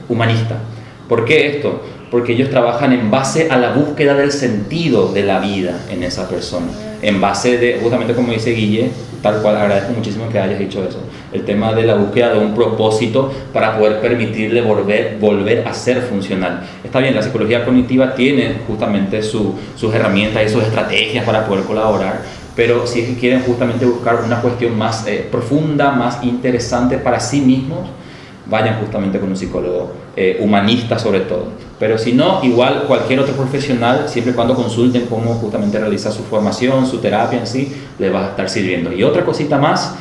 humanista. 0.09 0.57
¿Por 1.07 1.27
qué 1.27 1.49
esto? 1.49 1.83
Porque 2.11 2.33
ellos 2.33 2.49
trabajan 2.49 2.95
en 2.95 3.11
base 3.11 3.51
a 3.51 3.59
la 3.59 3.75
búsqueda 3.75 4.15
del 4.15 4.33
sentido 4.33 5.13
de 5.13 5.23
la 5.25 5.39
vida 5.39 5.85
en 5.91 6.03
esa 6.03 6.31
persona. 6.31 6.69
En 7.03 7.21
base 7.21 7.59
de, 7.59 7.79
justamente 7.83 8.15
como 8.15 8.33
dice 8.33 8.53
Guille, 8.53 8.91
tal 9.23 9.41
cual 9.41 9.57
agradezco 9.57 9.93
muchísimo 9.93 10.29
que 10.29 10.39
hayas 10.39 10.59
dicho 10.59 10.85
eso, 10.85 10.99
el 11.33 11.45
tema 11.45 11.73
de 11.73 11.85
la 11.85 11.95
búsqueda 11.95 12.35
de 12.35 12.39
un 12.41 12.55
propósito 12.55 13.33
para 13.53 13.79
poder 13.79 14.01
permitirle 14.01 14.61
volver, 14.63 15.17
volver 15.21 15.67
a 15.67 15.73
ser 15.73 16.03
funcional. 16.03 16.63
Está 16.83 16.99
bien, 16.99 17.15
la 17.15 17.23
psicología 17.23 17.65
cognitiva 17.65 18.15
tiene 18.15 18.57
justamente 18.67 19.23
su- 19.23 19.55
sus 19.77 19.95
herramientas 19.95 20.43
y 20.45 20.49
sus 20.49 20.63
estrategias 20.65 21.25
para 21.25 21.47
poder 21.47 21.65
colaborar, 21.65 22.21
pero 22.57 22.87
si 22.87 23.01
es 23.01 23.09
que 23.09 23.17
quieren 23.17 23.41
justamente 23.43 23.87
buscar 23.87 24.19
una 24.27 24.41
cuestión 24.43 24.77
más 24.77 25.07
eh, 25.07 25.27
profunda, 25.31 25.93
más 25.93 26.23
interesante 26.25 26.99
para 26.99 27.21
sí 27.21 27.41
mismos, 27.41 27.89
vayan 28.47 28.79
justamente 28.81 29.19
con 29.21 29.29
un 29.31 29.37
psicólogo 29.37 29.93
eh, 30.17 30.39
humanista 30.41 30.99
sobre 30.99 31.21
todo. 31.21 31.47
Pero 31.83 31.99
si 31.99 32.13
no, 32.13 32.39
igual 32.45 32.85
cualquier 32.87 33.19
otro 33.19 33.35
profesional, 33.35 34.05
siempre 34.09 34.31
y 34.33 34.37
cuando 34.37 34.55
consulten 34.55 35.07
cómo 35.07 35.35
justamente 35.35 35.81
realizar 35.81 36.13
su 36.13 36.23
formación, 36.23 36.87
su 36.87 36.99
terapia 36.99 37.41
en 37.41 37.47
sí, 37.49 37.73
les 37.99 38.15
va 38.15 38.25
a 38.27 38.29
estar 38.29 38.49
sirviendo. 38.49 38.93
Y 38.93 39.03
otra 39.03 39.25
cosita 39.25 39.59
más, 39.59 39.97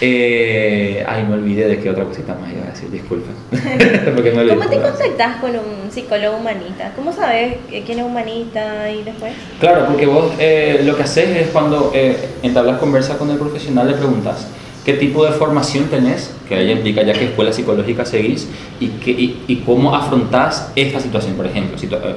eh, 0.00 1.04
ay, 1.06 1.24
me 1.28 1.34
olvidé 1.34 1.68
de 1.68 1.78
qué 1.78 1.90
otra 1.90 2.04
cosita 2.04 2.34
más 2.40 2.50
iba 2.50 2.62
a 2.66 2.70
decir, 2.70 2.90
disculpen. 2.90 3.34
¿Cómo 4.48 4.66
te 4.66 4.80
contactas 4.80 5.36
con 5.42 5.50
un 5.50 5.90
psicólogo 5.90 6.38
humanista? 6.38 6.92
¿Cómo 6.96 7.12
sabes 7.12 7.56
que- 7.68 7.82
quién 7.82 7.98
es 7.98 8.06
humanista 8.06 8.90
y 8.90 9.02
después? 9.02 9.32
Claro, 9.60 9.84
porque 9.88 10.06
vos 10.06 10.32
eh, 10.38 10.80
lo 10.86 10.96
que 10.96 11.02
haces 11.02 11.36
es 11.36 11.48
cuando 11.48 11.90
eh, 11.94 12.16
entablas 12.42 12.78
conversa 12.78 13.18
con 13.18 13.30
el 13.30 13.36
profesional, 13.36 13.88
le 13.88 13.92
preguntas 13.92 14.46
qué 14.86 14.94
tipo 14.94 15.24
de 15.26 15.32
formación 15.32 15.84
tenés, 15.86 16.30
que 16.48 16.58
ella 16.58 16.72
implica 16.72 17.02
ya 17.02 17.12
qué 17.12 17.24
escuela 17.24 17.52
psicológica 17.52 18.04
seguís 18.06 18.46
y, 18.78 18.86
qué, 18.88 19.10
y, 19.10 19.44
y 19.48 19.56
cómo 19.56 19.94
afrontás 19.94 20.70
esta 20.76 21.00
situación, 21.00 21.34
por 21.34 21.44
ejemplo, 21.46 21.76
situa- 21.76 22.00
eh, 22.04 22.14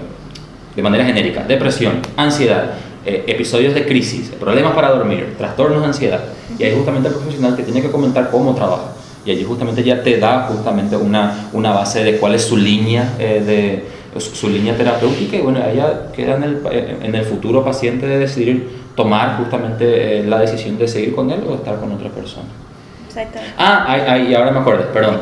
de 0.76 0.82
manera 0.84 1.04
genérica, 1.04 1.44
depresión, 1.44 1.94
ansiedad, 2.16 2.74
eh, 3.06 3.24
episodios 3.28 3.74
de 3.74 3.86
crisis, 3.88 4.32
problemas 4.40 4.74
para 4.74 4.92
dormir, 4.92 5.34
trastornos 5.38 5.82
de 5.82 5.88
ansiedad. 5.88 6.24
Y 6.60 6.64
ahí 6.64 6.76
justamente 6.78 7.10
el 7.10 7.16
profesional 7.16 7.56
te 7.56 7.64
tiene 7.64 7.82
que 7.82 7.90
comentar 7.90 8.30
cómo 8.30 8.54
trabaja. 8.54 8.92
Y 9.26 9.32
allí 9.32 9.44
justamente 9.44 9.84
ya 9.84 10.04
te 10.04 10.18
da 10.18 10.44
justamente 10.44 10.96
una, 10.96 11.50
una 11.54 11.72
base 11.72 12.04
de 12.04 12.18
cuál 12.18 12.36
es 12.36 12.44
su 12.44 12.56
línea 12.56 13.16
eh, 13.20 13.44
de 13.46 14.20
su, 14.20 14.50
línea 14.50 14.76
terapéutica 14.76 15.38
y 15.38 15.42
bueno, 15.42 15.60
ella 15.66 16.12
queda 16.16 16.36
en 16.36 16.44
el, 16.44 16.62
eh, 16.72 16.98
en 17.02 17.16
el 17.16 17.26
futuro 17.26 17.64
paciente 17.64 18.08
de 18.08 18.20
decidir 18.20 18.68
tomar 19.00 19.38
justamente 19.38 20.20
eh, 20.20 20.24
la 20.26 20.40
decisión 20.40 20.78
de 20.78 20.86
seguir 20.86 21.16
con 21.16 21.32
él 21.32 21.40
o 21.50 21.56
estar 21.56 21.80
con 21.80 21.90
otra 21.94 22.10
persona. 22.10 22.50
Exactamente. 23.08 23.54
Ah, 23.58 23.86
ay, 23.88 24.02
ay, 24.06 24.36
ahora 24.36 24.52
me 24.52 24.60
acordé, 24.60 24.84
perdón. 24.94 25.20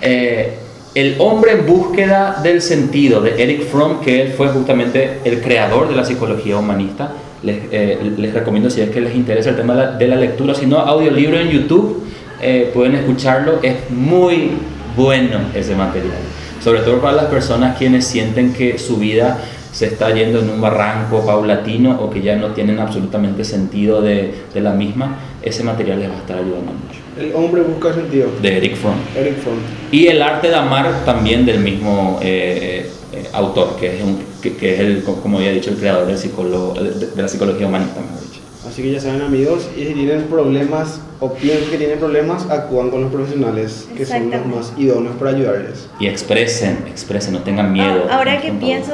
Eh, 0.00 0.56
el 0.94 1.16
hombre 1.18 1.52
en 1.52 1.66
búsqueda 1.66 2.40
del 2.42 2.62
sentido 2.62 3.20
de 3.20 3.42
Eric 3.42 3.66
Fromm, 3.66 4.00
que 4.00 4.22
él 4.22 4.32
fue 4.32 4.48
justamente 4.48 5.20
el 5.24 5.42
creador 5.42 5.90
de 5.90 5.96
la 5.96 6.06
psicología 6.06 6.56
humanista. 6.56 7.12
Les, 7.42 7.58
eh, 7.70 8.14
les 8.16 8.32
recomiendo 8.32 8.70
si 8.70 8.80
es 8.80 8.88
que 8.88 9.02
les 9.02 9.14
interesa 9.14 9.50
el 9.50 9.56
tema 9.56 9.74
de 9.74 9.80
la, 9.84 9.90
de 9.92 10.08
la 10.08 10.16
lectura, 10.16 10.54
si 10.54 10.64
no, 10.64 10.78
audiolibro 10.78 11.38
en 11.38 11.50
YouTube, 11.50 12.04
eh, 12.40 12.70
pueden 12.72 12.94
escucharlo, 12.94 13.58
es 13.62 13.90
muy 13.90 14.52
bueno 14.96 15.38
ese 15.54 15.74
material. 15.74 16.16
Sobre 16.64 16.80
todo 16.80 16.98
para 16.98 17.12
las 17.12 17.26
personas 17.26 17.76
quienes 17.76 18.06
sienten 18.06 18.54
que 18.54 18.78
su 18.78 18.96
vida 18.96 19.38
se 19.78 19.86
está 19.86 20.10
yendo 20.12 20.40
en 20.40 20.50
un 20.50 20.60
barranco 20.60 21.24
paulatino 21.24 22.00
o 22.00 22.10
que 22.10 22.20
ya 22.20 22.34
no 22.34 22.48
tienen 22.48 22.80
absolutamente 22.80 23.44
sentido 23.44 24.02
de, 24.02 24.34
de 24.52 24.60
la 24.60 24.72
misma, 24.72 25.16
ese 25.40 25.62
material 25.62 26.00
les 26.00 26.10
va 26.10 26.14
a 26.14 26.18
estar 26.18 26.36
ayudando 26.38 26.72
mucho. 26.72 26.98
El 27.16 27.32
hombre 27.32 27.62
busca 27.62 27.94
sentido. 27.94 28.28
De 28.42 28.56
Eric 28.56 28.74
Fromm. 28.74 28.96
Eric 29.16 29.36
Fromm. 29.38 29.58
Y 29.92 30.08
el 30.08 30.20
arte 30.20 30.48
de 30.48 30.56
amar 30.56 31.04
también 31.04 31.46
del 31.46 31.60
mismo 31.60 32.18
eh, 32.20 32.90
eh, 33.12 33.24
autor, 33.32 33.76
que 33.78 33.98
es, 33.98 34.02
un- 34.02 34.18
que, 34.42 34.56
que 34.56 34.74
es 34.74 34.80
el, 34.80 35.02
como 35.04 35.38
había 35.38 35.52
dicho, 35.52 35.70
el 35.70 35.76
creador 35.76 36.08
del 36.08 36.18
psicólogo, 36.18 36.74
de, 36.74 37.06
de 37.14 37.22
la 37.22 37.28
psicología 37.28 37.68
humanista, 37.68 38.00
mejor 38.00 38.20
dicho. 38.20 38.40
Así 38.68 38.82
que 38.82 38.90
ya 38.90 39.00
saben 39.00 39.22
amigos, 39.22 39.68
y 39.76 39.84
si 39.84 39.94
tienen 39.94 40.22
problemas 40.24 41.00
o 41.20 41.32
piensan 41.34 41.70
que 41.70 41.78
tienen 41.78 42.00
problemas, 42.00 42.50
actúan 42.50 42.90
con 42.90 43.02
los 43.02 43.12
profesionales 43.12 43.86
que 43.96 44.04
son 44.04 44.28
los 44.30 44.44
más 44.46 44.72
idóneos 44.76 45.14
para 45.16 45.30
ayudarles. 45.30 45.88
Y 46.00 46.08
expresen, 46.08 46.84
expresen, 46.88 47.34
no 47.34 47.40
tengan 47.42 47.72
miedo. 47.72 48.06
Ah, 48.10 48.16
ahora 48.18 48.34
no 48.34 48.42
que 48.42 48.52
pienso, 48.52 48.92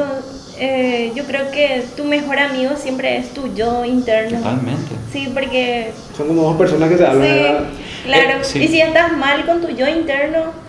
eh, 0.58 1.12
yo 1.14 1.24
creo 1.24 1.50
que 1.50 1.82
tu 1.96 2.04
mejor 2.04 2.38
amigo 2.38 2.72
siempre 2.76 3.16
es 3.18 3.32
tu 3.34 3.52
yo 3.54 3.84
interno. 3.84 4.38
Totalmente. 4.38 4.92
Sí, 5.12 5.30
porque 5.32 5.90
Son 6.16 6.28
como 6.28 6.42
dos 6.42 6.56
personas 6.56 6.88
que 6.88 6.96
se 6.98 7.06
hablan, 7.06 7.26
sí, 7.26 7.32
¿verdad? 7.32 7.64
claro. 8.04 8.30
Eh, 8.40 8.44
sí. 8.44 8.58
Y 8.62 8.68
si 8.68 8.80
estás 8.80 9.16
mal 9.16 9.44
con 9.46 9.60
tu 9.60 9.68
yo 9.70 9.86
interno, 9.88 10.64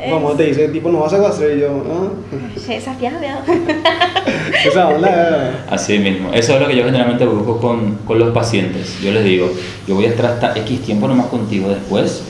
es- 0.00 0.10
Vamos, 0.10 0.36
te 0.36 0.44
dice, 0.44 0.68
tipo, 0.68 0.90
no 0.90 1.00
vas 1.00 1.12
a 1.12 1.28
hacer 1.28 1.56
y 1.56 1.60
yo, 1.60 1.68
¿ah? 1.90 2.72
esa 2.72 2.94
fiada. 2.94 3.44
Esa 4.66 4.88
onda. 4.88 5.64
Así 5.70 5.98
mismo. 5.98 6.32
Eso 6.32 6.54
es 6.54 6.60
lo 6.60 6.66
que 6.68 6.76
yo 6.76 6.84
generalmente 6.84 7.24
busco 7.24 7.58
con, 7.58 7.96
con 8.06 8.18
los 8.18 8.30
pacientes. 8.34 9.00
Yo 9.00 9.12
les 9.12 9.24
digo, 9.24 9.50
yo 9.86 9.94
voy 9.94 10.06
a 10.06 10.08
estar 10.08 10.26
hasta 10.26 10.56
X 10.58 10.82
tiempo 10.82 11.06
nomás 11.08 11.26
contigo 11.26 11.68
después. 11.68 12.22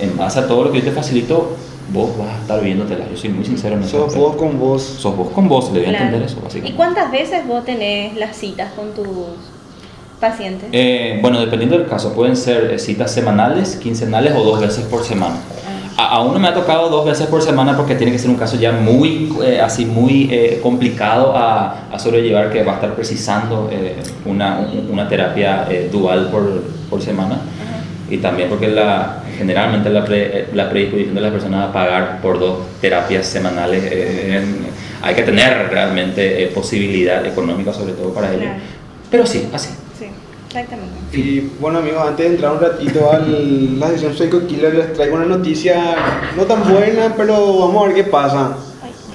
En 0.00 0.16
base 0.16 0.40
a 0.40 0.46
todo 0.46 0.64
lo 0.64 0.72
que 0.72 0.78
yo 0.80 0.84
te 0.86 0.90
facilito, 0.92 1.56
vos 1.92 2.16
vas 2.18 2.28
a 2.28 2.40
estar 2.40 2.62
viéndotela. 2.62 3.04
Yo 3.10 3.16
soy 3.16 3.30
muy 3.30 3.44
sincero 3.44 3.76
en 3.76 3.82
eso. 3.82 4.04
Sos 4.06 4.16
vos 4.16 4.36
con 4.36 4.58
vos. 4.58 4.82
Sos 4.82 5.16
vos 5.16 5.28
con 5.30 5.48
vos, 5.48 5.72
debes 5.72 5.88
Claro. 5.90 6.04
entender 6.06 6.26
eso, 6.28 6.38
¿Y 6.40 6.44
básicamente. 6.44 6.76
cuántas 6.76 7.10
veces 7.12 7.46
vos 7.46 7.64
tenés 7.64 8.16
las 8.16 8.36
citas 8.36 8.72
con 8.74 8.92
tus 8.92 9.06
pacientes? 10.20 10.68
Eh, 10.72 11.18
bueno, 11.22 11.38
dependiendo 11.40 11.78
del 11.78 11.86
caso, 11.88 12.12
pueden 12.14 12.36
ser 12.36 12.72
eh, 12.72 12.78
citas 12.78 13.10
semanales, 13.12 13.76
quincenales 13.76 14.34
o 14.34 14.42
dos 14.42 14.60
veces 14.60 14.84
por 14.84 15.04
semana. 15.04 15.36
A, 15.98 16.16
a 16.16 16.20
uno 16.22 16.38
me 16.38 16.48
ha 16.48 16.52
tocado 16.54 16.90
dos 16.90 17.06
veces 17.06 17.26
por 17.26 17.40
semana 17.42 17.74
porque 17.74 17.94
tiene 17.94 18.12
que 18.12 18.18
ser 18.18 18.28
un 18.28 18.36
caso 18.36 18.56
ya 18.56 18.70
muy, 18.72 19.32
eh, 19.42 19.60
así 19.62 19.86
muy 19.86 20.28
eh, 20.30 20.60
complicado 20.62 21.34
a, 21.34 21.86
a 21.90 21.98
sobrellevar 21.98 22.50
que 22.50 22.62
va 22.62 22.72
a 22.72 22.74
estar 22.76 22.94
precisando 22.94 23.70
eh, 23.72 23.96
una, 24.26 24.58
un- 24.58 24.90
una 24.92 25.08
terapia 25.08 25.66
eh, 25.70 25.88
dual 25.90 26.28
por, 26.30 26.62
por 26.90 27.00
semana. 27.00 27.38
Y 28.10 28.18
también 28.18 28.48
porque 28.50 28.68
la, 28.68 29.22
generalmente 29.36 29.90
la, 29.90 30.04
pre- 30.04 30.40
eh, 30.40 30.48
la 30.54 30.68
predisposición 30.70 31.14
de 31.14 31.20
las 31.20 31.30
personas 31.32 31.68
a 31.68 31.72
pagar 31.72 32.20
por 32.20 32.38
dos 32.38 32.58
terapias 32.80 33.26
semanales, 33.26 33.82
eh, 33.84 34.36
en- 34.42 34.66
hay 35.02 35.14
que 35.14 35.22
tener 35.22 35.68
realmente 35.70 36.44
eh, 36.44 36.46
posibilidad 36.48 37.24
económica 37.24 37.72
sobre 37.72 37.92
todo 37.92 38.12
para 38.12 38.30
ello. 38.30 38.40
Claro. 38.40 38.58
Pero 39.10 39.26
sí, 39.26 39.48
así. 39.52 39.70
Sí, 39.98 40.06
exactamente. 40.48 40.94
Y 41.12 41.52
bueno 41.60 41.78
amigos, 41.78 42.02
antes 42.06 42.26
de 42.26 42.34
entrar 42.34 42.52
un 42.52 42.60
ratito 42.60 43.10
a 43.12 43.18
la 43.18 43.88
sesión 43.88 44.14
Psycho 44.16 44.46
Killer, 44.46 44.74
les 44.74 44.92
traigo 44.94 45.16
una 45.16 45.26
noticia 45.26 45.76
no 46.36 46.42
tan 46.44 46.62
buena, 46.72 47.14
pero 47.16 47.58
vamos 47.58 47.84
a 47.84 47.86
ver 47.86 47.94
qué 47.96 48.04
pasa. 48.04 48.56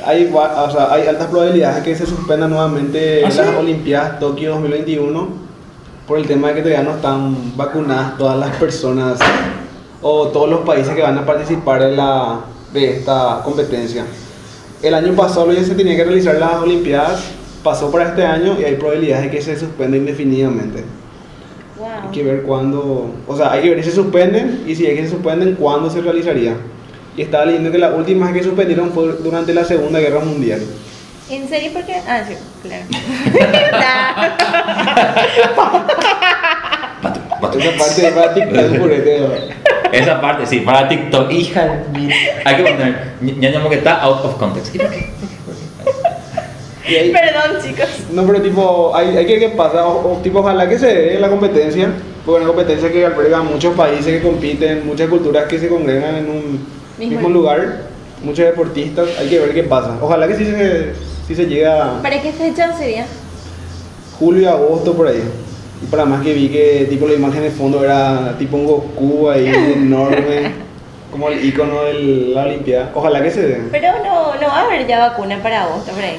Hay, 0.06 0.32
o 0.34 0.72
sea, 0.72 0.92
hay 0.94 1.08
altas 1.08 1.28
probabilidades 1.28 1.78
de 1.78 1.84
que 1.92 1.96
se 1.96 2.08
suspendan 2.08 2.50
nuevamente 2.50 3.22
¿Ah, 3.24 3.28
las 3.28 3.36
sí? 3.36 3.42
Olimpiadas 3.60 4.20
Tokio 4.20 4.52
2021 4.52 5.28
por 6.08 6.18
el 6.18 6.26
tema 6.26 6.48
de 6.50 6.56
que 6.56 6.62
todavía 6.62 6.84
no 6.84 6.96
están 6.96 7.56
vacunadas 7.56 8.18
todas 8.18 8.40
las 8.40 8.50
personas 8.56 9.20
o 10.02 10.28
todos 10.30 10.50
los 10.50 10.62
países 10.62 10.96
que 10.96 11.02
van 11.02 11.18
a 11.18 11.26
participar 11.26 11.82
en 11.84 11.98
la, 11.98 12.42
de 12.74 12.98
esta 12.98 13.42
competencia. 13.44 14.06
El 14.82 14.94
año 14.94 15.14
pasado 15.14 15.52
ya 15.52 15.64
se 15.64 15.76
tenía 15.76 15.96
que 15.96 16.04
realizar 16.04 16.36
las 16.36 16.56
Olimpiadas, 16.56 17.24
pasó 17.64 17.92
para 17.92 18.10
este 18.10 18.26
año 18.26 18.58
y 18.60 18.64
hay 18.64 18.76
probabilidades 18.76 19.26
de 19.26 19.32
que 19.32 19.42
se 19.42 19.60
suspenda 19.60 19.98
indefinidamente. 19.98 20.84
Wow. 21.78 21.88
Hay 22.04 22.10
que 22.12 22.24
ver 22.24 22.44
cuándo, 22.44 23.12
o 23.28 23.38
sea, 23.38 23.52
hay 23.52 23.62
que 23.62 23.70
ver 23.70 23.84
si 23.84 23.90
se 23.90 23.96
suspenden 23.96 24.64
y 24.66 24.76
si 24.76 24.88
es 24.88 24.96
que 24.96 25.04
se 25.04 25.12
suspenden, 25.12 25.56
cuándo 25.56 25.90
se 25.90 26.02
realizaría. 26.02 26.56
Y 27.16 27.24
estaba 27.24 27.46
leyendo 27.46 27.72
que 27.72 27.78
las 27.78 27.94
últimas 27.94 28.34
que 28.34 28.42
suspendieron 28.42 28.92
fue 28.92 29.18
durante 29.20 29.54
la 29.54 29.66
Segunda 29.66 30.00
Guerra 30.00 30.22
Mundial. 30.22 30.62
¿En 31.30 31.48
serio? 31.48 31.72
¿Por 31.74 31.86
qué? 31.86 31.96
Ah, 32.08 32.24
sí, 32.28 32.36
claro. 32.64 32.86
Esa 37.58 38.16
parte 38.16 38.46
de 38.46 39.52
Esa 39.92 40.22
parte, 40.22 40.46
sí, 40.46 40.60
para 40.62 40.88
TikTok, 40.88 41.32
hija 41.32 41.66
de 41.66 42.00
mí. 42.00 42.10
Hay 42.46 42.56
que 42.56 42.64
poner, 42.64 43.14
ya 43.40 43.50
llamo 43.50 43.70
que 43.70 43.76
está 43.76 44.02
out 44.02 44.24
of 44.26 44.36
context. 44.38 44.76
Ahí- 46.86 47.12
Perdón, 47.12 47.62
chicos. 47.64 47.88
No, 48.12 48.26
pero 48.26 48.42
tipo, 48.42 48.92
hay, 48.96 49.16
hay 49.16 49.26
que 49.26 49.40
ver 49.40 49.52
qué 49.52 49.56
pasa. 49.56 49.86
O, 49.88 50.14
o 50.14 50.18
tipo, 50.18 50.40
ojalá 50.40 50.68
que 50.68 50.78
se 50.80 50.88
dé 50.88 51.20
la 51.20 51.30
competencia. 51.30 51.90
Porque 52.26 52.40
una 52.44 52.48
competencia 52.54 52.92
que 52.92 53.06
alberga 53.06 53.42
muchos 53.42 53.76
países 53.76 54.06
que 54.06 54.22
compiten, 54.28 54.86
muchas 54.86 55.10
culturas 55.10 55.46
que 55.46 55.58
se 55.58 55.68
congregan 55.70 56.16
en 56.18 56.30
un 56.30 56.68
Mismo 57.00 57.16
mismo, 57.16 57.30
lugar, 57.30 57.82
muchos 58.24 58.46
deportistas. 58.46 59.08
Hay 59.20 59.28
que 59.30 59.40
ver 59.40 59.54
qué 59.54 59.64
pasa. 59.64 59.98
Ojalá 60.02 60.28
que 60.28 60.36
sí 60.36 60.46
se, 60.46 60.94
sí 61.28 61.36
se 61.36 61.46
llegue 61.48 61.66
a 61.68 62.00
¿Para 62.02 62.22
qué 62.22 62.32
fecha 62.32 62.76
sería? 62.78 63.06
julio 64.20 64.50
agosto 64.52 64.94
por 64.94 65.08
ahí. 65.08 65.24
Y 65.82 65.86
para 65.88 66.06
más 66.06 66.22
que 66.24 66.34
vi 66.34 66.50
que 66.50 66.88
tipo 66.90 67.08
la 67.08 67.14
imagen 67.14 67.42
de 67.42 67.52
fondo 67.52 67.84
era 67.84 68.36
tipo 68.38 68.58
un 68.58 68.66
Goku 68.66 69.30
ahí 69.30 69.48
enorme, 69.76 70.52
como 71.12 71.30
el 71.30 71.44
icono 71.44 71.84
de 71.84 71.94
la 72.34 72.44
Olimpiada. 72.44 72.92
Ojalá 72.94 73.22
que 73.22 73.32
se 73.32 73.42
dé. 73.48 73.62
Pero 73.72 73.88
no, 74.04 74.36
no 74.36 74.48
va 74.48 74.60
a 74.60 74.66
haber 74.66 74.88
ya 74.88 75.10
vacuna 75.10 75.42
para 75.42 75.64
agosto, 75.64 75.92
por 75.92 76.04
ahí. 76.04 76.18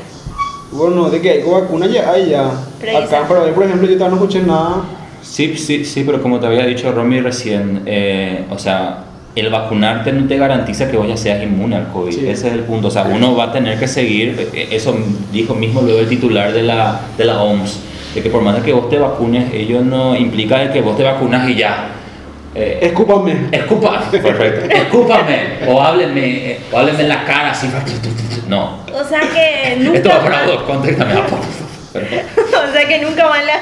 Bueno, 0.73 1.11
de 1.11 1.21
que 1.21 1.31
hay 1.31 1.43
vacuna 1.43 1.87
ya 1.87 2.11
hay 2.11 2.31
ya. 2.31 2.51
Pero 2.81 2.99
Acá 2.99 3.21
en 3.21 3.27
Paraguay, 3.29 3.53
por 3.53 3.65
ejemplo, 3.65 3.87
yo 3.87 3.95
todavía 3.95 4.17
no 4.17 4.25
escuché 4.25 4.43
nada 4.43 4.83
Sí, 5.23 5.57
sí, 5.57 5.85
sí, 5.85 6.03
pero 6.05 6.21
como 6.21 6.41
te 6.41 6.47
había 6.47 6.67
dicho 6.67 6.91
Romy 6.91 7.21
recién, 7.21 7.83
eh, 7.87 8.45
o 8.51 8.59
sea, 8.59 9.05
el 9.37 9.51
vacunarte 9.51 10.13
no 10.13 10.27
te 10.27 10.37
garantiza 10.37 10.91
que 10.91 10.97
vos 10.97 11.09
ya 11.09 11.17
seas 11.17 11.43
inmune 11.43 11.77
al 11.77 11.89
COVID. 11.93 12.13
Sí. 12.13 12.29
Ese 12.29 12.49
es 12.49 12.55
el 12.55 12.61
punto. 12.61 12.89
O 12.89 12.91
sea, 12.91 13.05
uno 13.05 13.37
va 13.37 13.45
a 13.45 13.53
tener 13.53 13.79
que 13.79 13.87
seguir, 13.87 14.51
eh, 14.53 14.69
eso 14.73 14.95
dijo 15.33 15.55
mismo 15.55 15.81
luego 15.81 16.01
el 16.01 16.09
titular 16.09 16.53
de 16.53 16.65
la, 16.65 17.01
de 17.17 17.25
la 17.25 17.41
OMS, 17.41 17.79
de 18.15 18.23
que 18.23 18.31
por 18.31 18.43
más 18.43 18.57
de 18.57 18.63
que 18.63 18.73
vos 18.73 18.89
te 18.89 18.99
vacunes, 18.99 19.53
ello 19.55 19.81
no 19.81 20.15
implica 20.17 20.59
de 20.59 20.71
que 20.71 20.81
vos 20.81 20.97
te 20.97 21.03
vacunas 21.05 21.49
y 21.49 21.55
ya. 21.57 21.89
Eh, 22.55 22.81
Escúpame. 22.83 23.49
Escupa, 23.51 24.03
perfecto. 24.11 24.75
Escúpame 24.75 25.61
o 25.69 25.81
hábleme, 25.83 26.59
o 26.71 26.79
hábleme 26.79 27.01
en 27.03 27.09
la 27.09 27.25
cara 27.25 27.51
así. 27.53 27.69
No. 28.49 28.81
O 28.93 29.05
sea 29.05 29.21
que 29.21 29.77
nunca 29.79 29.97
Esto 29.99 30.09
va 30.11 30.21
para 30.23 30.47
vos, 30.47 30.63
contéstame. 30.65 31.15
por 31.15 31.25
favor. 31.29 31.45
Perfecto. 31.93 32.43
O 32.69 32.73
sea 32.73 32.89
que 32.89 32.99
nunca 33.01 33.29
más 33.29 33.45
la 33.45 33.53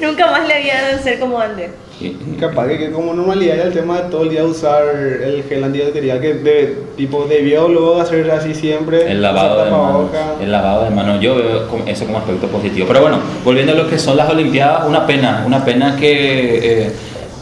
nunca 0.06 0.30
más 0.30 0.48
la 0.48 0.58
vida 0.58 0.82
debe 0.88 1.02
ser 1.02 1.18
como 1.18 1.38
antes. 1.40 1.70
Y- 2.00 2.06
y- 2.06 2.36
Capaz 2.38 2.68
que, 2.68 2.78
que 2.78 2.90
como 2.92 3.12
normalidad 3.12 3.56
ya 3.56 3.62
el 3.64 3.72
tema 3.72 4.00
de 4.02 4.08
todo 4.10 4.22
el 4.22 4.30
día 4.30 4.44
usar 4.44 4.82
el 4.94 5.42
gel 5.48 5.64
antibacterial 5.64 6.20
que 6.20 6.34
de, 6.34 6.78
tipo 6.96 7.24
debió 7.26 7.68
luego 7.68 8.00
hacer 8.00 8.30
así 8.30 8.54
siempre. 8.54 9.10
El 9.10 9.20
lavado 9.20 9.64
de 9.64 9.70
manos. 9.70 10.06
El 10.40 10.52
lavado 10.52 10.84
de 10.84 10.90
manos. 10.90 11.20
Yo 11.20 11.34
veo 11.34 11.66
eso 11.86 12.04
como 12.06 12.18
aspecto 12.18 12.46
positivo. 12.46 12.86
Pero 12.86 13.00
bueno, 13.00 13.18
volviendo 13.44 13.72
a 13.72 13.74
lo 13.76 13.88
que 13.88 13.98
son 13.98 14.16
las 14.16 14.30
Olimpiadas, 14.30 14.86
una 14.86 15.06
pena, 15.06 15.42
una 15.46 15.64
pena 15.64 15.96
que, 15.96 16.82
eh, 16.86 16.92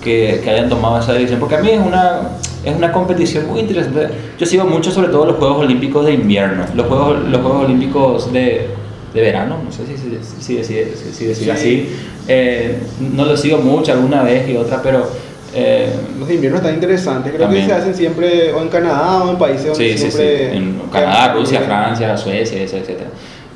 que, 0.02 0.40
que 0.42 0.50
hayan 0.50 0.68
tomado 0.70 0.98
esa 1.00 1.12
decisión, 1.12 1.38
porque 1.38 1.56
a 1.56 1.60
mí 1.60 1.70
es 1.70 1.80
una, 1.80 2.20
es 2.64 2.74
una 2.74 2.92
competición 2.92 3.46
muy 3.48 3.60
interesante. 3.60 4.08
Yo 4.38 4.46
sigo 4.46 4.64
mucho 4.64 4.90
sobre 4.90 5.08
todo 5.08 5.26
los 5.26 5.36
Juegos 5.36 5.58
Olímpicos 5.58 6.06
de 6.06 6.14
invierno, 6.14 6.64
los 6.74 6.86
Juegos, 6.86 7.18
los 7.28 7.40
Juegos 7.42 7.64
Olímpicos 7.66 8.32
de, 8.32 8.68
de 9.16 9.22
verano, 9.22 9.58
no 9.64 9.72
sé 9.72 9.82
si, 9.86 9.96
si, 9.96 10.18
si, 10.40 10.62
si, 10.64 10.74
si- 10.74 11.12
si 11.12 11.24
decir 11.26 11.44
Sí. 11.44 11.50
así. 11.50 11.88
Eh, 12.28 12.76
no 13.14 13.24
lo 13.24 13.36
sigo 13.36 13.58
mucho 13.58 13.92
alguna 13.92 14.22
vez 14.22 14.48
y 14.48 14.56
otra, 14.56 14.80
pero... 14.82 15.10
eh, 15.54 15.88
Los 16.18 16.28
de 16.28 16.34
invierno 16.34 16.58
están 16.58 16.74
interesantes, 16.74 17.32
creo 17.32 17.46
También. 17.46 17.66
que 17.66 17.72
se 17.72 17.78
hacen 17.78 17.94
siempre 17.94 18.52
o 18.52 18.60
en 18.62 18.68
Canadá 18.68 19.24
o 19.24 19.30
en 19.30 19.38
países 19.38 19.66
donde 19.68 19.84
Sí, 19.92 19.98
sí, 19.98 20.04
sí. 20.04 20.10
siempre... 20.16 20.56
En 20.56 20.78
Canadá, 20.92 21.34
Rusia, 21.34 21.60
Francia, 21.62 22.16
Suecia, 22.16 22.62
etc. 22.62 22.90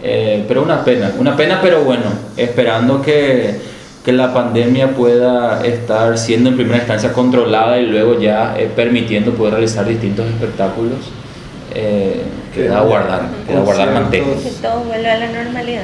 Eh, 0.02 0.44
pero 0.48 0.62
una 0.62 0.82
pena, 0.82 1.12
una 1.18 1.36
pena, 1.36 1.58
pero 1.62 1.82
bueno, 1.84 2.04
esperando 2.36 3.02
que, 3.02 3.54
que 4.04 4.12
la 4.12 4.32
pandemia 4.32 4.94
pueda 4.94 5.60
estar 5.66 6.16
siendo 6.16 6.48
en 6.48 6.56
primera 6.56 6.78
instancia 6.78 7.12
controlada 7.12 7.78
y 7.78 7.86
luego 7.86 8.18
ya 8.18 8.54
eh, 8.58 8.70
permitiendo 8.74 9.32
poder 9.32 9.54
realizar 9.54 9.86
distintos 9.86 10.26
espectáculos. 10.26 10.98
Eh, 11.74 12.22
queda 12.54 12.78
a 12.78 12.82
guardar, 12.82 13.22
queda 13.46 13.58
a 13.58 13.62
guardar 13.62 13.92
manteca. 13.92 14.24
Que 14.42 14.50
todo 14.62 14.80
vuelva 14.84 15.12
a 15.12 15.16
la 15.18 15.28
normalidad. 15.28 15.82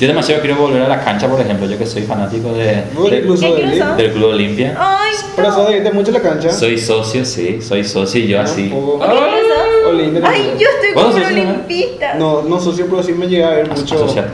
Yo 0.00 0.06
demasiado 0.08 0.40
quiero 0.40 0.56
volver 0.56 0.80
a 0.80 0.88
la 0.88 1.04
cancha, 1.04 1.28
por 1.28 1.38
ejemplo, 1.38 1.66
yo 1.66 1.76
que 1.76 1.84
soy 1.84 2.02
fanático 2.02 2.54
de, 2.54 2.64
de- 2.64 3.18
incluso 3.18 3.54
¿Qué 3.54 3.62
de- 3.66 3.74
incluso? 3.74 3.96
del 3.96 4.12
Club 4.12 4.30
Olimpia. 4.30 4.74
Ay, 4.78 5.12
Pero 5.36 5.48
no. 5.48 5.54
sos 5.54 5.68
de 5.68 5.92
mucho 5.92 6.10
a 6.10 6.14
la 6.14 6.20
cancha. 6.22 6.50
Soy 6.50 6.78
socio, 6.78 7.22
sí, 7.22 7.60
soy 7.60 7.84
socio 7.84 8.20
y 8.24 8.28
yo 8.28 8.40
así. 8.40 8.70
Tampoco. 8.70 8.98
¿Qué 9.00 9.04
incluso? 9.14 9.88
Olimpia 9.90 10.22
Ay, 10.24 10.54
yo 10.58 10.68
estoy 10.70 10.94
¿Vos 10.94 11.04
como 11.04 11.18
socio, 11.18 11.36
no? 11.36 11.50
olimpista. 11.50 12.14
No, 12.14 12.42
no 12.42 12.58
socio, 12.60 12.86
pero 12.88 13.02
sí 13.02 13.12
me 13.12 13.26
llega 13.26 13.48
a 13.48 13.54
ver 13.56 13.68
mucho. 13.68 13.94
Asociado. 13.94 14.28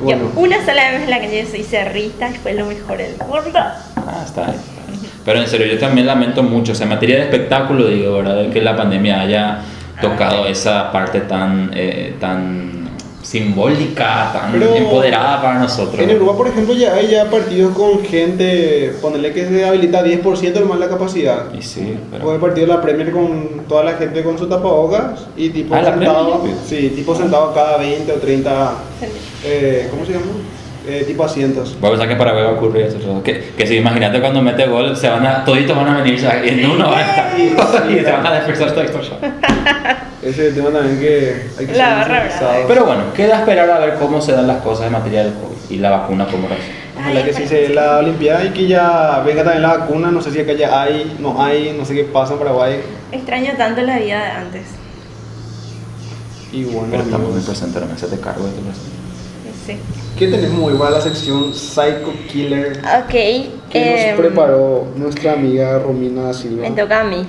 Bueno, 0.00 0.30
Yo 0.34 0.40
una 0.40 0.64
sola 0.64 0.90
vez 0.92 1.02
en 1.04 1.10
la 1.10 1.18
calle 1.20 1.46
soy 1.50 1.62
cerrista 1.62 2.28
y 2.28 2.34
fue 2.34 2.52
lo 2.54 2.66
mejor 2.66 2.98
del 2.98 3.12
mundo. 3.18 3.58
Ah, 3.58 4.22
está 4.24 4.46
ahí. 4.48 4.54
Pero 5.24 5.40
en 5.40 5.46
serio, 5.48 5.66
yo 5.66 5.78
también 5.78 6.06
lamento 6.06 6.42
mucho, 6.42 6.72
o 6.72 6.74
sea, 6.74 6.84
en 6.84 6.90
materia 6.90 7.16
de 7.16 7.22
espectáculo, 7.22 7.86
digo, 7.88 8.14
¿verdad? 8.18 8.36
De 8.36 8.50
que 8.50 8.60
la 8.62 8.76
pandemia 8.76 9.20
haya 9.20 9.58
tocado 10.00 10.46
esa 10.46 10.90
parte 10.92 11.20
tan, 11.20 11.70
eh, 11.74 12.14
tan 12.20 12.88
simbólica, 13.22 14.30
tan 14.32 14.52
Pero 14.52 14.74
empoderada 14.74 15.42
para 15.42 15.58
nosotros. 15.58 16.00
en 16.00 16.08
Europa, 16.10 16.36
por 16.36 16.48
ejemplo, 16.48 16.72
ya 16.72 16.94
hay 16.94 17.08
ya 17.08 17.28
partidos 17.30 17.76
con 17.76 18.02
gente, 18.02 18.94
ponerle 19.02 19.32
que 19.32 19.46
se 19.46 19.66
habilita 19.66 20.02
10% 20.02 20.64
más 20.64 20.78
la 20.78 20.88
capacidad. 20.88 21.52
Y 21.52 21.60
sí, 21.60 21.98
pero... 22.10 22.24
Fue 22.24 22.34
el 22.34 22.40
partido 22.40 22.66
de 22.66 22.72
la 22.72 22.80
Premier 22.80 23.12
con 23.12 23.64
toda 23.68 23.84
la 23.84 23.92
gente 23.94 24.22
con 24.22 24.38
su 24.38 24.48
tapabocas 24.48 25.26
y 25.36 25.50
tipo 25.50 25.74
Ah, 25.74 25.84
sentado, 25.84 26.42
sí, 26.66 26.92
tipo 26.96 27.14
sentado 27.14 27.52
cada 27.52 27.76
20 27.76 28.10
o 28.12 28.16
30, 28.16 28.72
eh, 29.44 29.88
¿cómo 29.90 30.06
se 30.06 30.12
llama? 30.12 30.24
Eh, 30.88 31.04
tipo 31.06 31.22
asientos. 31.22 31.76
Voy 31.80 31.88
a 31.88 31.90
pensar 31.92 32.08
que 32.08 32.16
para 32.16 32.32
va 32.32 32.44
a 32.44 32.52
ocurrir 32.52 32.86
eso. 32.86 33.22
Que, 33.22 33.52
que 33.54 33.66
si 33.66 33.76
imagínate 33.76 34.20
cuando 34.20 34.40
mete 34.40 34.66
gol, 34.66 34.96
se 34.96 35.10
van 35.10 35.26
a, 35.26 35.44
toditos 35.44 35.76
van 35.76 35.86
a 35.88 35.98
venir, 35.98 36.14
o 36.14 36.18
sea, 36.18 36.42
en 36.42 36.64
uno 36.64 36.88
van 36.88 36.98
a 36.98 37.10
estar 37.10 37.90
y 37.90 37.98
se 37.98 38.10
van 38.10 38.26
a 38.26 38.34
dispersar 38.36 38.70
todo 38.72 38.80
esto. 38.82 39.00
Ese 40.22 40.52
tema 40.52 40.70
también 40.70 40.98
que 40.98 41.42
hay 41.58 41.66
que 41.66 41.72
La 41.74 42.04
ser 42.04 42.12
barra. 42.12 42.64
Pero 42.66 42.86
bueno, 42.86 43.02
queda 43.14 43.40
esperar 43.40 43.70
a 43.70 43.78
ver 43.80 43.94
cómo 43.96 44.22
se 44.22 44.32
dan 44.32 44.46
las 44.46 44.62
cosas 44.62 44.86
en 44.86 44.92
materia 44.92 45.24
del 45.24 45.34
COVID 45.34 45.70
y 45.70 45.76
la 45.76 45.90
vacuna 45.90 46.24
como 46.24 46.48
reacciona. 46.48 46.78
Ojalá 46.98 47.22
que 47.22 47.34
sí 47.34 47.46
se 47.46 47.54
dé 47.54 47.68
la 47.68 47.98
Olimpiada 47.98 48.44
y 48.46 48.48
que 48.48 48.66
ya 48.66 49.22
venga 49.26 49.44
también 49.44 49.62
la 49.62 49.76
vacuna. 49.76 50.10
No 50.10 50.22
sé 50.22 50.30
si 50.30 50.40
acá 50.40 50.54
ya 50.54 50.80
hay, 50.80 51.16
no 51.18 51.42
hay, 51.42 51.76
no 51.78 51.84
sé 51.84 51.94
qué 51.94 52.04
pasa 52.04 52.32
en 52.32 52.38
Paraguay. 52.38 52.80
Extraño 53.12 53.52
tanto 53.58 53.82
la 53.82 53.98
vida 53.98 54.24
de 54.24 54.30
antes. 54.30 54.62
Y 56.50 56.64
bueno, 56.64 56.88
Pero 56.90 57.02
estamos 57.02 57.30
muy 57.30 57.42
presentes, 57.42 57.78
no 57.78 57.86
me 57.86 57.92
haces 57.92 58.08
cargo 58.20 58.46
de 58.46 58.52
todo 58.52 58.70
eso. 58.70 58.97
Sí. 59.68 59.78
¿qué 60.18 60.26
tenemos 60.28 60.70
hoy 60.72 60.78
para 60.78 60.90
la 60.92 61.00
sección 61.00 61.52
Psycho 61.54 62.12
Killer 62.30 62.78
Ok. 63.04 63.10
que 63.10 63.50
em, 63.74 64.10
nos 64.16 64.20
preparó 64.20 64.86
nuestra 64.96 65.32
amiga 65.34 65.78
Romina 65.78 66.32
Silva? 66.32 66.62
Me 66.68 66.70
toca 66.74 67.00
a 67.00 67.04
mí. 67.04 67.24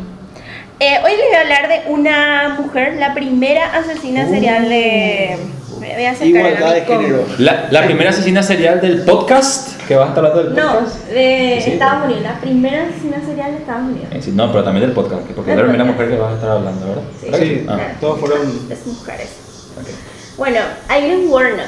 Eh, 0.79 0.95
hoy 1.03 1.11
les 1.11 1.25
voy 1.27 1.35
a 1.35 1.41
hablar 1.41 1.67
de 1.67 1.91
una 1.91 2.55
mujer, 2.61 2.95
la 2.97 3.13
primera 3.13 3.77
asesina 3.77 4.25
Uh. 4.25 4.29
serial 4.33 4.69
de. 4.69 5.37
Me 5.81 5.93
voy 5.93 6.05
a 6.05 6.11
acercar 6.11 6.45
a 6.45 6.49
Igualdad 6.51 6.73
de 6.75 6.81
género. 6.81 7.25
La, 7.37 7.67
la 7.71 7.85
primera 7.85 8.09
asesina 8.11 8.41
serial 8.43 8.79
del 8.81 9.01
podcast, 9.03 9.81
que 9.87 9.95
vas 9.95 10.07
a 10.07 10.09
estar 10.09 10.25
hablando 10.25 10.43
del 10.49 10.55
No, 10.55 10.79
podcast. 10.79 11.07
de 11.09 11.61
Sí. 11.63 11.71
Estados 11.71 12.05
Unidos, 12.05 12.23
la 12.23 12.39
primera 12.39 12.83
asesina 12.83 13.21
serial 13.25 13.51
de 13.51 13.57
Estados 13.57 13.83
Unidos. 13.89 14.07
Eh, 14.11 14.21
sí, 14.21 14.31
no, 14.33 14.49
pero 14.51 14.63
también 14.63 14.85
del 14.85 14.93
podcast, 14.95 15.21
porque 15.35 15.51
es 15.51 15.57
la 15.57 15.63
primera 15.63 15.83
mujer 15.83 16.09
que 16.09 16.15
vas 16.17 16.31
a 16.31 16.35
estar 16.35 16.49
hablando, 16.51 16.85
¿verdad? 16.87 17.03
Sí. 17.19 17.25
¿Verdad 17.25 17.39
que 17.39 17.45
Sí, 17.45 17.65
Ah, 17.67 17.79
todos 17.99 18.19
fueron. 18.19 18.39
Las 18.69 18.87
mujeres. 18.87 19.29
ok. 19.79 19.87
Bueno, 20.37 20.59
Aileen 20.87 21.29
Wuornos, 21.29 21.65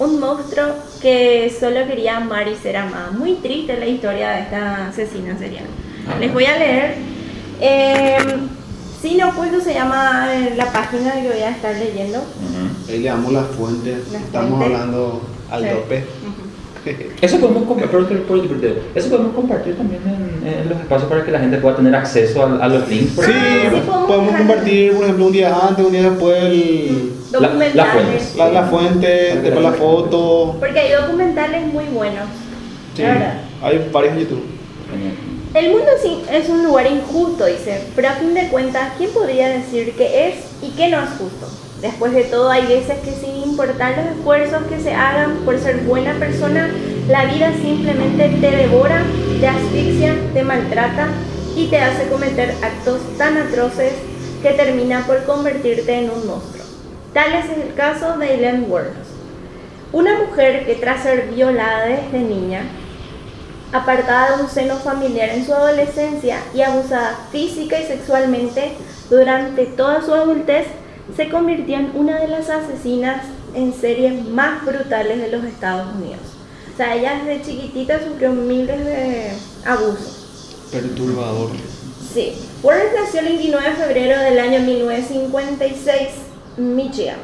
un 0.00 0.18
monstruo 0.18 0.66
que 1.00 1.54
solo 1.58 1.86
quería 1.86 2.16
amar 2.16 2.48
y 2.48 2.56
ser 2.56 2.76
amada. 2.76 3.10
Muy 3.12 3.34
triste 3.34 3.76
la 3.78 3.86
historia 3.86 4.30
de 4.30 4.40
esta 4.40 4.88
asesina 4.88 5.38
serial. 5.38 5.64
Les 6.18 6.32
voy 6.32 6.44
a 6.46 6.58
leer. 6.58 6.94
Eh, 7.60 8.16
Sin 9.00 9.22
oculto 9.22 9.60
se 9.62 9.72
llama 9.72 10.28
eh, 10.34 10.52
la 10.56 10.70
página 10.72 11.12
que 11.14 11.28
voy 11.28 11.40
a 11.40 11.50
estar 11.50 11.74
leyendo. 11.74 12.22
Ahí 12.86 12.98
le 12.98 13.08
damos 13.08 13.32
las 13.32 13.46
fuentes. 13.46 14.12
Estamos 14.12 14.62
hablando 14.62 15.22
al 15.50 15.62
Sí. 15.62 15.68
tope. 15.70 16.04
Eso 17.20 17.38
podemos, 17.40 17.64
que. 18.60 18.82
Eso 18.94 19.08
compartir 19.34 19.76
también 19.76 20.00
en, 20.06 20.46
en 20.62 20.68
los 20.68 20.78
espacios 20.80 21.08
para 21.10 21.24
que 21.24 21.30
la 21.30 21.38
gente 21.40 21.58
pueda 21.58 21.76
tener 21.76 21.94
acceso 21.94 22.42
a, 22.42 22.64
a 22.64 22.68
los 22.68 22.88
links. 22.88 23.12
por 23.14 23.24
Sí, 23.24 23.32
ejemplo. 23.32 24.06
podemos 24.06 24.34
compartir, 24.36 24.92
por 24.94 25.02
ejemplo, 25.04 25.26
un 25.26 25.32
día 25.32 25.58
antes, 25.68 25.84
un 25.84 25.92
día 25.92 26.02
después, 26.10 26.42
el- 26.42 27.12
La- 27.32 27.40
la 27.40 27.46
Documentales. 27.48 28.22
fuente. 28.22 28.38
la, 28.38 28.48
la 28.48 28.62
fuente, 28.64 29.06
después 29.42 29.62
la 29.62 29.72
foto. 29.72 30.56
Porque 30.58 30.78
hay 30.80 30.92
documentales 30.92 31.66
muy 31.72 31.84
buenos. 31.84 32.24
Sí, 32.96 33.02
hay 33.62 33.88
varios 33.92 34.14
en 34.14 34.20
YouTube. 34.20 34.44
El 35.54 35.70
mundo 35.70 35.86
sí 36.02 36.22
es 36.32 36.48
un 36.48 36.62
lugar 36.64 36.86
injusto, 36.86 37.44
dice, 37.46 37.82
pero 37.96 38.08
a 38.08 38.12
fin 38.12 38.34
de 38.34 38.48
cuentas, 38.48 38.92
¿quién 38.98 39.10
podría 39.10 39.48
decir 39.48 39.94
qué 39.96 40.28
es 40.28 40.34
y 40.62 40.70
qué 40.76 40.88
no 40.88 40.98
es 41.02 41.10
justo? 41.10 41.46
Después 41.80 42.12
de 42.12 42.24
todo, 42.24 42.50
hay 42.50 42.66
veces 42.66 42.98
que 43.00 43.12
sin 43.12 43.36
importar 43.36 43.96
los 43.96 44.18
esfuerzos 44.18 44.62
que 44.64 44.80
se 44.80 44.92
hagan 44.92 45.36
por 45.46 45.58
ser 45.58 45.78
buena 45.78 46.12
persona, 46.14 46.68
la 47.08 47.24
vida 47.24 47.52
simplemente 47.62 48.28
te 48.40 48.56
devora, 48.56 49.02
te 49.40 49.48
asfixia, 49.48 50.14
te 50.34 50.42
maltrata 50.42 51.08
y 51.56 51.68
te 51.68 51.78
hace 51.78 52.08
cometer 52.08 52.54
actos 52.62 53.00
tan 53.16 53.36
atroces 53.38 53.94
que 54.42 54.50
termina 54.50 55.06
por 55.06 55.24
convertirte 55.24 55.92
en 55.92 56.10
un 56.10 56.26
monstruo. 56.26 56.64
Tal 57.14 57.34
es 57.34 57.46
el 57.50 57.74
caso 57.74 58.18
de 58.18 58.34
Ellen 58.34 58.66
Wuornos, 58.68 59.08
una 59.92 60.18
mujer 60.18 60.66
que 60.66 60.74
tras 60.74 61.02
ser 61.02 61.30
violada 61.34 61.86
desde 61.86 62.20
niña, 62.20 62.62
apartada 63.72 64.36
de 64.36 64.42
un 64.42 64.50
seno 64.50 64.76
familiar 64.76 65.30
en 65.30 65.46
su 65.46 65.54
adolescencia 65.54 66.38
y 66.54 66.62
abusada 66.62 67.26
física 67.32 67.80
y 67.80 67.86
sexualmente 67.86 68.72
durante 69.08 69.66
toda 69.66 70.02
su 70.02 70.14
adultez, 70.14 70.66
se 71.16 71.28
convirtió 71.28 71.76
en 71.76 71.92
una 71.94 72.18
de 72.20 72.28
las 72.28 72.48
asesinas 72.50 73.22
en 73.54 73.72
serie 73.74 74.12
más 74.12 74.64
brutales 74.64 75.18
de 75.18 75.30
los 75.30 75.44
Estados 75.44 75.94
Unidos. 75.94 76.20
O 76.72 76.76
sea, 76.76 76.94
ella 76.94 77.20
desde 77.24 77.44
chiquitita 77.44 78.00
sufrió 78.04 78.30
miles 78.32 78.84
de 78.84 79.32
abusos. 79.66 80.68
Perturbador. 80.70 81.50
Sí. 82.12 82.34
Warren 82.62 82.88
nació 82.94 83.20
el 83.20 83.26
29 83.26 83.70
de 83.70 83.76
febrero 83.76 84.20
del 84.20 84.38
año 84.38 84.60
1956 84.60 86.08
en 86.58 86.76
Michigan, 86.76 87.16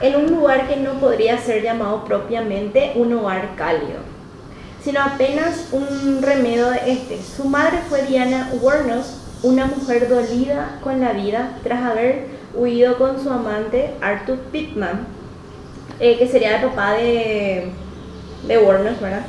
en 0.00 0.16
un 0.16 0.26
lugar 0.26 0.68
que 0.68 0.76
no 0.76 0.94
podría 1.00 1.38
ser 1.38 1.62
llamado 1.62 2.04
propiamente 2.04 2.92
un 2.96 3.12
hogar 3.12 3.54
cálido, 3.56 4.00
sino 4.82 5.00
apenas 5.00 5.68
un 5.72 6.20
remedio 6.22 6.70
de 6.70 6.92
este. 6.92 7.20
Su 7.22 7.44
madre 7.44 7.78
fue 7.88 8.02
Diana 8.02 8.50
Warnos, 8.60 9.18
una 9.42 9.66
mujer 9.66 10.08
dolida 10.08 10.78
con 10.82 11.00
la 11.00 11.12
vida 11.12 11.58
tras 11.62 11.82
haber 11.84 12.33
huido 12.54 12.96
con 12.98 13.22
su 13.22 13.30
amante 13.30 13.94
Arthur 14.00 14.38
Pittman, 14.52 15.06
eh, 16.00 16.18
que 16.18 16.28
sería 16.28 16.56
el 16.56 16.68
papá 16.68 16.92
de 16.92 17.72
de 18.46 18.58
Warner, 18.58 18.94
¿verdad? 19.00 19.26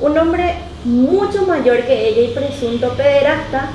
Un 0.00 0.16
hombre 0.18 0.54
mucho 0.84 1.46
mayor 1.46 1.82
que 1.84 2.08
ella 2.08 2.22
y 2.22 2.34
presunto 2.34 2.92
pederasta. 2.94 3.70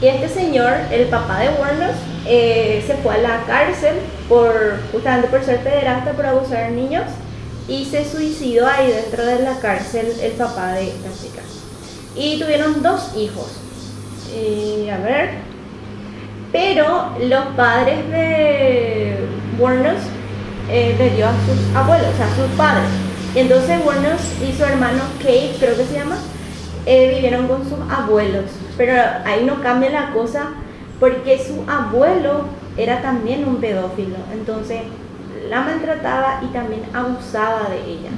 Y 0.00 0.06
este 0.06 0.28
señor, 0.28 0.72
el 0.90 1.06
papá 1.06 1.40
de 1.40 1.48
Warner, 1.60 1.94
eh, 2.26 2.82
se 2.86 2.94
fue 2.96 3.14
a 3.14 3.18
la 3.18 3.44
cárcel 3.46 3.96
por 4.28 4.80
justamente 4.90 5.28
por 5.28 5.44
ser 5.44 5.60
pederasta, 5.60 6.12
por 6.12 6.26
abusar 6.26 6.70
de 6.70 6.76
niños 6.76 7.04
y 7.68 7.84
se 7.84 8.04
suicidó 8.04 8.66
ahí 8.66 8.88
dentro 8.88 9.24
de 9.24 9.40
la 9.40 9.58
cárcel 9.60 10.06
el 10.20 10.32
papá 10.32 10.72
de 10.72 10.88
esta 10.88 11.08
chica. 11.12 11.42
Y 12.16 12.40
tuvieron 12.40 12.82
dos 12.82 13.16
hijos. 13.16 13.46
Y 14.34 14.88
a 14.88 14.98
ver. 14.98 15.51
Pero 16.52 17.16
los 17.18 17.44
padres 17.56 18.08
de 18.10 19.16
Warner 19.58 19.96
eh, 20.70 20.94
le 20.98 21.10
dio 21.10 21.26
a 21.26 21.32
sus 21.32 21.76
abuelos, 21.76 22.14
a 22.20 22.36
sus 22.36 22.54
padres. 22.56 22.88
Y 23.34 23.38
entonces 23.38 23.80
Warner 23.84 24.16
y 24.46 24.52
su 24.52 24.62
hermano 24.62 25.02
Kate, 25.18 25.56
creo 25.58 25.76
que 25.76 25.86
se 25.86 25.94
llama, 25.94 26.18
eh, 26.84 27.14
vivieron 27.14 27.48
con 27.48 27.64
sus 27.64 27.78
abuelos. 27.90 28.44
Pero 28.76 28.92
ahí 29.24 29.44
no 29.44 29.62
cambia 29.62 29.90
la 29.90 30.12
cosa 30.12 30.50
porque 31.00 31.38
su 31.38 31.68
abuelo 31.70 32.44
era 32.76 33.00
también 33.00 33.48
un 33.48 33.56
pedófilo. 33.56 34.16
Entonces 34.32 34.82
la 35.48 35.62
maltrataba 35.62 36.40
y 36.42 36.46
también 36.52 36.82
abusaba 36.92 37.68
de 37.70 37.92
ella. 37.92 38.10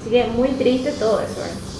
Así 0.00 0.10
que 0.10 0.26
muy 0.26 0.48
triste 0.50 0.92
todo 0.92 1.20
eso. 1.20 1.40
¿eh? 1.44 1.70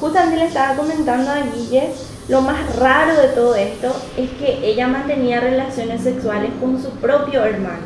Justamente 0.00 0.38
le 0.38 0.46
estaba 0.46 0.74
comentando 0.76 1.30
a 1.30 1.40
Guille, 1.42 1.90
lo 2.30 2.42
más 2.42 2.76
raro 2.76 3.20
de 3.20 3.28
todo 3.28 3.56
esto 3.56 3.94
es 4.16 4.30
que 4.38 4.60
ella 4.64 4.86
mantenía 4.86 5.40
relaciones 5.40 6.02
sexuales 6.02 6.50
con 6.60 6.80
su 6.80 6.90
propio 6.90 7.44
hermano. 7.44 7.82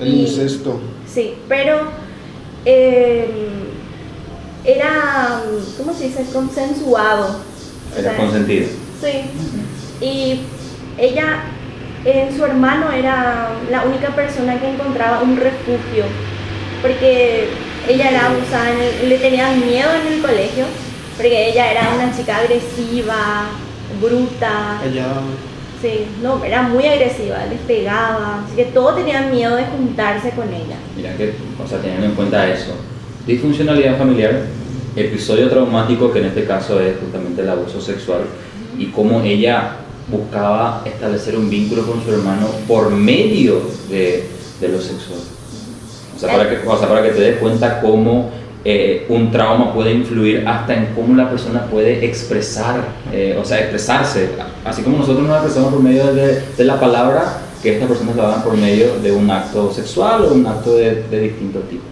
El 0.00 0.14
incesto. 0.14 0.80
Sí, 1.06 1.34
pero 1.48 1.82
eh, 2.64 3.28
era, 4.64 5.42
¿cómo 5.78 5.94
se 5.94 6.08
dice? 6.08 6.26
Consensuado. 6.32 7.36
Era 7.96 8.16
consentido. 8.16 8.66
Sí. 9.00 10.04
Y 10.04 10.40
ella 10.98 11.44
su 12.36 12.44
hermano 12.44 12.92
era 12.92 13.50
la 13.70 13.82
única 13.84 14.14
persona 14.14 14.60
que 14.60 14.68
encontraba 14.68 15.22
un 15.22 15.36
refugio, 15.36 16.04
porque 16.80 17.48
ella 17.88 18.10
era 18.10 18.26
abusada, 18.26 18.70
le 19.04 19.18
tenían 19.18 19.58
miedo 19.66 19.88
en 19.92 20.12
el 20.12 20.22
colegio, 20.22 20.66
porque 21.16 21.50
ella 21.50 21.70
era 21.70 21.94
una 21.94 22.16
chica 22.16 22.38
agresiva, 22.38 23.48
bruta. 24.00 24.80
Ella... 24.84 25.06
Sí, 25.80 26.06
no, 26.22 26.42
era 26.42 26.62
muy 26.62 26.86
agresiva, 26.86 27.44
les 27.50 27.60
pegaba, 27.60 28.42
así 28.44 28.56
que 28.56 28.64
todos 28.66 28.96
tenían 28.96 29.30
miedo 29.30 29.56
de 29.56 29.64
juntarse 29.64 30.30
con 30.30 30.48
ella. 30.48 30.76
Mira 30.96 31.14
que, 31.16 31.34
o 31.62 31.68
sea, 31.68 31.78
teniendo 31.78 32.06
en 32.06 32.12
cuenta 32.12 32.48
eso, 32.50 32.72
disfuncionalidad 33.26 33.98
familiar, 33.98 34.46
episodio 34.96 35.50
traumático 35.50 36.10
que 36.10 36.20
en 36.20 36.26
este 36.26 36.46
caso 36.46 36.80
es 36.80 36.96
justamente 36.98 37.42
el 37.42 37.50
abuso 37.50 37.80
sexual 37.80 38.22
y 38.78 38.86
cómo 38.86 39.20
ella 39.20 39.76
buscaba 40.08 40.82
establecer 40.86 41.36
un 41.36 41.50
vínculo 41.50 41.86
con 41.86 42.02
su 42.02 42.10
hermano 42.10 42.48
por 42.66 42.90
medio 42.90 43.60
de, 43.90 44.28
de 44.60 44.68
lo 44.68 44.80
sexual. 44.80 45.20
O 46.16 46.18
sea, 46.18 46.32
para 46.32 46.48
que, 46.48 46.66
o 46.66 46.78
sea, 46.78 46.88
para 46.88 47.02
que 47.02 47.10
te 47.10 47.20
des 47.20 47.38
cuenta 47.38 47.80
cómo 47.82 48.30
eh, 48.68 49.06
un 49.08 49.30
trauma 49.30 49.72
puede 49.72 49.92
influir 49.92 50.46
hasta 50.46 50.74
en 50.74 50.86
cómo 50.94 51.14
la 51.14 51.30
persona 51.30 51.66
puede 51.66 52.04
expresar, 52.04 52.80
eh, 53.12 53.38
o 53.40 53.44
sea, 53.44 53.60
expresarse. 53.60 54.30
Así 54.64 54.82
como 54.82 54.98
nosotros 54.98 55.26
nos 55.26 55.36
expresamos 55.36 55.72
por 55.72 55.82
medio 55.82 56.12
de, 56.12 56.42
de 56.56 56.64
la 56.64 56.80
palabra, 56.80 57.38
que 57.62 57.74
estas 57.74 57.88
personas 57.88 58.16
lo 58.16 58.26
hagan 58.26 58.42
por 58.42 58.56
medio 58.56 58.98
de 58.98 59.12
un 59.12 59.30
acto 59.30 59.72
sexual 59.72 60.24
o 60.24 60.34
un 60.34 60.46
acto 60.46 60.74
de, 60.74 61.04
de 61.04 61.20
distinto 61.20 61.60
tipo. 61.60 61.84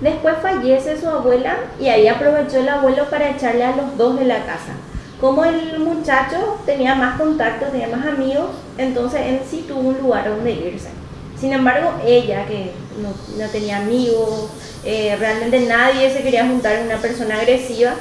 Después 0.00 0.34
fallece 0.42 1.00
su 1.00 1.08
abuela 1.08 1.56
y 1.80 1.88
ahí 1.88 2.06
aprovechó 2.06 2.58
el 2.58 2.68
abuelo 2.68 3.04
para 3.10 3.30
echarle 3.30 3.64
a 3.64 3.74
los 3.74 3.96
dos 3.96 4.18
de 4.18 4.26
la 4.26 4.44
casa 4.44 4.74
como 5.20 5.44
el 5.46 5.78
muchacho 5.78 6.58
tenía 6.66 6.94
más 6.94 7.18
contactos, 7.18 7.72
tenía 7.72 7.88
más 7.88 8.06
amigos, 8.06 8.50
entonces 8.76 9.20
él 9.24 9.40
sí 9.48 9.64
tuvo 9.66 9.80
un 9.80 9.98
lugar 9.98 10.28
donde 10.28 10.52
irse. 10.52 10.90
Sin 11.38 11.52
embargo, 11.52 11.92
ella, 12.04 12.44
que 12.46 12.72
no, 12.98 13.48
tenía 13.48 13.78
amigos, 13.78 14.50
eh, 14.84 15.16
realmente 15.18 15.60
nadie 15.60 16.10
se 16.12 16.22
quería 16.22 16.46
juntar 16.46 16.78
con 16.78 16.86
una 16.86 16.98
persona 16.98 17.36
agresiva, 17.36 17.94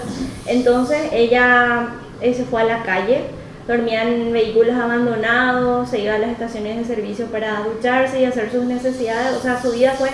entonces 0.45 0.99
ella 1.11 1.89
eh, 2.21 2.33
se 2.33 2.45
fue 2.45 2.61
a 2.61 2.65
la 2.65 2.83
calle, 2.83 3.23
dormía 3.67 4.03
en 4.03 4.31
vehículos 4.31 4.75
abandonados, 4.75 5.89
se 5.89 5.99
iba 5.99 6.15
a 6.15 6.19
las 6.19 6.31
estaciones 6.31 6.77
de 6.77 6.95
servicio 6.95 7.25
para 7.27 7.61
ducharse 7.61 8.21
y 8.21 8.25
hacer 8.25 8.51
sus 8.51 8.63
necesidades, 8.63 9.35
o 9.37 9.41
sea, 9.41 9.61
su 9.61 9.71
vida 9.71 9.93
fue 9.97 10.09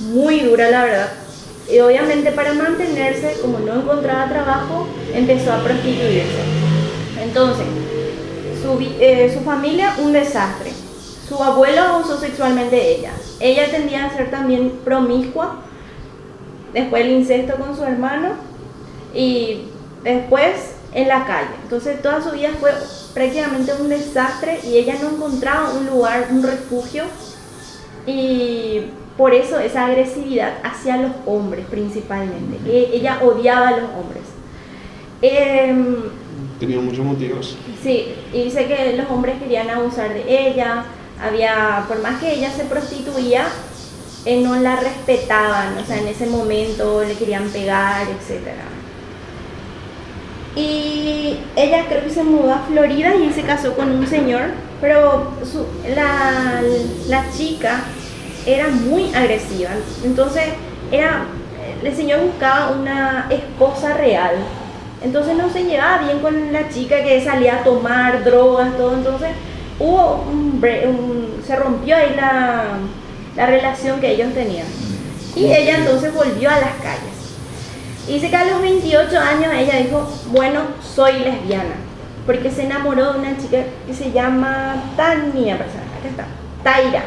muy 0.00 0.40
dura, 0.40 0.70
la 0.70 0.84
verdad. 0.84 1.08
Y 1.70 1.80
obviamente 1.80 2.32
para 2.32 2.54
mantenerse, 2.54 3.36
como 3.42 3.58
no 3.58 3.74
encontraba 3.74 4.28
trabajo, 4.28 4.86
empezó 5.14 5.52
a 5.52 5.62
prostituirse. 5.62 6.40
Entonces, 7.22 7.66
su, 8.62 8.78
eh, 9.00 9.30
su 9.32 9.44
familia 9.44 9.94
un 9.98 10.12
desastre. 10.12 10.77
Su 11.28 11.42
abuelo 11.42 11.82
abusó 11.82 12.18
sexualmente 12.18 12.76
de 12.76 12.96
ella. 12.96 13.12
Ella 13.40 13.70
tendía 13.70 14.06
a 14.06 14.16
ser 14.16 14.30
también 14.30 14.80
promiscua. 14.84 15.56
Después 16.72 17.04
el 17.04 17.10
incesto 17.10 17.56
con 17.56 17.76
su 17.76 17.84
hermano. 17.84 18.30
Y 19.14 19.64
después 20.02 20.74
en 20.94 21.08
la 21.08 21.26
calle. 21.26 21.50
Entonces 21.62 22.00
toda 22.00 22.22
su 22.22 22.30
vida 22.30 22.50
fue 22.58 22.72
prácticamente 23.14 23.72
un 23.78 23.88
desastre 23.88 24.60
y 24.64 24.76
ella 24.78 24.96
no 25.02 25.10
encontraba 25.10 25.72
un 25.72 25.86
lugar, 25.86 26.28
un 26.30 26.42
refugio. 26.42 27.04
Y 28.06 28.84
por 29.18 29.34
eso 29.34 29.58
esa 29.58 29.86
agresividad 29.86 30.54
hacia 30.62 30.96
los 30.96 31.12
hombres 31.26 31.66
principalmente. 31.66 32.58
E, 32.66 32.96
ella 32.96 33.18
odiaba 33.22 33.68
a 33.68 33.72
los 33.72 33.90
hombres. 33.90 34.22
Em, 35.20 35.96
Tenía 36.58 36.80
muchos 36.80 37.04
motivos. 37.04 37.56
Sí, 37.82 38.14
y 38.32 38.44
dice 38.44 38.66
que 38.66 38.96
los 38.96 39.10
hombres 39.10 39.40
querían 39.40 39.68
abusar 39.70 40.12
de 40.12 40.24
ella, 40.48 40.84
había, 41.22 41.84
por 41.88 42.00
más 42.02 42.20
que 42.20 42.32
ella 42.32 42.50
se 42.52 42.64
prostituía, 42.64 43.46
eh, 44.24 44.40
no 44.40 44.56
la 44.56 44.76
respetaban, 44.76 45.78
o 45.78 45.86
sea, 45.86 45.98
en 45.98 46.08
ese 46.08 46.26
momento 46.26 47.02
le 47.04 47.14
querían 47.14 47.48
pegar, 47.48 48.06
etc. 48.08 48.48
Y 50.56 51.38
ella 51.56 51.84
creo 51.88 52.02
que 52.02 52.10
se 52.10 52.24
mudó 52.24 52.52
a 52.52 52.64
Florida 52.68 53.14
y 53.14 53.32
se 53.32 53.42
casó 53.42 53.74
con 53.74 53.90
un 53.90 54.06
señor, 54.06 54.50
pero 54.80 55.32
la, 55.94 56.62
la 57.06 57.30
chica 57.30 57.84
era 58.44 58.68
muy 58.68 59.14
agresiva. 59.14 59.70
Entonces, 60.04 60.44
era, 60.90 61.26
el 61.82 61.94
señor 61.94 62.22
buscaba 62.22 62.72
una 62.72 63.28
esposa 63.30 63.94
real. 63.94 64.36
Entonces 65.00 65.36
no 65.36 65.48
se 65.48 65.64
llevaba 65.64 65.98
bien 65.98 66.18
con 66.18 66.52
la 66.52 66.68
chica 66.68 67.04
que 67.04 67.22
salía 67.22 67.60
a 67.60 67.64
tomar 67.64 68.24
drogas, 68.24 68.76
todo. 68.76 68.94
Entonces 68.94 69.30
hubo 69.78 70.24
un, 70.30 71.42
se 71.46 71.56
rompió 71.56 71.96
ahí 71.96 72.14
la, 72.16 72.78
la 73.36 73.46
relación 73.46 74.00
que 74.00 74.12
ellos 74.12 74.32
tenían. 74.34 74.66
Y 75.36 75.44
ella 75.44 75.78
entonces 75.78 76.12
volvió 76.12 76.50
a 76.50 76.58
las 76.58 76.74
calles. 76.82 77.18
Y 78.08 78.14
dice 78.14 78.30
que 78.30 78.36
a 78.36 78.44
los 78.46 78.60
28 78.60 79.18
años 79.18 79.52
ella 79.56 79.76
dijo, 79.76 80.08
bueno, 80.32 80.62
soy 80.94 81.20
lesbiana. 81.20 81.76
Porque 82.26 82.50
se 82.50 82.64
enamoró 82.64 83.12
de 83.12 83.18
una 83.20 83.38
chica 83.38 83.58
que 83.86 83.94
se 83.94 84.10
llama 84.10 84.82
Tania, 84.96 85.54
acá 85.54 85.64
está, 86.08 86.26
Taira. 86.62 87.02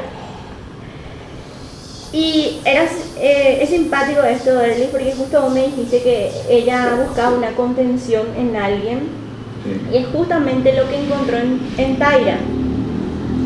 Y 2.14 2.60
era, 2.66 2.84
eh, 3.20 3.60
es 3.62 3.70
simpático 3.70 4.22
esto, 4.22 4.58
de 4.58 4.90
porque 4.92 5.14
justo 5.14 5.42
vos 5.42 5.54
me 5.54 5.68
dijiste 5.68 6.02
que 6.02 6.32
ella 6.50 6.96
buscaba 7.06 7.36
una 7.36 7.52
contención 7.52 8.28
en 8.38 8.56
alguien. 8.56 9.22
Y 9.92 9.98
es 9.98 10.08
justamente 10.08 10.74
lo 10.74 10.90
que 10.90 11.04
encontró 11.04 11.38
en, 11.38 11.60
en 11.78 12.00
Taira. 12.00 12.38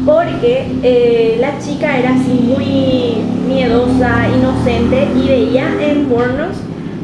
Porque 0.06 0.68
eh, 0.84 1.38
la 1.40 1.58
chica 1.60 1.98
era 1.98 2.12
así 2.12 2.32
muy 2.32 3.24
miedosa, 3.48 4.28
inocente 4.30 5.08
y 5.16 5.28
veía 5.28 5.68
en 5.82 6.12
Warnos 6.12 6.58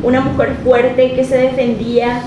una 0.04 0.22
mujer 0.22 0.56
fuerte 0.64 1.14
que 1.14 1.24
se 1.24 1.38
defendía 1.38 2.22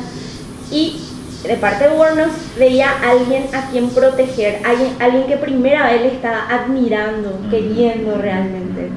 y 0.71 1.01
de 1.47 1.57
parte 1.57 1.89
de 1.89 1.97
Warnos 1.97 2.31
veía 2.59 2.91
a 2.91 3.11
alguien 3.11 3.45
a 3.55 3.71
quien 3.71 3.91
proteger, 3.91 4.63
alguien, 4.65 4.97
alguien 4.99 5.27
que 5.27 5.37
primera 5.37 5.91
vez 5.91 6.01
le 6.01 6.09
estaba 6.09 6.47
admirando, 6.49 7.39
queriendo 7.51 8.17
realmente. 8.17 8.91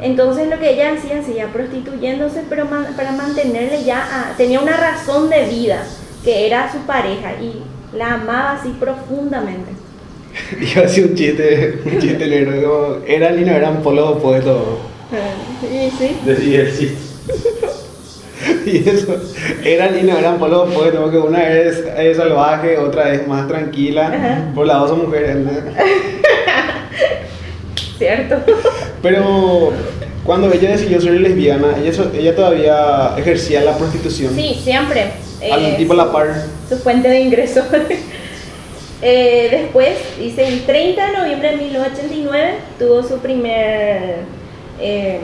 Entonces 0.00 0.48
lo 0.48 0.58
que 0.58 0.72
ella 0.72 0.94
hacía, 0.94 1.22
seguía 1.22 1.48
prostituyéndose, 1.48 2.44
pero 2.48 2.66
para 2.96 3.12
mantenerle 3.12 3.84
ya, 3.84 4.32
tenía 4.36 4.60
una 4.60 4.76
razón 4.76 5.28
de 5.28 5.44
vida, 5.44 5.82
que 6.24 6.46
era 6.46 6.72
su 6.72 6.78
pareja, 6.80 7.32
y 7.34 7.62
la 7.94 8.14
amaba 8.14 8.52
así 8.52 8.70
profundamente. 8.80 9.72
Iba 10.60 10.84
así 10.84 11.02
un 11.02 11.14
chiste, 11.14 11.80
un 11.84 11.98
chiste 11.98 12.26
negro, 12.26 12.52
como, 12.62 12.96
eran 13.06 13.40
y 13.40 13.44
no 13.44 13.52
eran 13.52 13.82
polo 13.82 14.10
opuestos. 14.10 14.62
Y 15.62 15.90
sí. 15.90 16.16
Decía 16.24 16.60
el 16.60 16.78
chiste. 16.78 17.10
y 18.66 18.88
eso, 18.88 19.16
eran 19.64 19.98
y 19.98 20.02
no 20.02 20.16
eran 20.16 20.38
polos 20.38 20.68
opuestos, 20.70 21.00
porque 21.00 21.18
una 21.18 21.48
es, 21.48 21.84
es, 21.98 22.16
salvaje, 22.16 22.78
otra 22.78 23.12
es 23.12 23.26
más 23.26 23.46
tranquila, 23.48 24.50
por 24.54 24.66
las 24.66 24.80
dos 24.80 24.90
son 24.90 25.02
mujeres. 25.06 25.36
Cierto. 27.98 28.36
Pero 29.02 29.72
Cuando 30.24 30.50
ella 30.52 30.70
decidió 30.70 31.00
ser 31.00 31.12
lesbiana, 31.20 31.76
ella, 31.78 31.92
so- 31.92 32.10
ella 32.14 32.34
todavía 32.34 33.14
ejercía 33.18 33.62
la 33.62 33.76
prostitución. 33.76 34.34
Sí, 34.34 34.58
siempre. 34.62 35.12
Algún 35.50 35.70
eh, 35.70 35.74
tipo 35.76 35.92
a 35.94 35.96
la 35.96 36.12
par. 36.12 36.44
su 36.68 36.76
fuente 36.78 37.08
de 37.08 37.20
ingreso. 37.20 37.62
Eh, 39.02 39.48
después, 39.50 39.96
dice, 40.18 40.46
el 40.46 40.66
30 40.66 41.06
de 41.06 41.18
noviembre 41.18 41.50
de 41.52 41.56
1989 41.56 42.54
tuvo 42.78 43.02
su 43.02 43.18
primer... 43.18 44.24
eh, 44.78 45.20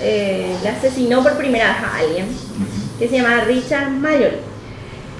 eh, 0.00 0.54
le 0.62 0.68
asesinó 0.68 1.22
por 1.22 1.38
primera 1.38 1.68
vez 1.68 1.76
a 1.82 1.96
alguien 1.98 2.26
que 2.98 3.08
se 3.08 3.16
llama 3.16 3.44
Richard 3.44 3.90
Mayor. 3.90 4.32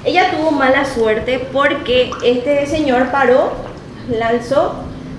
Ella 0.04 0.30
tuvo 0.30 0.50
mala 0.50 0.84
suerte 0.84 1.46
porque 1.52 2.10
este 2.22 2.66
señor 2.66 3.10
paró, 3.10 3.52
la 4.08 4.28
alzó, 4.28 4.74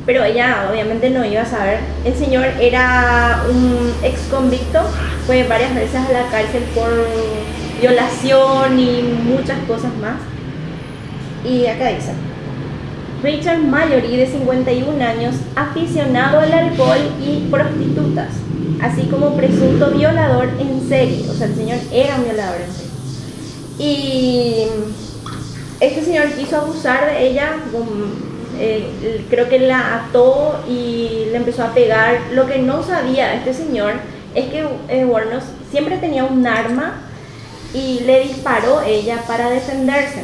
pero 0.05 0.24
ella 0.24 0.70
obviamente 0.72 1.09
no 1.09 1.26
iba 1.26 1.41
a 1.41 1.45
saber. 1.45 1.80
El 2.05 2.15
señor 2.15 2.45
era 2.61 3.43
un 3.49 3.93
ex 4.03 4.20
convicto, 4.30 4.80
fue 5.26 5.43
varias 5.43 5.74
veces 5.74 5.95
a 5.95 6.11
la 6.11 6.28
cárcel 6.30 6.63
por 6.76 6.89
violación 7.82 8.80
y 8.80 9.01
muchas 9.01 9.57
cosas 9.68 9.93
más. 9.97 10.20
Y 11.43 11.65
acá 11.65 11.88
dice, 11.89 12.11
Richard 13.24 13.59
Mallory, 13.59 14.15
de 14.15 14.28
51 14.28 15.03
años, 15.03 15.36
aficionado 15.55 16.39
al 16.39 16.53
alcohol 16.53 16.99
y 17.26 17.47
prostitutas, 17.49 18.30
así 18.82 19.07
como 19.07 19.36
presunto 19.36 19.91
violador 19.91 20.49
en 20.59 20.88
serie. 20.88 21.28
O 21.30 21.34
sea, 21.34 21.47
el 21.47 21.55
señor 21.55 21.80
era 21.91 22.15
un 22.15 22.26
violador 22.26 22.61
en 22.61 22.74
serie. 22.74 22.88
Y 23.80 24.68
este 25.80 26.03
señor 26.03 26.32
quiso 26.34 26.57
abusar 26.57 27.07
de 27.07 27.28
ella, 27.28 27.55
um, 27.74 28.28
eh, 28.59 29.26
creo 29.30 29.49
que 29.49 29.59
la 29.59 29.95
ató 29.95 30.63
y 30.68 31.28
le 31.32 31.38
empezó 31.38 31.63
a 31.63 31.74
pegar. 31.74 32.20
Lo 32.34 32.45
que 32.45 32.59
no 32.59 32.84
sabía 32.84 33.34
este 33.34 33.53
señor 33.53 33.93
es 34.36 34.45
que 34.45 34.63
eh, 34.89 35.07
siempre 35.72 35.97
tenía 35.97 36.24
un 36.24 36.45
arma 36.45 37.07
y 37.78 37.99
le 38.05 38.21
disparó 38.21 38.82
ella 38.82 39.23
para 39.28 39.49
defenderse. 39.49 40.23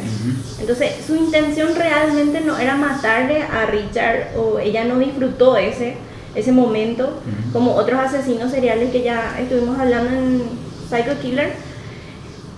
Entonces, 0.58 0.92
su 1.06 1.14
intención 1.14 1.74
realmente 1.76 2.40
no 2.40 2.58
era 2.58 2.74
matarle 2.74 3.42
a 3.42 3.66
Richard 3.66 4.36
o 4.36 4.58
ella 4.58 4.84
no 4.84 4.98
disfrutó 4.98 5.56
ese, 5.56 5.94
ese 6.34 6.52
momento, 6.52 7.20
como 7.52 7.74
otros 7.74 8.00
asesinos 8.00 8.50
seriales 8.50 8.90
que 8.90 9.02
ya 9.02 9.38
estuvimos 9.38 9.78
hablando 9.78 10.10
en 10.10 10.42
Psycho 10.88 11.20
Killer. 11.20 11.52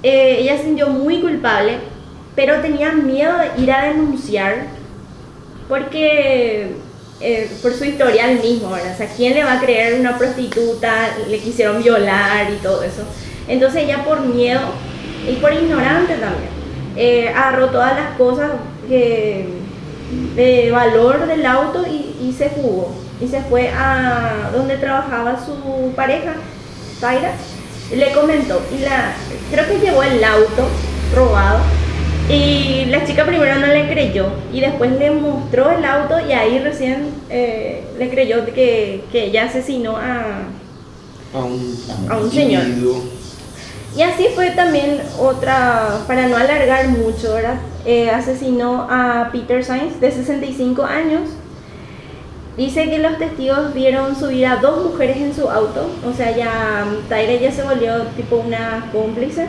Eh, 0.03 0.38
ella 0.40 0.57
se 0.57 0.64
sintió 0.64 0.88
muy 0.88 1.20
culpable, 1.20 1.78
pero 2.34 2.61
tenía 2.61 2.92
miedo 2.92 3.34
de 3.38 3.62
ir 3.62 3.72
a 3.72 3.88
denunciar 3.88 4.66
porque 5.68 6.76
eh, 7.20 7.51
por 7.61 7.72
su 7.74 7.84
historial 7.84 8.40
mismo, 8.40 8.70
¿verdad? 8.70 8.92
O 8.94 8.97
sea, 8.97 9.09
¿quién 9.14 9.34
le 9.34 9.42
va 9.42 9.55
a 9.55 9.61
creer 9.61 9.99
una 9.99 10.16
prostituta? 10.16 11.16
Le 11.28 11.38
quisieron 11.38 11.82
violar 11.82 12.51
y 12.53 12.57
todo 12.57 12.82
eso. 12.82 13.03
Entonces 13.49 13.84
ella 13.84 14.05
por 14.05 14.20
miedo 14.20 14.61
y 15.28 15.36
por 15.36 15.53
ignorante 15.53 16.14
también, 16.14 16.51
eh, 16.97 17.28
agarró 17.28 17.68
todas 17.68 17.97
las 17.97 18.16
cosas 18.16 18.53
que, 18.88 19.47
de 20.34 20.70
valor 20.70 21.26
del 21.26 21.44
auto 21.44 21.84
y, 21.86 22.16
y 22.26 22.32
se 22.32 22.49
fugó. 22.51 22.92
Y 23.20 23.28
se 23.28 23.40
fue 23.42 23.70
a 23.70 24.51
donde 24.53 24.76
trabajaba 24.76 25.38
su 25.44 25.92
pareja, 25.94 26.34
y 27.92 27.97
le 27.97 28.12
comentó. 28.12 28.61
Y 28.76 28.82
la, 28.82 29.12
creo 29.51 29.66
que 29.68 29.78
llevó 29.78 30.03
el 30.03 30.22
auto 30.24 30.66
robado 31.14 31.61
y 32.28 32.86
la 32.86 33.05
chica 33.05 33.24
primero 33.24 33.55
no 33.61 33.68
le 33.68 33.88
creyó 33.88 34.26
y 34.53 34.61
después 34.61 34.90
le 34.99 35.12
mostró 35.12 35.70
el 35.70 35.84
auto 35.84 36.16
y 36.26 36.32
ahí 36.32 36.59
recién 36.59 37.11
eh, 37.30 37.84
le 37.99 38.11
creyó 38.11 38.44
que, 38.47 39.05
que 39.12 39.26
ella 39.26 39.44
asesinó 39.44 39.97
a... 39.97 40.49
A 41.32 41.38
un, 41.38 41.78
A 42.09 42.16
un 42.16 42.30
señor. 42.30 42.64
Y 43.97 44.03
así 44.03 44.26
fue 44.34 44.51
también 44.51 45.01
otra, 45.18 46.01
para 46.07 46.28
no 46.28 46.36
alargar 46.36 46.88
mucho, 46.88 47.32
¿verdad? 47.34 47.57
Eh, 47.86 48.11
asesinó 48.11 48.86
a 48.90 49.30
Peter 49.32 49.64
Sainz 49.64 49.99
de 50.01 50.11
65 50.11 50.82
años. 50.84 51.30
Dice 52.57 52.88
que 52.90 52.99
los 52.99 53.18
testigos 53.18 53.72
vieron 53.74 54.14
subir 54.16 54.47
a 54.47 54.57
dos 54.57 54.84
mujeres 54.90 55.16
en 55.18 55.34
su 55.34 55.49
auto, 55.49 55.90
o 56.07 56.12
sea, 56.14 56.34
ya 56.34 56.84
mm, 56.86 57.09
Tyra 57.09 57.34
ya 57.34 57.53
se 57.53 57.62
volvió 57.62 58.03
tipo 58.16 58.36
una 58.36 58.88
cómplice 58.92 59.47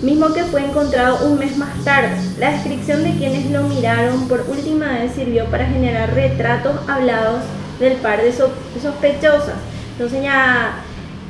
mismo 0.00 0.32
que 0.32 0.44
fue 0.44 0.64
encontrado 0.64 1.26
un 1.26 1.40
mes 1.40 1.56
más 1.56 1.82
tarde. 1.84 2.10
La 2.38 2.52
descripción 2.52 3.02
de 3.02 3.16
quienes 3.16 3.50
lo 3.50 3.64
miraron 3.64 4.28
por 4.28 4.42
última 4.48 4.92
vez 4.92 5.12
sirvió 5.12 5.46
para 5.46 5.66
generar 5.66 6.14
retratos 6.14 6.76
hablados 6.88 7.40
del 7.80 7.94
par 7.94 8.22
de 8.22 8.32
so- 8.32 8.52
sospechosas. 8.80 9.56
Entonces 9.92 10.22
ya 10.22 10.74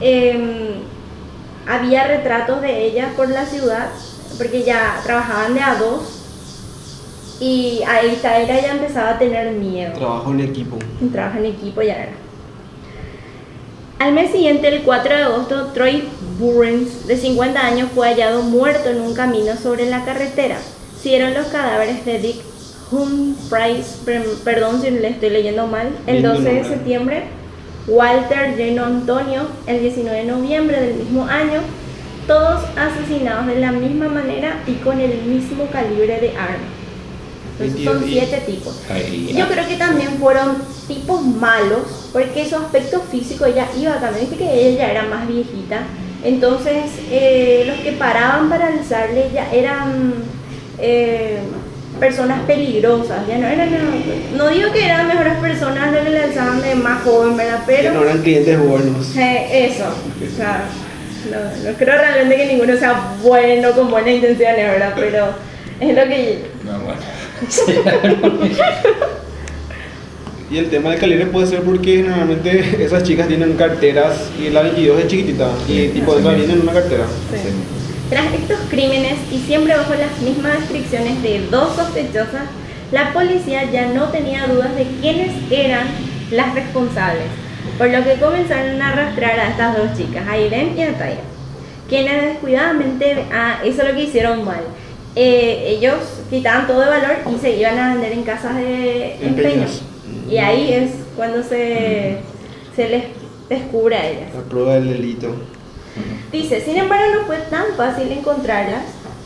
em, 0.03 0.83
había 1.69 2.05
retratos 2.07 2.61
de 2.63 2.87
ellas 2.87 3.09
por 3.17 3.29
la 3.29 3.45
ciudad, 3.47 3.89
porque 4.37 4.63
ya 4.65 5.01
trabajaban 5.05 5.55
de 5.55 5.61
a 5.61 5.75
dos. 5.77 6.15
Y 7.41 7.83
ahí 7.87 8.19
Tyra 8.21 8.61
ya 8.61 8.73
empezaba 8.73 9.11
a 9.11 9.19
tener 9.19 9.53
miedo. 9.53 9.93
Trabajo 9.95 10.33
en 10.33 10.41
equipo. 10.41 10.77
Trabaja 11.13 11.39
en 11.39 11.45
equipo 11.47 11.83
ya 11.83 11.95
era. 11.95 12.13
Al 14.01 14.13
mes 14.13 14.31
siguiente, 14.31 14.69
el 14.69 14.83
4 14.83 15.15
de 15.17 15.23
agosto, 15.23 15.67
Troy 15.75 16.05
Burns, 16.39 17.07
de 17.07 17.17
50 17.17 17.61
años, 17.61 17.91
fue 17.95 18.09
hallado 18.09 18.43
muerto 18.43 18.89
en 18.91 19.01
un 19.01 19.15
camino 19.15 19.57
sobre 19.57 19.91
la 19.91 20.05
carretera. 20.05 20.57
Siguieron 21.01 21.35
los 21.35 21.47
cadáveres 21.49 22.05
de 22.05 22.19
Dick 22.19 22.37
Humphries, 22.93 23.99
per- 24.05 24.25
perdón 24.45 24.81
si 24.81 24.91
le 24.91 25.09
estoy 25.09 25.31
leyendo 25.31 25.67
mal, 25.67 25.89
el 26.07 26.15
Lindo 26.17 26.35
12 26.35 26.43
de 26.53 26.65
septiembre, 26.65 27.25
Walter 27.89 28.55
Geno 28.57 28.85
Antonio, 28.85 29.49
el 29.67 29.81
19 29.81 30.19
de 30.19 30.25
noviembre 30.25 30.81
del 30.81 30.95
mismo 30.97 31.25
año, 31.25 31.61
todos 32.27 32.63
asesinados 32.77 33.47
de 33.47 33.59
la 33.59 33.73
misma 33.73 34.09
manera 34.09 34.63
y 34.67 34.75
con 34.75 35.01
el 35.01 35.23
mismo 35.23 35.67
calibre 35.67 36.21
de 36.21 36.37
arma. 36.37 36.69
Entonces 37.59 37.85
son 37.85 38.05
siete 38.05 38.37
tipos. 38.47 38.81
Yo 39.35 39.49
creo 39.49 39.67
que 39.67 39.77
también 39.77 40.11
fueron 40.21 40.59
tipos 40.87 41.25
malos, 41.25 42.11
porque 42.13 42.49
su 42.49 42.57
aspecto 42.57 43.01
físico 43.01 43.47
ella 43.47 43.67
iba 43.77 43.99
también, 43.99 44.29
que 44.31 44.69
ella 44.69 44.91
era 44.91 45.05
más 45.05 45.27
viejita. 45.27 45.83
Entonces, 46.23 46.85
eh, 47.11 47.65
los 47.67 47.79
que 47.79 47.93
paraban 47.93 48.49
para 48.49 48.69
alzarle 48.69 49.31
ya 49.33 49.51
eran 49.53 50.15
eh, 50.79 51.41
personas 51.99 52.41
peligrosas, 52.47 53.27
ya 53.29 53.39
no 53.39 53.47
eran, 53.47 53.69
no 54.37 54.49
digo 54.49 54.71
que 54.73 54.85
eran 54.85 55.07
mejores 55.09 55.35
personas 55.35 55.93
los 55.93 56.05
que 56.05 56.11
le 56.11 56.23
alzaban 56.23 56.61
de 56.63 56.75
más 56.75 57.03
joven, 57.03 57.37
¿verdad? 57.37 57.65
Que 57.67 57.75
Pero 57.75 57.95
no 57.95 58.03
eran 58.05 58.23
clientes 58.23 58.59
buenos. 58.59 59.17
eh, 59.17 59.67
eso, 59.71 59.85
o 59.87 60.37
sea, 60.37 60.65
no, 61.31 61.71
no 61.71 61.77
creo 61.77 61.99
realmente 61.99 62.37
que 62.37 62.47
ninguno 62.47 62.77
sea 62.77 63.15
bueno 63.23 63.73
con 63.73 63.91
buenas 63.91 64.11
intenciones, 64.11 64.71
¿verdad? 64.71 64.93
Pero 64.97 65.27
es 65.81 65.95
lo 65.97 66.05
que 66.05 66.45
no, 66.65 66.79
bueno. 66.81 67.01
Y 70.51 70.57
el 70.57 70.71
tema 70.71 70.91
del 70.91 70.99
calibre 70.99 71.27
puede 71.27 71.47
ser 71.47 71.61
porque 71.61 72.03
normalmente 72.03 72.83
esas 72.83 73.03
chicas 73.03 73.29
tienen 73.29 73.53
carteras 73.53 74.31
y 74.41 74.49
la 74.49 74.63
22 74.63 75.01
es 75.01 75.07
chiquitita 75.07 75.51
y 75.69 75.73
Sí, 75.73 75.91
tipo 75.93 76.17
esa 76.19 76.33
viene 76.33 76.55
en 76.55 76.63
una 76.63 76.73
cartera. 76.73 77.05
Sí. 77.31 77.49
Tras 78.09 78.33
estos 78.33 78.59
crímenes 78.71 79.19
y 79.31 79.39
siempre 79.41 79.77
bajo 79.77 79.95
las 79.95 80.19
mismas 80.23 80.61
descripciones 80.61 81.23
de 81.23 81.47
dos 81.51 81.77
sospechosas, 81.77 82.45
la 82.91 83.13
policía 83.13 83.71
ya 83.71 83.87
no 83.93 84.09
tenía 84.09 84.47
dudas 84.47 84.75
de 84.77 84.87
quiénes 85.03 85.31
eran 85.51 85.87
las 86.31 86.55
responsables, 86.55 87.27
por 87.77 87.91
lo 87.91 88.03
que 88.03 88.15
comenzaron 88.15 88.81
a 88.81 88.93
arrastrar 88.93 89.39
a 89.39 89.51
estas 89.51 89.77
dos 89.77 89.95
chicas, 89.95 90.27
a 90.27 90.39
Irene 90.39 90.73
y 90.75 90.83
a 90.83 90.97
Taya, 90.97 91.21
quienes 91.87 92.23
descuidadamente, 92.23 93.27
ah, 93.31 93.59
eso 93.63 93.83
es 93.83 93.89
lo 93.89 93.95
que 93.95 94.05
hicieron 94.05 94.43
mal. 94.43 94.63
Eh, 95.15 95.77
ellos 95.77 95.97
quitaban 96.31 96.67
todo 96.67 96.81
de 96.81 96.89
valor 96.89 97.17
y 97.35 97.39
se 97.39 97.57
iban 97.57 97.79
a 97.79 97.93
vender 97.93 98.13
en 98.13 98.23
casas 98.23 98.57
de 98.57 99.17
empeños. 99.21 99.83
Y 100.31 100.39
ahí 100.39 100.73
es 100.73 100.93
cuando 101.15 101.43
se, 101.43 102.19
se 102.75 102.89
les 102.89 103.05
descubre 103.51 103.97
a 103.97 104.09
ellas. 104.09 104.35
La 104.35 104.43
prueba 104.43 104.75
del 104.75 104.89
delito. 104.89 105.35
Dice, 106.33 106.61
sin 106.61 106.77
embargo 106.77 107.15
no 107.15 107.27
fue 107.27 107.39
tan 107.51 107.65
fácil 107.77 108.13
encontrarlas, 108.13 108.83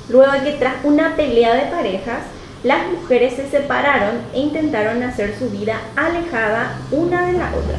luego 0.08 0.32
de 0.32 0.42
que 0.42 0.52
tras 0.52 0.74
una 0.84 1.16
pelea 1.16 1.54
de 1.54 1.70
parejas, 1.70 2.20
las 2.62 2.86
mujeres 2.92 3.34
se 3.34 3.48
separaron 3.48 4.20
e 4.32 4.40
intentaron 4.40 5.02
hacer 5.02 5.34
su 5.36 5.50
vida 5.50 5.80
alejada 5.96 6.78
una 6.92 7.26
de 7.26 7.32
la 7.32 7.50
otra. 7.54 7.76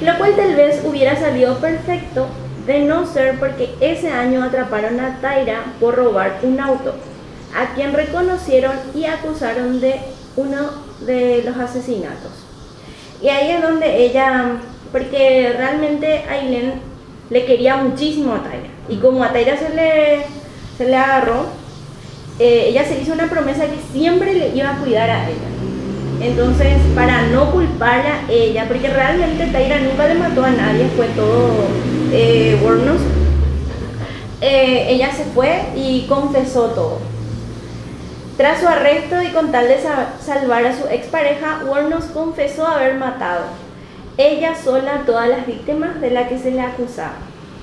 Lo 0.00 0.18
cual 0.18 0.34
tal 0.34 0.56
vez 0.56 0.82
hubiera 0.84 1.14
salido 1.16 1.58
perfecto 1.58 2.26
de 2.66 2.80
no 2.80 3.06
ser 3.06 3.38
porque 3.38 3.74
ese 3.80 4.10
año 4.10 4.42
atraparon 4.42 4.98
a 4.98 5.20
Tyra 5.20 5.64
por 5.78 5.94
robar 5.94 6.40
un 6.42 6.58
auto, 6.58 6.94
a 7.56 7.74
quien 7.74 7.92
reconocieron 7.92 8.72
y 8.94 9.04
acusaron 9.04 9.80
de 9.80 10.00
uno 10.36 10.70
de 11.00 11.42
los 11.44 11.56
asesinatos. 11.56 12.32
Y 13.22 13.28
ahí 13.28 13.52
es 13.52 13.62
donde 13.62 14.04
ella, 14.04 14.56
porque 14.90 15.54
realmente 15.56 16.24
Aileen 16.28 16.91
le 17.32 17.44
quería 17.46 17.76
muchísimo 17.76 18.34
a 18.34 18.42
Tyra. 18.42 18.68
Y 18.88 18.96
como 18.96 19.24
a 19.24 19.32
Tyra 19.32 19.56
se 19.56 19.70
le, 19.70 20.26
se 20.76 20.84
le 20.84 20.96
agarró, 20.96 21.46
eh, 22.38 22.66
ella 22.68 22.84
se 22.84 23.00
hizo 23.00 23.12
una 23.14 23.28
promesa 23.28 23.64
que 23.64 23.78
siempre 23.92 24.34
le 24.34 24.48
iba 24.54 24.70
a 24.70 24.76
cuidar 24.78 25.08
a 25.10 25.28
ella. 25.28 25.38
Entonces, 26.20 26.76
para 26.94 27.22
no 27.28 27.50
culparla 27.50 28.20
a 28.28 28.30
ella, 28.30 28.66
porque 28.68 28.88
realmente 28.88 29.46
Taira 29.46 29.78
nunca 29.80 30.06
le 30.06 30.14
mató 30.14 30.44
a 30.44 30.50
nadie, 30.50 30.86
fue 30.94 31.06
todo 31.08 31.48
eh, 32.12 32.58
eh, 34.40 34.86
ella 34.90 35.10
se 35.12 35.24
fue 35.24 35.62
y 35.74 36.06
confesó 36.08 36.66
todo. 36.66 36.98
Tras 38.36 38.60
su 38.60 38.68
arresto 38.68 39.22
y 39.22 39.28
con 39.28 39.50
tal 39.52 39.68
de 39.68 39.80
sa- 39.80 40.14
salvar 40.24 40.64
a 40.66 40.76
su 40.76 40.86
expareja, 40.88 41.62
Wornos 41.66 42.04
confesó 42.06 42.66
haber 42.66 42.94
matado 42.96 43.44
ella 44.18 44.54
sola 44.54 45.02
todas 45.06 45.28
las 45.28 45.46
víctimas 45.46 46.00
de 46.00 46.10
las 46.10 46.28
que 46.28 46.38
se 46.38 46.50
le 46.50 46.60
acusaba, 46.60 47.16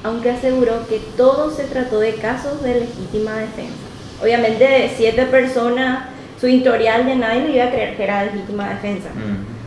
aunque 0.04 0.32
aseguró 0.32 0.88
que 0.88 1.00
todo 1.16 1.52
se 1.52 1.66
trató 1.66 2.00
de 2.00 2.16
casos 2.16 2.64
de 2.64 2.80
legítima 2.82 3.36
defensa. 3.36 3.76
Obviamente 4.22 4.64
de 4.64 4.92
siete 4.96 5.26
personas, 5.26 6.10
su 6.40 6.48
historial 6.48 7.06
de 7.06 7.16
nadie 7.16 7.48
le 7.48 7.56
iba 7.56 7.66
a 7.66 7.72
creer 7.72 7.96
que 7.96 8.04
era 8.04 8.26
legítima 8.26 8.70
defensa. 8.70 9.10
Mm. 9.10 9.60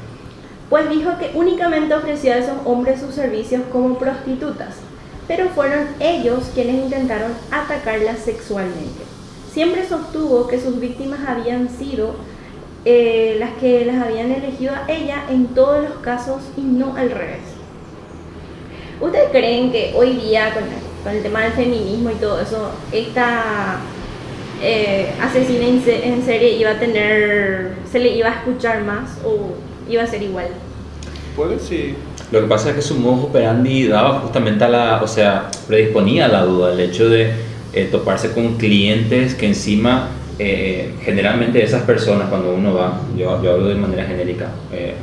Pues 0.68 0.88
dijo 0.90 1.10
que 1.18 1.30
únicamente 1.34 1.94
ofreció 1.94 2.32
a 2.32 2.38
esos 2.38 2.56
hombres 2.64 3.00
sus 3.00 3.14
servicios 3.14 3.62
como 3.70 3.98
prostitutas, 3.98 4.76
pero 5.28 5.50
fueron 5.50 5.86
ellos 6.00 6.50
quienes 6.54 6.76
intentaron 6.76 7.32
atacarlas 7.50 8.18
sexualmente. 8.18 9.04
Siempre 9.52 9.86
sostuvo 9.86 10.48
que 10.48 10.58
sus 10.58 10.80
víctimas 10.80 11.20
habían 11.28 11.68
sido 11.68 12.16
eh, 12.84 13.36
las 13.38 13.50
que 13.60 13.84
las 13.84 13.96
habían 14.02 14.30
elegido 14.32 14.74
a 14.74 14.90
ella 14.90 15.24
en 15.30 15.46
todos 15.48 15.82
los 15.82 15.98
casos 16.02 16.42
y 16.56 16.62
no 16.62 16.96
al 16.96 17.10
revés. 17.10 17.40
¿Ustedes 19.00 19.30
creen 19.30 19.72
que 19.72 19.92
hoy 19.96 20.12
día, 20.14 20.52
con, 20.54 20.62
con 21.02 21.12
el 21.16 21.22
tema 21.22 21.40
del 21.42 21.52
feminismo 21.52 22.10
y 22.10 22.14
todo 22.14 22.40
eso, 22.40 22.70
esta 22.92 23.76
eh, 24.62 25.08
asesina 25.20 25.66
en, 25.66 25.82
se- 25.82 26.06
en 26.06 26.24
serie 26.24 26.56
iba 26.56 26.70
a 26.70 26.78
tener, 26.78 27.72
se 27.90 27.98
le 27.98 28.16
iba 28.16 28.28
a 28.28 28.34
escuchar 28.34 28.82
más 28.84 29.18
o 29.24 29.54
iba 29.90 30.02
a 30.04 30.06
ser 30.06 30.22
igual? 30.22 30.46
Pues 31.34 31.62
sí. 31.62 31.94
Lo 32.30 32.40
que 32.40 32.46
pasa 32.46 32.70
es 32.70 32.76
que 32.76 32.82
su 32.82 32.94
modus 32.94 33.24
operandi 33.24 33.88
daba 33.88 34.20
justamente 34.20 34.64
a 34.64 34.68
la, 34.68 35.02
o 35.02 35.08
sea, 35.08 35.50
predisponía 35.66 36.26
a 36.26 36.28
la 36.28 36.44
duda, 36.44 36.72
el 36.72 36.80
hecho 36.80 37.08
de 37.08 37.30
eh, 37.72 37.88
toparse 37.90 38.32
con 38.32 38.56
clientes 38.56 39.34
que 39.34 39.46
encima, 39.48 40.08
eh, 40.38 40.94
generalmente 41.02 41.62
esas 41.62 41.82
personas 41.82 42.28
cuando 42.28 42.54
uno 42.54 42.74
va, 42.74 43.00
yo, 43.16 43.42
yo 43.42 43.52
hablo 43.52 43.68
de 43.68 43.74
manera 43.74 44.04
genérica, 44.04 44.48
eh, 44.72 44.94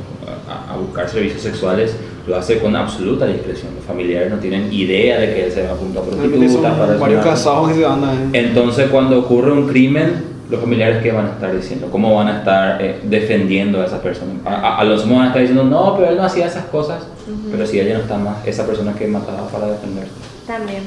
a, 0.48 0.74
a 0.74 0.76
buscar 0.76 1.08
servicios 1.08 1.42
sexuales, 1.42 1.96
lo 2.26 2.36
hace 2.36 2.58
con 2.58 2.76
absoluta 2.76 3.26
discreción. 3.26 3.74
Los 3.76 3.84
familiares 3.84 4.30
no 4.30 4.38
tienen 4.38 4.72
idea 4.72 5.18
de 5.18 5.34
que 5.34 5.44
él 5.46 5.52
se 5.52 5.62
va 5.62 5.70
a 5.70 5.72
apuntar 5.72 6.02
prostituta, 6.04 6.76
para 6.76 6.96
varios 6.96 7.24
casados 7.24 7.68
que 7.68 7.74
se 7.76 7.86
andan. 7.86 8.30
¿eh? 8.32 8.38
entonces, 8.40 8.88
cuando 8.90 9.18
ocurre 9.18 9.52
un 9.52 9.66
crimen, 9.66 10.30
los 10.50 10.60
familiares, 10.60 11.02
¿qué 11.02 11.12
van 11.12 11.26
a 11.26 11.30
estar 11.30 11.54
diciendo? 11.56 11.88
¿Cómo 11.90 12.14
van 12.16 12.26
a 12.26 12.38
estar 12.38 12.82
eh, 12.82 12.98
defendiendo 13.04 13.80
a 13.80 13.86
esa 13.86 14.02
persona? 14.02 14.32
A, 14.44 14.54
a, 14.54 14.78
a 14.78 14.84
los 14.84 15.08
van 15.08 15.22
a 15.22 15.26
estar 15.28 15.40
diciendo, 15.40 15.64
no, 15.64 15.96
pero 15.96 16.10
él 16.10 16.16
no 16.16 16.24
hacía 16.24 16.46
esas 16.46 16.64
cosas. 16.66 17.04
Ujú. 17.28 17.50
Pero 17.52 17.66
si 17.66 17.78
ella 17.78 17.94
no 17.94 18.00
está 18.00 18.18
más, 18.18 18.44
esa 18.44 18.66
persona 18.66 18.92
que 18.94 19.06
mataba 19.06 19.46
para 19.48 19.68
defenderse. 19.68 20.10
También. 20.46 20.82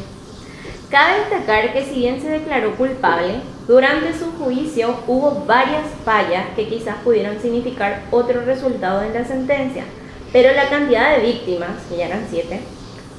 Cabe 0.94 1.22
destacar 1.22 1.74
que 1.74 1.86
si 1.86 1.96
bien 1.96 2.22
se 2.22 2.30
declaró 2.30 2.76
culpable, 2.76 3.42
durante 3.68 4.14
su 4.14 4.32
juicio 4.34 4.96
hubo 5.08 5.44
varias 5.48 5.88
fallas 6.06 6.46
que 6.56 6.68
quizás 6.68 6.98
pudieran 7.04 7.42
significar 7.42 8.04
otro 8.12 8.46
resultado 8.46 9.02
en 9.02 9.12
la 9.12 9.26
sentencia, 9.26 9.86
pero 10.32 10.54
la 10.54 10.70
cantidad 10.70 11.18
de 11.18 11.26
víctimas, 11.26 11.82
que 11.90 11.98
ya 11.98 12.06
eran 12.06 12.28
siete, 12.30 12.60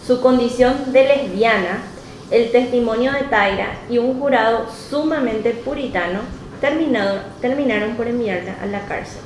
su 0.07 0.21
condición 0.21 0.93
de 0.93 1.03
lesbiana, 1.03 1.83
el 2.31 2.53
testimonio 2.53 3.11
de 3.11 3.25
Taira 3.25 3.81
y 3.91 3.99
un 3.99 4.21
jurado 4.21 4.67
sumamente 4.71 5.51
puritano 5.51 6.21
terminaron 6.61 7.97
por 7.97 8.07
enviarla 8.07 8.55
a 8.63 8.67
la 8.67 8.87
cárcel. 8.87 9.21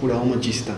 Jurado 0.00 0.24
machista. 0.24 0.72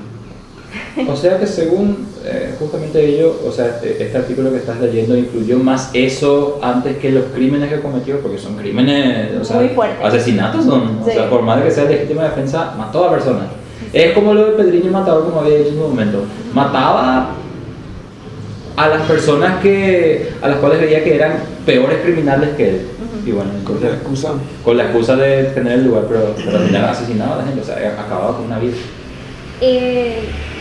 O 1.08 1.16
sea 1.16 1.38
que 1.38 1.46
según 1.46 2.06
eh, 2.24 2.54
justamente 2.58 3.04
ello, 3.04 3.34
o 3.46 3.50
sea, 3.50 3.66
este, 3.66 4.02
este 4.04 4.18
artículo 4.18 4.50
que 4.50 4.58
estás 4.58 4.80
leyendo 4.80 5.16
incluyó 5.16 5.58
más 5.58 5.90
eso 5.94 6.58
antes 6.62 6.98
que 6.98 7.10
los 7.10 7.24
crímenes 7.34 7.70
que 7.70 7.80
cometió, 7.80 8.20
porque 8.20 8.38
son 8.38 8.56
crímenes, 8.56 9.40
o 9.40 9.44
sea, 9.44 9.56
Muy 9.56 9.70
asesinatos 10.02 10.64
son, 10.64 11.00
o 11.02 11.04
sea, 11.04 11.28
por 11.28 11.42
más 11.42 11.58
de 11.58 11.64
que 11.64 11.70
sea 11.70 11.84
legítima 11.84 12.24
defensa, 12.24 12.74
mató 12.76 13.06
a 13.06 13.10
personas. 13.10 13.46
Es 13.92 14.12
como 14.12 14.32
lo 14.32 14.46
de 14.46 14.52
Pedriño 14.52 14.90
Matador, 14.90 15.24
como 15.24 15.40
había 15.40 15.58
dicho 15.58 15.70
en 15.70 15.78
un 15.78 15.90
momento. 15.90 16.24
Mataba 16.54 17.30
a 18.76 18.88
las 18.88 19.02
personas 19.02 19.60
que, 19.60 20.30
a 20.40 20.48
las 20.48 20.58
cuales 20.58 20.80
veía 20.80 21.04
que 21.04 21.14
eran 21.14 21.34
peores 21.66 21.98
criminales 22.02 22.50
que 22.56 22.68
él. 22.70 22.80
Y 23.24 23.30
bueno, 23.30 23.50
Con 23.50 23.76
entonces, 23.76 23.90
la 23.90 23.96
excusa. 23.96 24.32
con 24.64 24.76
la 24.76 24.84
excusa 24.84 25.16
de 25.16 25.44
tener 25.44 25.74
el 25.74 25.84
lugar, 25.84 26.04
pero, 26.08 26.34
pero 26.44 26.58
al 26.58 26.64
final 26.64 26.84
asesinaba 26.86 27.34
a 27.34 27.38
la 27.38 27.44
gente, 27.44 27.60
o 27.60 27.64
sea, 27.64 27.76
acababa 27.98 28.36
con 28.36 28.46
una 28.46 28.58
vida. 28.58 28.74
Eh, 29.60 30.18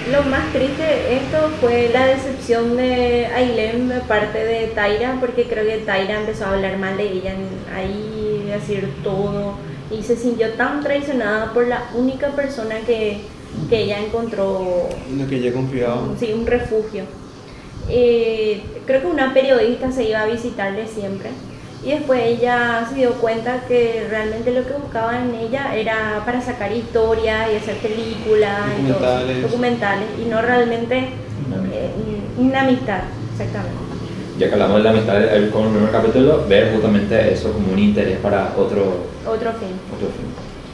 lo 0.09 0.23
más 0.23 0.51
triste 0.51 0.81
de 0.81 1.17
esto 1.17 1.49
fue 1.59 1.89
la 1.93 2.07
decepción 2.07 2.75
de 2.75 3.27
Ailem 3.27 3.89
de 3.89 3.99
parte 4.01 4.43
de 4.43 4.67
Taira, 4.67 5.17
porque 5.19 5.43
creo 5.43 5.65
que 5.65 5.83
Taira 5.85 6.19
empezó 6.19 6.45
a 6.45 6.53
hablar 6.53 6.77
mal 6.77 6.97
de 6.97 7.03
ella 7.03 7.33
ahí, 7.75 8.45
decir 8.47 8.89
todo, 9.03 9.55
y 9.91 10.01
se 10.01 10.15
sintió 10.15 10.49
tan 10.53 10.81
traicionada 10.81 11.53
por 11.53 11.67
la 11.67 11.89
única 11.93 12.29
persona 12.29 12.79
que, 12.85 13.19
que 13.69 13.83
ella 13.83 13.99
encontró 13.99 14.89
En 15.09 15.19
la 15.19 15.27
que 15.27 15.35
ella 15.35 15.53
confiaba. 15.53 16.01
sí, 16.19 16.33
un 16.33 16.47
refugio. 16.47 17.03
Eh, 17.89 18.61
creo 18.85 19.01
que 19.01 19.07
una 19.07 19.33
periodista 19.33 19.91
se 19.91 20.03
iba 20.09 20.21
a 20.21 20.25
visitarle 20.25 20.87
siempre 20.87 21.29
y 21.83 21.91
después 21.91 22.21
ella 22.23 22.85
se 22.89 22.95
dio 22.95 23.13
cuenta 23.15 23.61
que 23.67 24.05
realmente 24.09 24.51
lo 24.51 24.65
que 24.65 24.73
buscaba 24.73 25.19
en 25.19 25.33
ella 25.35 25.75
era 25.75 26.21
para 26.25 26.39
sacar 26.41 26.71
historias 26.71 27.49
y 27.51 27.55
hacer 27.57 27.77
películas 27.77 28.59
y 28.79 28.83
todo, 28.91 28.99
Documentales. 28.99 29.41
documentales 29.43 30.07
y 30.23 30.29
no 30.29 30.41
realmente 30.41 31.09
Una 31.47 31.57
amistad. 31.57 31.79
eh, 31.79 31.91
una 32.37 32.61
amistad, 32.61 32.99
exactamente. 33.31 33.77
Ya 34.37 34.47
que 34.47 34.53
hablamos 34.53 34.77
de 34.77 34.83
la 34.83 34.89
amistad 34.91 35.23
el- 35.35 35.49
con 35.49 35.63
el 35.65 35.69
primer 35.73 35.91
capítulo, 35.91 36.45
ver 36.47 36.71
justamente 36.73 37.33
eso 37.33 37.51
como 37.51 37.73
un 37.73 37.79
interés 37.79 38.17
para 38.19 38.53
otro, 38.57 39.05
Otro 39.27 39.51
fin. 39.53 39.69
otro. 39.95 40.07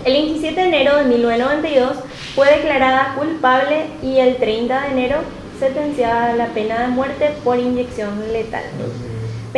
El 0.05 0.13
27 0.13 0.59
de 0.61 0.67
enero 0.67 0.95
de 0.97 1.03
1992 1.05 1.97
fue 2.35 2.47
declarada 2.49 3.15
culpable 3.17 3.85
y 4.03 4.17
el 4.19 4.35
30 4.37 4.81
de 4.83 4.87
enero 4.91 5.17
sentenciada 5.59 6.31
a 6.33 6.35
la 6.35 6.45
pena 6.47 6.81
de 6.81 6.87
muerte 6.89 7.31
por 7.43 7.57
inyección 7.57 8.11
letal. 8.31 8.63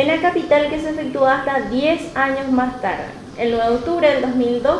Pena 0.00 0.18
capital 0.22 0.70
que 0.70 0.80
se 0.80 0.88
efectúa 0.88 1.40
hasta 1.40 1.68
10 1.68 2.16
años 2.16 2.50
más 2.50 2.80
tarde, 2.80 3.04
el 3.36 3.50
9 3.50 3.68
de 3.68 3.74
octubre 3.76 4.08
del 4.10 4.22
2002, 4.22 4.74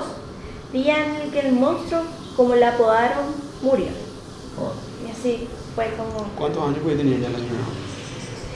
día 0.73 0.95
en 1.05 1.17
el 1.27 1.31
que 1.31 1.41
el 1.47 1.53
monstruo, 1.53 2.01
como 2.39 2.55
la 2.57 2.71
apodaron, 2.71 3.27
murió. 3.61 3.89
Y 5.07 5.11
así 5.11 5.47
fue 5.75 5.89
como, 5.99 6.27
¿Cuántos 6.39 6.63
años 6.67 6.79
puede 6.83 6.97
tener 6.97 7.21
ya 7.21 7.29
la 7.29 7.37
señora? 7.37 7.65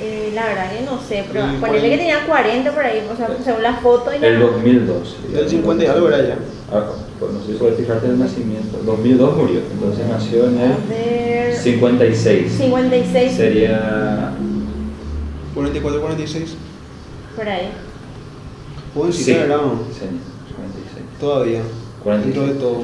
eh, 0.01 0.33
la 0.35 0.47
verdad 0.47 0.73
que 0.73 0.85
no 0.87 0.99
sé, 1.07 1.27
pero 1.31 1.47
Mm, 1.49 1.61
ponerle 1.61 1.91
que 1.91 1.99
tenía 1.99 2.27
40 2.27 2.73
por 2.73 2.83
ahí, 2.87 3.07
o 3.13 3.15
sea, 3.15 3.29
según 3.45 3.63
la 3.63 3.75
foto 3.75 4.11
y 4.15 4.25
El 4.25 4.41
la- 4.41 4.47
2002. 4.47 5.17
Del 5.35 5.47
50 5.51 5.85
y 5.85 5.87
algo 5.87 6.09
era 6.09 6.23
ya. 6.27 6.39
Ah, 6.73 6.87
pues 7.21 7.31
no 7.31 7.41
sé 7.43 7.47
si 7.49 7.59
puedes 7.59 7.77
fijarte 7.77 8.07
el 8.07 8.19
nacimiento. 8.19 8.79
2002 8.87 9.37
murió, 9.37 9.61
entonces 9.71 10.07
nació 10.09 10.47
en 10.47 10.59
el 10.61 10.73
ver, 10.89 11.57
56. 11.57 12.53
56 12.57 13.33
Sería. 13.37 14.31
44, 15.55 16.01
46. 16.01 16.57
por 17.37 17.49
ahí. 17.49 17.71
Jovencita 18.95 19.25
Sí, 19.25 19.31
era 19.33 19.57
¿no? 19.57 19.81
sí, 19.93 20.01
56. 20.01 21.05
todavía. 21.21 21.61
46. 22.03 22.35
Dentro 22.35 22.55
de 22.55 22.61
todo. 22.61 22.83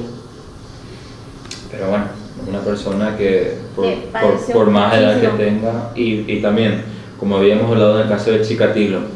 Pero 1.71 1.87
bueno, 1.89 2.05
una 2.47 2.59
persona 2.59 3.15
que 3.17 3.55
por, 3.75 3.85
Que 3.85 4.07
por, 4.11 4.53
por 4.53 4.69
más 4.71 4.93
edad 4.95 5.21
que 5.21 5.27
tenga, 5.43 5.91
y, 5.95 6.31
y 6.31 6.41
también, 6.41 6.83
como 7.19 7.37
habíamos 7.37 7.69
hablado 7.71 7.97
en 7.97 8.03
el 8.03 8.09
caso 8.09 8.31
de 8.31 8.41
Chikatilo, 8.41 8.97
Ujú. 8.99 9.07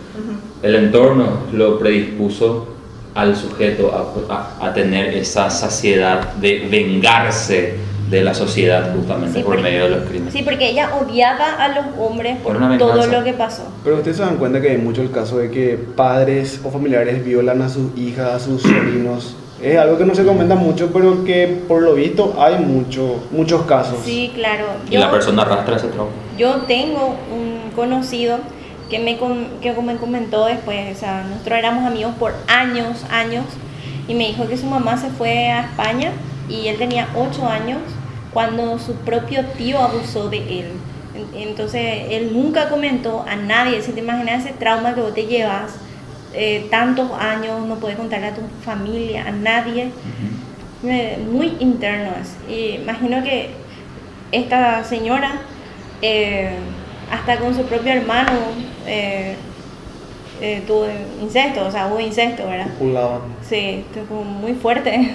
el 0.63 0.75
entorno 0.75 1.39
lo 1.51 1.77
predispuso 1.79 2.67
al 3.13 3.35
sujeto 3.35 3.91
a, 3.93 4.33
a- 4.61 4.67
a 4.69 4.73
tener 4.73 5.13
esa 5.15 5.49
saciedad 5.49 6.33
de 6.35 6.67
vengarse 6.69 7.75
de 8.09 8.23
la 8.23 8.33
sociedad 8.35 8.93
justamente 8.95 9.39
Sí, 9.39 9.43
por 9.43 9.55
porque- 9.55 9.63
medio 9.63 9.85
de 9.85 9.89
los 9.89 10.03
crímenes. 10.07 10.33
Sí, 10.33 10.43
porque 10.43 10.69
ella 10.69 10.91
odiaba 10.95 11.53
a 11.55 11.69
los 11.69 11.85
hombres 11.99 12.37
por 12.43 12.57
todo 12.77 13.07
lo 13.07 13.23
que 13.23 13.33
pasó. 13.33 13.63
Pero 13.83 13.97
ustedes 13.97 14.17
se 14.17 14.23
dan 14.23 14.37
cuenta 14.37 14.61
que 14.61 14.69
hay 14.71 14.77
mucho 14.77 15.01
el 15.01 15.11
caso 15.11 15.37
de 15.37 15.49
que 15.49 15.77
padres 15.95 16.59
o 16.63 16.69
familiares 16.69 17.25
violan 17.25 17.61
a 17.63 17.69
sus 17.69 17.97
hijas, 17.97 18.29
a 18.33 18.39
sus 18.39 18.61
sobrinos. 18.61 19.35
Es 19.61 19.77
algo 19.79 19.97
que 19.97 20.05
no 20.05 20.13
se 20.13 20.23
comenta 20.25 20.53
mucho, 20.55 20.91
pero 20.93 21.23
que 21.23 21.61
por 21.67 21.81
lo 21.81 21.95
visto 21.95 22.35
hay 22.39 22.57
mucho, 22.63 23.23
muchos 23.31 23.63
casos. 23.63 23.97
Sí, 24.03 24.31
claro. 24.35 24.65
Y 24.91 24.97
la 24.97 25.09
persona 25.09 25.41
arrastra 25.41 25.77
ese 25.77 25.87
trauma. 25.87 26.11
Yo 26.37 26.55
tengo 26.67 27.15
un 27.33 27.71
conocido 27.75 28.37
que 28.89 28.99
me, 28.99 29.17
que 29.61 29.71
me 29.81 29.95
comentó 29.95 30.45
después, 30.45 30.95
o 30.95 30.99
sea, 30.99 31.23
nosotros 31.27 31.57
éramos 31.57 31.85
amigos 31.85 32.13
por 32.19 32.33
años, 32.47 33.03
años, 33.09 33.45
y 34.07 34.13
me 34.13 34.27
dijo 34.27 34.47
que 34.47 34.57
su 34.57 34.67
mamá 34.67 34.97
se 34.97 35.09
fue 35.09 35.47
a 35.49 35.61
España 35.61 36.11
y 36.49 36.67
él 36.67 36.77
tenía 36.77 37.07
8 37.15 37.47
años 37.47 37.79
cuando 38.33 38.77
su 38.79 38.93
propio 38.95 39.45
tío 39.57 39.79
abusó 39.79 40.29
de 40.29 40.37
él. 40.37 40.67
En- 41.15 41.41
Entonces, 41.49 41.81
él 42.09 42.31
nunca 42.33 42.69
comentó 42.69 43.23
a 43.27 43.35
nadie, 43.35 43.81
si 43.81 43.91
te 43.93 44.01
imaginas 44.01 44.45
ese 44.45 44.53
trauma 44.53 44.93
que 44.93 45.01
vos 45.01 45.13
te 45.13 45.25
llevas 45.25 45.75
eh, 46.33 46.67
tantos 46.69 47.09
años, 47.17 47.65
no 47.65 47.75
puedes 47.75 47.95
contarle 47.97 48.27
a 48.27 48.33
tu 48.35 48.41
familia, 48.63 49.25
a 49.27 49.31
nadie. 49.31 49.91
me- 50.83 51.17
muy 51.31 51.53
interno 51.61 52.11
es. 52.21 52.35
Y 52.53 52.75
imagino 52.81 53.23
que 53.23 53.49
esta 54.31 54.83
señora, 54.83 55.31
eh, 56.01 56.49
hasta 57.11 57.37
con 57.39 57.55
su 57.55 57.63
propio 57.63 57.93
hermano, 57.93 58.31
eh, 58.85 59.35
eh, 60.41 60.61
tuvo 60.67 60.85
incesto, 61.21 61.65
o 61.65 61.71
sea, 61.71 61.87
hubo 61.87 61.99
incesto, 62.01 62.45
¿verdad? 62.47 62.67
Copulaban. 62.73 63.21
Sí, 63.47 63.85
fue 64.07 64.17
muy 64.25 64.53
fuerte. 64.53 65.11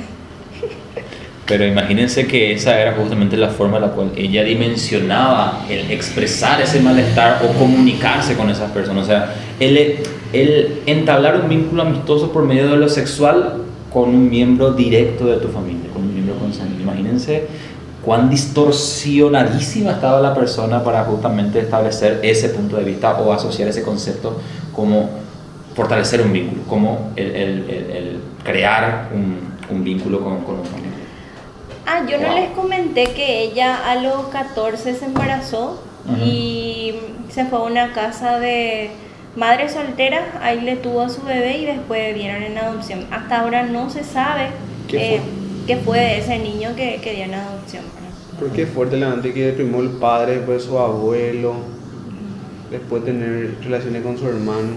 Pero 1.51 1.67
imagínense 1.67 2.27
que 2.27 2.53
esa 2.53 2.81
era 2.81 2.93
justamente 2.95 3.37
la 3.37 3.49
forma 3.49 3.77
en 3.77 3.83
la 3.83 3.89
cual 3.89 4.13
ella 4.17 4.43
dimensionaba 4.45 5.67
el 5.69 5.91
expresar 5.91 6.61
ese 6.63 6.81
malestar 6.81 7.43
o 7.45 7.59
comunicarse 7.59 8.37
con 8.37 8.49
esas 8.49 8.71
personas. 8.71 9.03
O 9.05 9.07
sea, 9.07 9.35
el, 9.59 9.97
el 10.33 10.81
entablar 10.87 11.41
un 11.43 11.49
vínculo 11.49 11.83
amistoso 11.83 12.31
por 12.33 12.45
medio 12.45 12.71
de 12.71 12.77
lo 12.77 12.89
sexual 12.89 13.55
con 13.93 14.09
un 14.11 14.31
miembro 14.31 14.73
directo 14.73 15.27
de 15.27 15.39
tu 15.39 15.49
familia, 15.49 15.91
con 15.93 16.03
un 16.05 16.15
miembro 16.15 16.37
consanguíneo. 16.37 16.83
Imagínense 16.85 17.49
cuán 18.05 18.31
distorsionadísima 18.31 19.91
estaba 19.93 20.21
la 20.21 20.33
persona 20.35 20.83
para 20.83 21.05
justamente 21.05 21.59
establecer 21.61 22.21
ese 22.23 22.51
punto 22.51 22.77
de 22.77 22.85
vista 22.85 23.21
o 23.21 23.33
asociar 23.33 23.69
ese 23.69 23.83
concepto 23.83 24.41
como 24.73 25.11
fortalecer 25.75 26.23
un 26.23 26.33
vínculo, 26.33 26.63
como 26.69 27.11
el, 27.17 27.27
el- 27.27 27.71
el- 27.71 28.21
crear 28.45 29.11
un, 29.15 29.37
un 29.77 29.85
vínculo 29.85 30.21
con, 30.21 30.39
con 30.45 30.61
un 30.61 30.65
familiar. 30.65 30.90
Ah, 31.93 32.07
yo 32.09 32.19
no 32.19 32.33
les 32.35 32.51
comenté 32.51 33.05
que 33.05 33.43
ella 33.43 33.91
a 33.91 33.97
los 33.97 34.29
14 34.29 34.95
se 34.95 35.05
embarazó 35.05 35.83
y 36.25 36.95
se 37.31 37.47
fue 37.47 37.59
a 37.59 37.63
una 37.63 37.93
casa 37.93 38.39
de 38.39 38.91
madre 39.35 39.69
soltera, 39.69 40.39
ahí 40.41 40.61
le 40.61 40.77
tuvo 40.77 41.01
a 41.01 41.09
su 41.09 41.23
bebé 41.23 41.59
y 41.59 41.65
después 41.65 42.15
dieron 42.15 42.45
en 42.45 42.59
adopción. 42.59 43.07
Hasta 43.11 43.41
ahora 43.41 43.65
no 43.65 43.91
se 43.91 44.05
sabe 44.05 44.51
¿Qué 44.87 45.17
eh, 45.17 45.21
qué 45.67 45.79
fue 45.79 45.99
de 45.99 46.19
ese 46.19 46.39
niño 46.39 46.77
que, 46.77 47.01
que 47.03 47.15
dio 47.15 47.25
en 47.25 47.35
adopción. 47.35 47.83
Porque 48.39 48.63
es 48.63 48.71
fuerte 48.71 48.97
la 48.97 49.09
mente 49.09 49.35
que 49.35 49.51
primero 49.51 49.81
el 49.81 49.91
padre, 49.91 50.37
después 50.37 50.63
su 50.63 50.79
abuelo, 50.79 51.55
después 52.71 53.05
tener 53.05 53.57
relaciones 53.65 54.05
con 54.05 54.17
su 54.17 54.29
hermano. 54.29 54.75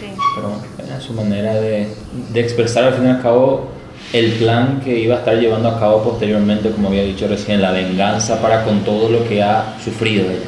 Sí. 0.00 0.06
Pero 0.34 0.86
era 0.86 0.98
su 0.98 1.12
manera 1.12 1.56
de, 1.56 1.88
de 2.32 2.40
expresar 2.40 2.84
al 2.84 2.94
fin 2.94 3.04
y 3.04 3.08
al 3.08 3.20
cabo 3.20 3.75
el 4.18 4.32
plan 4.32 4.80
que 4.84 4.98
iba 4.98 5.16
a 5.16 5.18
estar 5.18 5.36
llevando 5.38 5.68
a 5.68 5.78
cabo 5.78 6.02
posteriormente, 6.02 6.70
como 6.70 6.88
había 6.88 7.02
dicho 7.04 7.26
recién, 7.28 7.60
la 7.62 7.72
venganza 7.72 8.40
para 8.40 8.64
con 8.64 8.80
todo 8.80 9.08
lo 9.08 9.26
que 9.28 9.42
ha 9.42 9.74
sufrido 9.82 10.24
ella. 10.30 10.40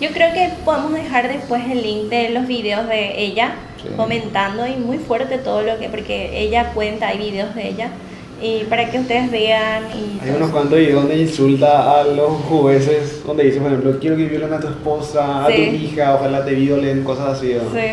Yo 0.00 0.08
creo 0.14 0.32
que 0.32 0.50
podemos 0.64 0.92
dejar 0.94 1.28
después 1.28 1.62
el 1.70 1.82
link 1.82 2.04
de 2.08 2.30
los 2.30 2.46
videos 2.46 2.86
de 2.88 3.20
ella 3.22 3.52
Sí. 3.82 3.88
comentando 3.96 4.66
y 4.66 4.72
muy 4.76 4.98
fuerte 4.98 5.38
todo 5.38 5.62
lo 5.62 5.78
que, 5.78 5.88
porque 5.88 6.40
ella 6.40 6.72
cuenta, 6.74 7.08
hay 7.08 7.18
videos 7.18 7.54
de 7.54 7.68
ella 7.68 7.88
y 8.42 8.64
para 8.64 8.90
que 8.90 8.98
ustedes 9.00 9.30
vean 9.30 9.84
y 9.94 10.20
Hay 10.20 10.28
todo 10.28 10.36
unos 10.38 10.50
cuantos 10.50 10.78
videos 10.78 11.02
donde 11.02 11.18
insulta 11.20 12.00
a 12.00 12.04
los 12.04 12.30
jueces, 12.48 13.22
donde 13.26 13.44
dice, 13.44 13.58
por 13.60 13.68
ejemplo, 13.70 13.98
quiero 14.00 14.16
que 14.16 14.24
violen 14.26 14.52
a 14.52 14.60
tu 14.60 14.66
esposa, 14.68 15.44
a 15.44 15.46
tu 15.46 15.52
Sí. 15.52 15.90
hija, 15.92 16.14
ojalá 16.14 16.44
te 16.44 16.52
violen, 16.54 17.02
cosas 17.04 17.38
así. 17.38 17.54
¿no? 17.54 17.72
Sí. 17.72 17.86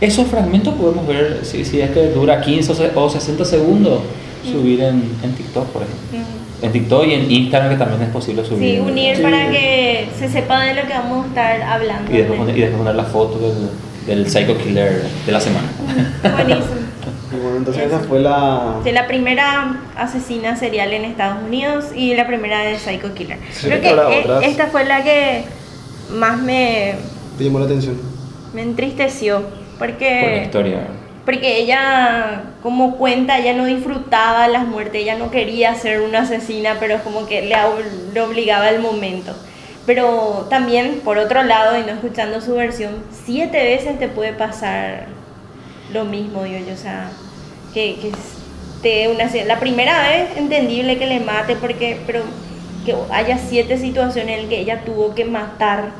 Esos 0.00 0.26
fragmentos 0.28 0.74
podemos 0.74 1.06
ver, 1.06 1.40
si, 1.42 1.64
si 1.64 1.80
es 1.80 1.90
que 1.90 2.08
dura 2.10 2.40
15 2.40 2.70
o 2.72 2.74
se- 2.74 2.90
o 2.94 3.08
60 3.10 3.44
segundos, 3.44 4.00
subir 4.44 4.80
en, 4.82 5.02
en 5.22 5.32
TikTok, 5.34 5.66
por 5.68 5.82
ejemplo. 5.82 6.28
En 6.60 6.72
TikTok 6.72 7.06
y 7.06 7.14
en 7.14 7.30
Instagram, 7.30 7.70
que 7.70 7.76
también 7.76 8.02
es 8.02 8.08
posible 8.08 8.44
subir. 8.44 8.74
Sí, 8.76 8.80
unir 8.80 9.16
Sí. 9.16 9.22
para 9.22 9.50
que 9.50 10.08
se 10.18 10.28
sepa 10.28 10.60
de 10.64 10.74
lo 10.74 10.82
que 10.82 10.92
vamos 10.92 11.24
a 11.24 11.28
estar 11.28 11.62
hablando. 11.62 12.12
Y 12.12 12.16
después, 12.18 12.38
poner, 12.38 12.56
y 12.58 12.60
después 12.60 12.78
poner 12.78 12.94
la 12.96 13.04
foto 13.04 13.38
del, 13.38 13.70
del 14.06 14.28
Psycho 14.30 14.58
Killer 14.58 15.02
de 15.24 15.32
la 15.32 15.40
semana. 15.40 15.68
Buenísimo. 16.22 16.64
Y 17.30 17.36
bueno, 17.40 17.58
entonces 17.58 17.82
esa 17.84 17.98
fue 18.00 18.20
la... 18.20 18.76
De 18.82 18.90
la 18.90 19.06
primera 19.06 19.76
asesina 19.98 20.56
serial 20.56 20.94
en 20.94 21.04
Estados 21.04 21.42
Unidos 21.46 21.84
y 21.94 22.14
la 22.14 22.26
primera 22.26 22.60
de 22.62 22.78
Psycho 22.78 23.12
Killer. 23.12 23.36
Sí, 23.52 23.66
Creo 23.66 23.82
que 23.82 23.88
e- 23.90 24.20
otras. 24.22 24.44
esta 24.44 24.68
fue 24.68 24.86
la 24.86 25.04
que 25.04 25.44
más 26.14 26.38
me, 26.40 26.94
Te 27.36 27.44
llamó 27.44 27.58
la 27.58 27.66
atención. 27.66 27.96
me 28.54 28.62
entristeció. 28.62 29.42
Por 29.78 29.88
la 29.90 29.94
Porque, 29.98 30.42
historia. 30.42 30.86
Porque 31.28 31.58
ella, 31.58 32.40
como 32.62 32.96
cuenta, 32.96 33.36
ella 33.36 33.52
no 33.52 33.66
disfrutaba 33.66 34.48
las 34.48 34.66
muertes, 34.66 35.02
ella 35.02 35.18
no 35.18 35.30
quería 35.30 35.74
ser 35.74 36.00
una 36.00 36.20
asesina, 36.20 36.76
pero 36.80 36.94
es 36.94 37.02
como 37.02 37.26
que 37.26 37.42
le, 37.42 37.54
ob- 37.54 38.14
le 38.14 38.20
obligaba 38.22 38.70
el 38.70 38.80
momento. 38.80 39.34
Pero 39.84 40.46
también, 40.48 41.02
por 41.04 41.18
otro 41.18 41.42
lado, 41.42 41.76
y 41.78 41.82
no 41.82 41.88
escuchando 41.92 42.40
su 42.40 42.54
versión, 42.54 43.02
siete 43.26 43.62
veces 43.62 43.98
te 43.98 44.08
puede 44.08 44.32
pasar 44.32 45.04
lo 45.92 46.06
mismo, 46.06 46.44
digo 46.44 46.60
yo. 46.66 46.72
O 46.72 46.78
sea, 46.78 47.10
que, 47.74 47.96
que 47.96 48.10
te 48.80 49.08
una... 49.08 49.26
La 49.44 49.60
primera 49.60 50.08
vez, 50.08 50.34
entendible 50.38 50.96
que 50.96 51.08
le 51.08 51.20
mate, 51.20 51.56
porque, 51.56 52.00
pero 52.06 52.22
que 52.86 52.94
haya 53.10 53.36
siete 53.36 53.76
situaciones 53.76 54.34
en 54.34 54.40
las 54.44 54.48
que 54.48 54.60
ella 54.60 54.82
tuvo 54.82 55.14
que 55.14 55.26
matar. 55.26 55.90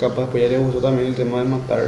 Capaz 0.00 0.26
pues 0.30 0.42
ya 0.42 0.48
le 0.48 0.56
gustó 0.56 0.80
también 0.80 1.08
el 1.08 1.14
tema 1.14 1.40
de 1.40 1.44
matar 1.44 1.82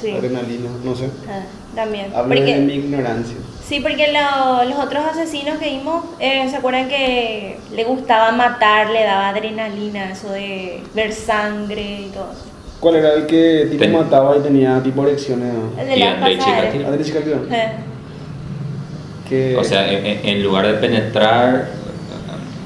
Sí. 0.00 0.12
adrenalina, 0.12 0.70
no 0.84 0.94
sé. 0.94 1.10
Ah, 1.28 1.42
también. 1.78 2.06
Hablo 2.14 2.34
Porque- 2.34 2.54
de 2.54 2.60
mi 2.60 2.74
ignorancia. 2.74 3.36
Sí, 3.64 3.80
porque 3.80 4.10
lo- 4.12 4.64
los 4.64 4.78
otros 4.84 5.04
asesinos 5.04 5.58
que 5.58 5.68
vimos, 5.70 6.04
eh, 6.18 6.46
¿se 6.50 6.56
acuerdan 6.56 6.88
que 6.88 7.58
le 7.74 7.84
gustaba 7.84 8.32
matar, 8.32 8.90
le 8.90 9.04
daba 9.04 9.28
adrenalina, 9.28 10.10
eso 10.10 10.30
de 10.30 10.82
ver 10.94 11.12
sangre 11.12 12.00
y 12.06 12.10
todo 12.12 12.32
eso? 12.32 12.44
¿Cuál 12.80 12.96
era 12.96 13.12
el 13.14 13.26
que 13.26 13.66
tipo 13.70 13.82
Ten- 13.82 13.92
mataba 13.92 14.36
y 14.36 14.40
tenía 14.40 14.82
tipo 14.82 15.06
erecciones? 15.06 15.52
El 15.78 15.86
de. 15.88 16.38
Chikatilo. 16.38 16.86
Andrés 16.88 17.06
Chikatilo. 17.06 17.36
Eh, 17.50 17.72
Que... 19.28 19.56
O 19.58 19.62
sea, 19.64 19.92
en, 19.92 20.26
en- 20.26 20.42
lugar 20.42 20.66
de 20.66 20.72
penetrar 20.74 21.68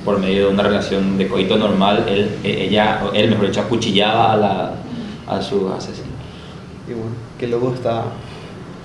por 0.04 0.18
medio 0.20 0.46
de 0.46 0.52
una 0.54 0.62
relación 0.62 1.18
de 1.18 1.26
coito 1.26 1.56
normal, 1.56 2.04
él, 2.08 2.30
e- 2.44 2.66
ella, 2.66 3.00
él 3.14 3.30
mejor 3.30 3.46
dicho, 3.46 3.60
acuchillaba 3.62 4.32
a, 4.32 4.36
la, 4.36 4.70
a 5.26 5.42
su 5.42 5.68
asesino. 5.72 6.06
Y 6.88 6.92
bueno, 6.92 7.10
que 7.38 7.46
luego 7.48 7.74
está... 7.74 8.04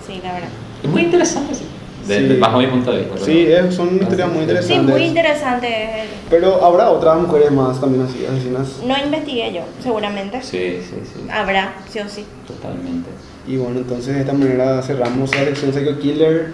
sí, 0.07 0.19
la 0.23 0.33
verdad. 0.33 0.49
Es 0.83 0.89
muy 0.89 1.01
interesante, 1.03 1.53
sí. 1.55 1.63
De- 2.07 2.35
Sí. 2.35 2.39
bajo 2.39 2.59
mi 2.59 2.67
punto 2.67 2.91
de 2.91 2.99
vista. 2.99 3.17
Sí, 3.17 3.47
es- 3.51 3.75
son 3.75 3.95
historias 4.01 4.29
muy 4.29 4.37
Sí, 4.37 4.43
interesantes. 4.43 4.95
muy 4.95 5.03
interesante. 5.03 5.67
eh, 5.67 6.03
Pero 6.29 6.63
habrá 6.63 6.89
otras 6.89 7.17
mujeres 7.19 7.51
más 7.51 7.81
también 7.81 8.05
así, 8.05 8.25
asesinas. 8.25 8.67
No 8.85 8.95
investigué 8.97 9.53
yo, 9.53 9.61
seguramente. 9.83 10.41
Sí, 10.41 10.79
sí, 10.81 10.95
sí. 11.03 11.27
Habrá, 11.29 11.73
sí 11.89 11.99
o 11.99 12.07
sí. 12.07 12.25
Totalmente. 12.47 13.09
Y 13.45 13.57
bueno, 13.57 13.79
entonces 13.79 14.13
de 14.15 14.21
esta 14.21 14.31
manera 14.33 14.81
cerramos 14.81 15.35
la 15.35 15.43
lección 15.43 15.73
Psycho 15.73 15.99
Killer. 15.99 16.53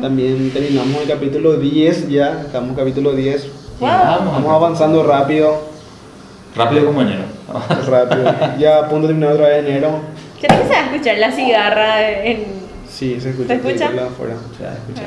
También 0.00 0.50
terminamos 0.50 1.02
el 1.02 1.08
capítulo 1.08 1.56
10 1.56 2.08
ya, 2.08 2.42
estamos 2.46 2.70
en 2.70 2.74
capítulo 2.76 3.12
10. 3.12 3.46
Wow. 3.80 3.88
Vamos 3.90 4.52
avanzando 4.52 5.02
rápido, 5.02 5.60
Rápido 6.56 6.86
como 6.86 7.02
enero. 7.02 7.22
rápido. 7.86 8.34
Ya 8.58 8.78
a 8.78 8.88
punto 8.88 9.06
de 9.08 9.12
terminar 9.14 9.32
otra 9.34 9.48
vez 9.48 9.64
enero. 9.66 9.90
¿Crees 10.40 10.60
que 10.62 10.66
se 10.68 10.72
va 10.72 10.78
a 10.80 10.84
escuchar 10.92 11.18
la 11.18 11.30
cigarra 11.32 12.10
en... 12.24 12.65
Sí, 12.96 13.20
se 13.20 13.28
escucha. 13.28 13.48
¿Se 13.48 13.54
escucha? 13.56 13.88
afuera. 13.88 14.36
O 14.54 14.56
sea, 14.56 14.72
escucha. 14.72 15.02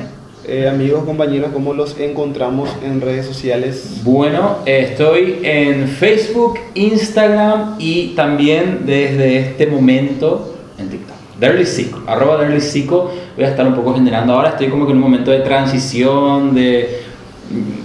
Eh, 0.45 0.69
amigos, 0.69 1.05
compañeros, 1.05 1.49
¿cómo 1.51 1.73
los 1.73 1.99
encontramos 1.99 2.69
en 2.83 3.01
redes 3.01 3.25
sociales? 3.25 4.01
Bueno, 4.03 4.57
estoy 4.67 5.39
en 5.41 5.87
Facebook, 5.87 6.59
Instagram 6.75 7.77
y 7.79 8.09
también 8.09 8.83
desde 8.85 9.39
este 9.39 9.65
momento 9.65 10.55
en 10.77 10.89
TikTok. 10.89 11.15
Derly 11.39 11.65
Sico, 11.65 12.03
arroba 12.05 12.37
Derly 12.37 12.61
Sico. 12.61 13.11
Voy 13.35 13.45
a 13.45 13.49
estar 13.49 13.65
un 13.65 13.73
poco 13.73 13.95
generando 13.95 14.33
ahora. 14.33 14.49
Estoy 14.49 14.69
como 14.69 14.85
que 14.85 14.91
en 14.91 14.97
un 14.97 15.03
momento 15.03 15.31
de 15.31 15.39
transición, 15.39 16.53
de 16.53 17.01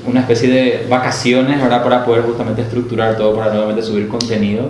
una 0.07 0.21
especie 0.21 0.51
de 0.51 0.87
vacaciones, 0.87 1.63
¿verdad? 1.63 1.83
Para 1.83 2.05
poder 2.05 2.25
justamente 2.25 2.61
estructurar 2.61 3.17
todo 3.17 3.35
para 3.35 3.51
nuevamente 3.51 3.83
subir 3.83 4.07
contenido. 4.09 4.69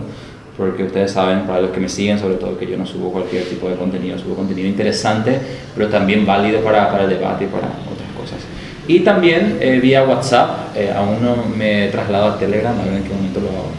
Porque 0.57 0.85
ustedes 0.85 1.11
saben, 1.11 1.41
para 1.47 1.63
los 1.63 1.71
que 1.73 1.81
me 1.81 1.89
siguen, 1.89 2.17
sobre 2.19 2.37
todo 2.37 2.57
que 2.57 2.67
yo 2.67 2.77
no 2.77 2.87
subo 2.87 3.11
cualquier 3.11 3.43
tipo 3.45 3.69
de 3.69 3.75
contenido, 3.75 4.17
subo 4.19 4.37
contenido 4.37 4.69
interesante, 4.69 5.41
pero 5.77 5.89
también 5.89 6.25
válido 6.25 6.61
para, 6.61 6.89
para 6.91 7.05
el 7.05 7.11
debate 7.11 7.45
y 7.45 7.49
para 7.49 7.67
otras 7.67 8.09
cosas. 8.17 8.39
Y 8.87 9.01
también 9.01 9.59
eh, 9.61 9.81
vía 9.81 10.05
WhatsApp, 10.05 10.77
eh, 10.77 10.93
aún 10.95 11.25
no 11.25 11.37
me 11.57 11.89
traslado 11.89 12.27
a 12.33 12.39
Telegram, 12.39 12.79
a 12.79 12.85
ver 12.85 12.95
en 12.95 13.03
qué 13.03 13.13
momento 13.15 13.41
lo 13.41 13.49
hago. 13.49 13.73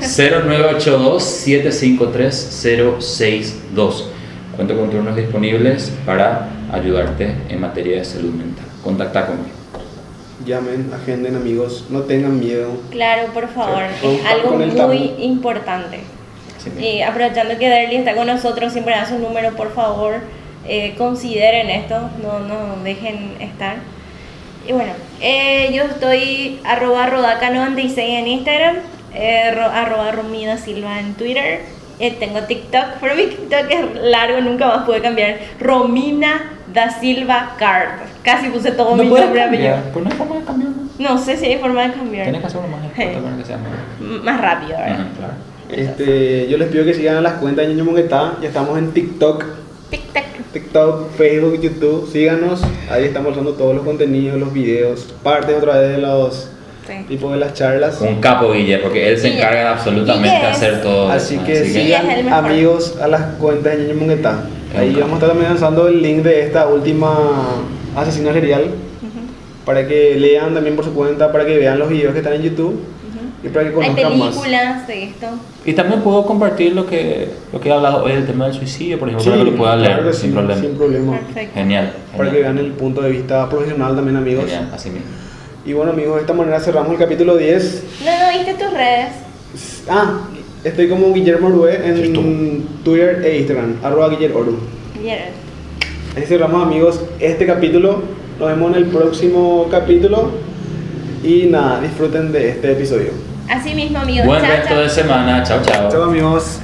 0982-753-062. 2.66 4.04
Cuento 4.56 4.76
con 4.76 4.90
turnos 4.90 5.14
disponibles 5.16 5.92
para 6.06 6.48
ayudarte 6.72 7.34
en 7.48 7.60
materia 7.60 7.98
de 7.98 8.04
salud 8.04 8.32
mental. 8.32 8.64
Contacta 8.82 9.26
conmigo. 9.26 9.50
Llamen, 10.46 10.90
agenden, 10.94 11.36
amigos, 11.36 11.84
no 11.90 12.00
tengan 12.00 12.38
miedo. 12.38 12.68
Claro, 12.90 13.32
por 13.34 13.48
favor, 13.48 13.82
Sí. 14.00 14.20
es 14.20 14.24
algo 14.26 14.56
muy 14.88 15.12
importante. 15.18 16.00
Y 16.80 17.02
aprovechando 17.02 17.58
que 17.58 17.68
Derly 17.68 17.96
está 17.96 18.14
con 18.14 18.26
nosotros, 18.26 18.72
siempre 18.72 18.94
da 18.94 19.06
su 19.06 19.18
número, 19.18 19.54
por 19.56 19.72
favor, 19.74 20.14
eh, 20.68 20.94
consideren 20.98 21.70
esto, 21.70 22.10
no, 22.22 22.40
no 22.40 22.82
dejen 22.82 23.36
estar. 23.40 23.76
Y 24.68 24.72
bueno, 24.72 24.92
eh, 25.20 25.70
yo 25.72 25.84
estoy 25.84 26.60
arroba 26.64 27.08
rodaca96 27.08 27.98
en 27.98 28.26
Instagram, 28.26 28.76
eh, 29.14 29.52
ro- 29.54 29.70
arroba 29.70 30.10
romida 30.12 30.56
silva 30.56 30.98
en 30.98 31.14
Twitter, 31.14 31.60
eh, 32.00 32.10
tengo 32.18 32.40
TikTok, 32.42 32.84
pero 33.00 33.14
mi 33.14 33.26
TikTok 33.26 33.70
es 33.70 34.02
largo, 34.02 34.40
nunca 34.40 34.66
más 34.66 34.84
pude 34.84 35.00
cambiar, 35.00 35.38
Romina 35.60 36.52
da 36.72 36.90
Silva 36.90 37.54
Card, 37.58 38.00
Casi 38.22 38.48
puse 38.48 38.72
todo 38.72 38.96
No 38.96 39.04
mi 39.04 39.08
nombre 39.08 39.40
cambiar, 39.40 39.82
pues 39.92 40.04
no 40.04 40.10
hay 40.10 40.16
forma 40.16 40.34
de 40.36 40.44
cambiar. 40.44 40.70
¿no? 40.98 41.16
Sé 41.18 41.36
si 41.36 41.46
hay 41.46 41.58
forma 41.58 41.82
de 41.86 41.92
cambiar. 41.94 42.24
Tienes 42.24 42.40
que 42.40 42.46
hacerlo 42.48 42.66
más 42.68 42.80
Sí. 42.96 43.02
corto 43.04 43.22
para 43.22 43.36
que 43.36 43.44
sea 43.44 43.56
más. 43.58 44.22
Más 44.24 44.40
rápido, 44.40 44.70
¿verdad? 44.76 44.92
Ajá, 44.94 45.06
claro. 45.16 45.32
Este, 45.70 46.46
yo 46.48 46.58
les 46.58 46.68
pido 46.68 46.84
que 46.84 46.94
sigan 46.94 47.22
las 47.22 47.34
cuentas 47.34 47.66
de 47.66 47.72
Ñoño 47.74 47.84
Monguetá. 47.86 48.38
Ya 48.40 48.48
estamos 48.48 48.78
en 48.78 48.92
TikTok, 48.92 49.44
Tic 49.90 50.12
tac. 50.12 50.24
TikTok, 50.52 51.10
Facebook, 51.16 51.60
YouTube. 51.60 52.08
Síganos. 52.10 52.62
Ahí 52.90 53.04
estamos 53.04 53.32
usando 53.32 53.52
todos 53.52 53.74
los 53.74 53.84
contenidos, 53.84 54.38
los 54.38 54.52
videos, 54.52 55.12
parte 55.22 55.54
otra 55.54 55.78
vez 55.78 55.96
de 55.96 55.98
los 55.98 56.50
Sí. 56.86 56.92
tipos 57.08 57.32
de 57.32 57.38
las 57.38 57.52
charlas. 57.54 58.00
Un 58.00 58.20
capo, 58.20 58.52
Guille, 58.52 58.78
porque 58.78 59.08
él 59.08 59.18
se 59.18 59.26
Guille. 59.28 59.38
encarga 59.40 59.60
de 59.60 59.66
absolutamente 59.66 60.36
es- 60.36 60.56
hacer 60.56 60.82
todo. 60.82 61.10
Así 61.10 61.36
que 61.38 61.64
Sí, 61.64 61.72
sigan 61.82 62.28
amigos 62.32 62.94
a 63.02 63.08
las 63.08 63.22
cuentas 63.40 63.76
de 63.76 63.84
Ñoño 63.84 63.96
Monguetá. 64.00 64.44
Ahí 64.76 64.92
vamos 64.94 65.10
a 65.12 65.14
estar 65.14 65.28
también 65.30 65.48
lanzando 65.50 65.88
el 65.88 66.00
link 66.00 66.22
de 66.22 66.42
esta 66.42 66.68
última 66.68 67.56
asesina 67.96 68.32
serial 68.32 68.66
para 69.64 69.88
que 69.88 70.14
lean 70.14 70.54
también 70.54 70.76
por 70.76 70.84
su 70.84 70.94
cuenta, 70.94 71.32
para 71.32 71.44
que 71.44 71.58
vean 71.58 71.78
los 71.78 71.88
videos 71.88 72.12
que 72.12 72.18
están 72.20 72.34
en 72.34 72.42
YouTube. 72.42 72.80
Y 73.44 73.48
para 73.48 73.62
que 73.64 73.68
Hay 73.68 73.74
conozcan 73.74 74.18
más. 74.18 74.28
películas 74.36 74.86
de 74.88 75.04
esto. 75.04 75.26
Y 75.64 75.72
también 75.74 76.00
puedo 76.00 76.24
compartir 76.26 76.74
lo 76.74 76.86
que, 76.86 77.28
lo 77.52 77.60
que 77.60 77.68
he 77.68 77.72
hablado 77.72 78.04
hoy 78.04 78.12
del 78.12 78.26
tema 78.26 78.46
del 78.46 78.54
suicidio, 78.54 78.98
por 78.98 79.08
ejemplo, 79.08 79.24
Sí, 79.24 79.30
para 79.30 79.44
que 79.44 79.50
lo 79.50 79.56
puedan 79.56 79.82
leer 79.82 79.94
claro 79.98 80.12
sin 80.12 80.30
sí, 80.30 80.34
problema. 80.36 80.60
sin 80.60 80.70
problema. 80.76 81.18
Perfecto. 81.18 81.54
Genial. 81.54 81.92
Para 82.16 82.30
que 82.30 82.36
genial. 82.36 82.54
vean 82.54 82.66
el 82.66 82.72
punto 82.72 83.02
de 83.02 83.10
vista 83.10 83.48
profesional 83.48 83.94
también, 83.94 84.16
amigos. 84.16 84.44
Genial, 84.46 84.70
así 84.74 84.90
mismo. 84.90 85.06
Y 85.64 85.72
bueno, 85.72 85.92
amigos, 85.92 86.14
de 86.16 86.20
esta 86.22 86.32
manera 86.32 86.60
cerramos 86.60 86.92
el 86.92 86.98
capítulo 86.98 87.36
10. 87.36 87.84
No, 88.04 88.10
no, 88.10 88.38
¿viste 88.38 88.54
tus 88.54 88.72
redes? 88.72 89.08
Ah, 89.88 90.20
estoy 90.64 90.88
como 90.88 91.12
Guillermo 91.12 91.48
Orue 91.48 91.74
en. 91.88 92.62
Twitter 92.84 93.22
e 93.24 93.38
Instagram, 93.38 93.76
arroba 93.82 94.08
Guillermo 94.10 94.38
Oru. 94.40 94.58
Vieron. 95.02 95.26
Así 96.16 96.26
cerramos, 96.26 96.62
amigos, 96.62 97.00
este 97.20 97.46
capítulo. 97.46 98.02
Nos 98.38 98.48
vemos 98.48 98.70
en 98.72 98.76
el 98.82 98.86
próximo 98.86 99.66
capítulo. 99.70 100.30
Y 101.26 101.48
nada, 101.50 101.80
disfruten 101.80 102.30
de 102.30 102.50
este 102.50 102.70
episodio. 102.70 103.10
Así 103.50 103.74
mismo, 103.74 103.98
amigos. 103.98 104.26
Buen 104.26 104.42
Chao, 104.42 104.50
resto 104.50 104.68
chao. 104.68 104.80
de 104.82 104.88
semana. 104.88 105.42
Chao, 105.42 105.60
chao. 105.64 105.90
Chao, 105.90 106.02
amigos. 106.04 106.60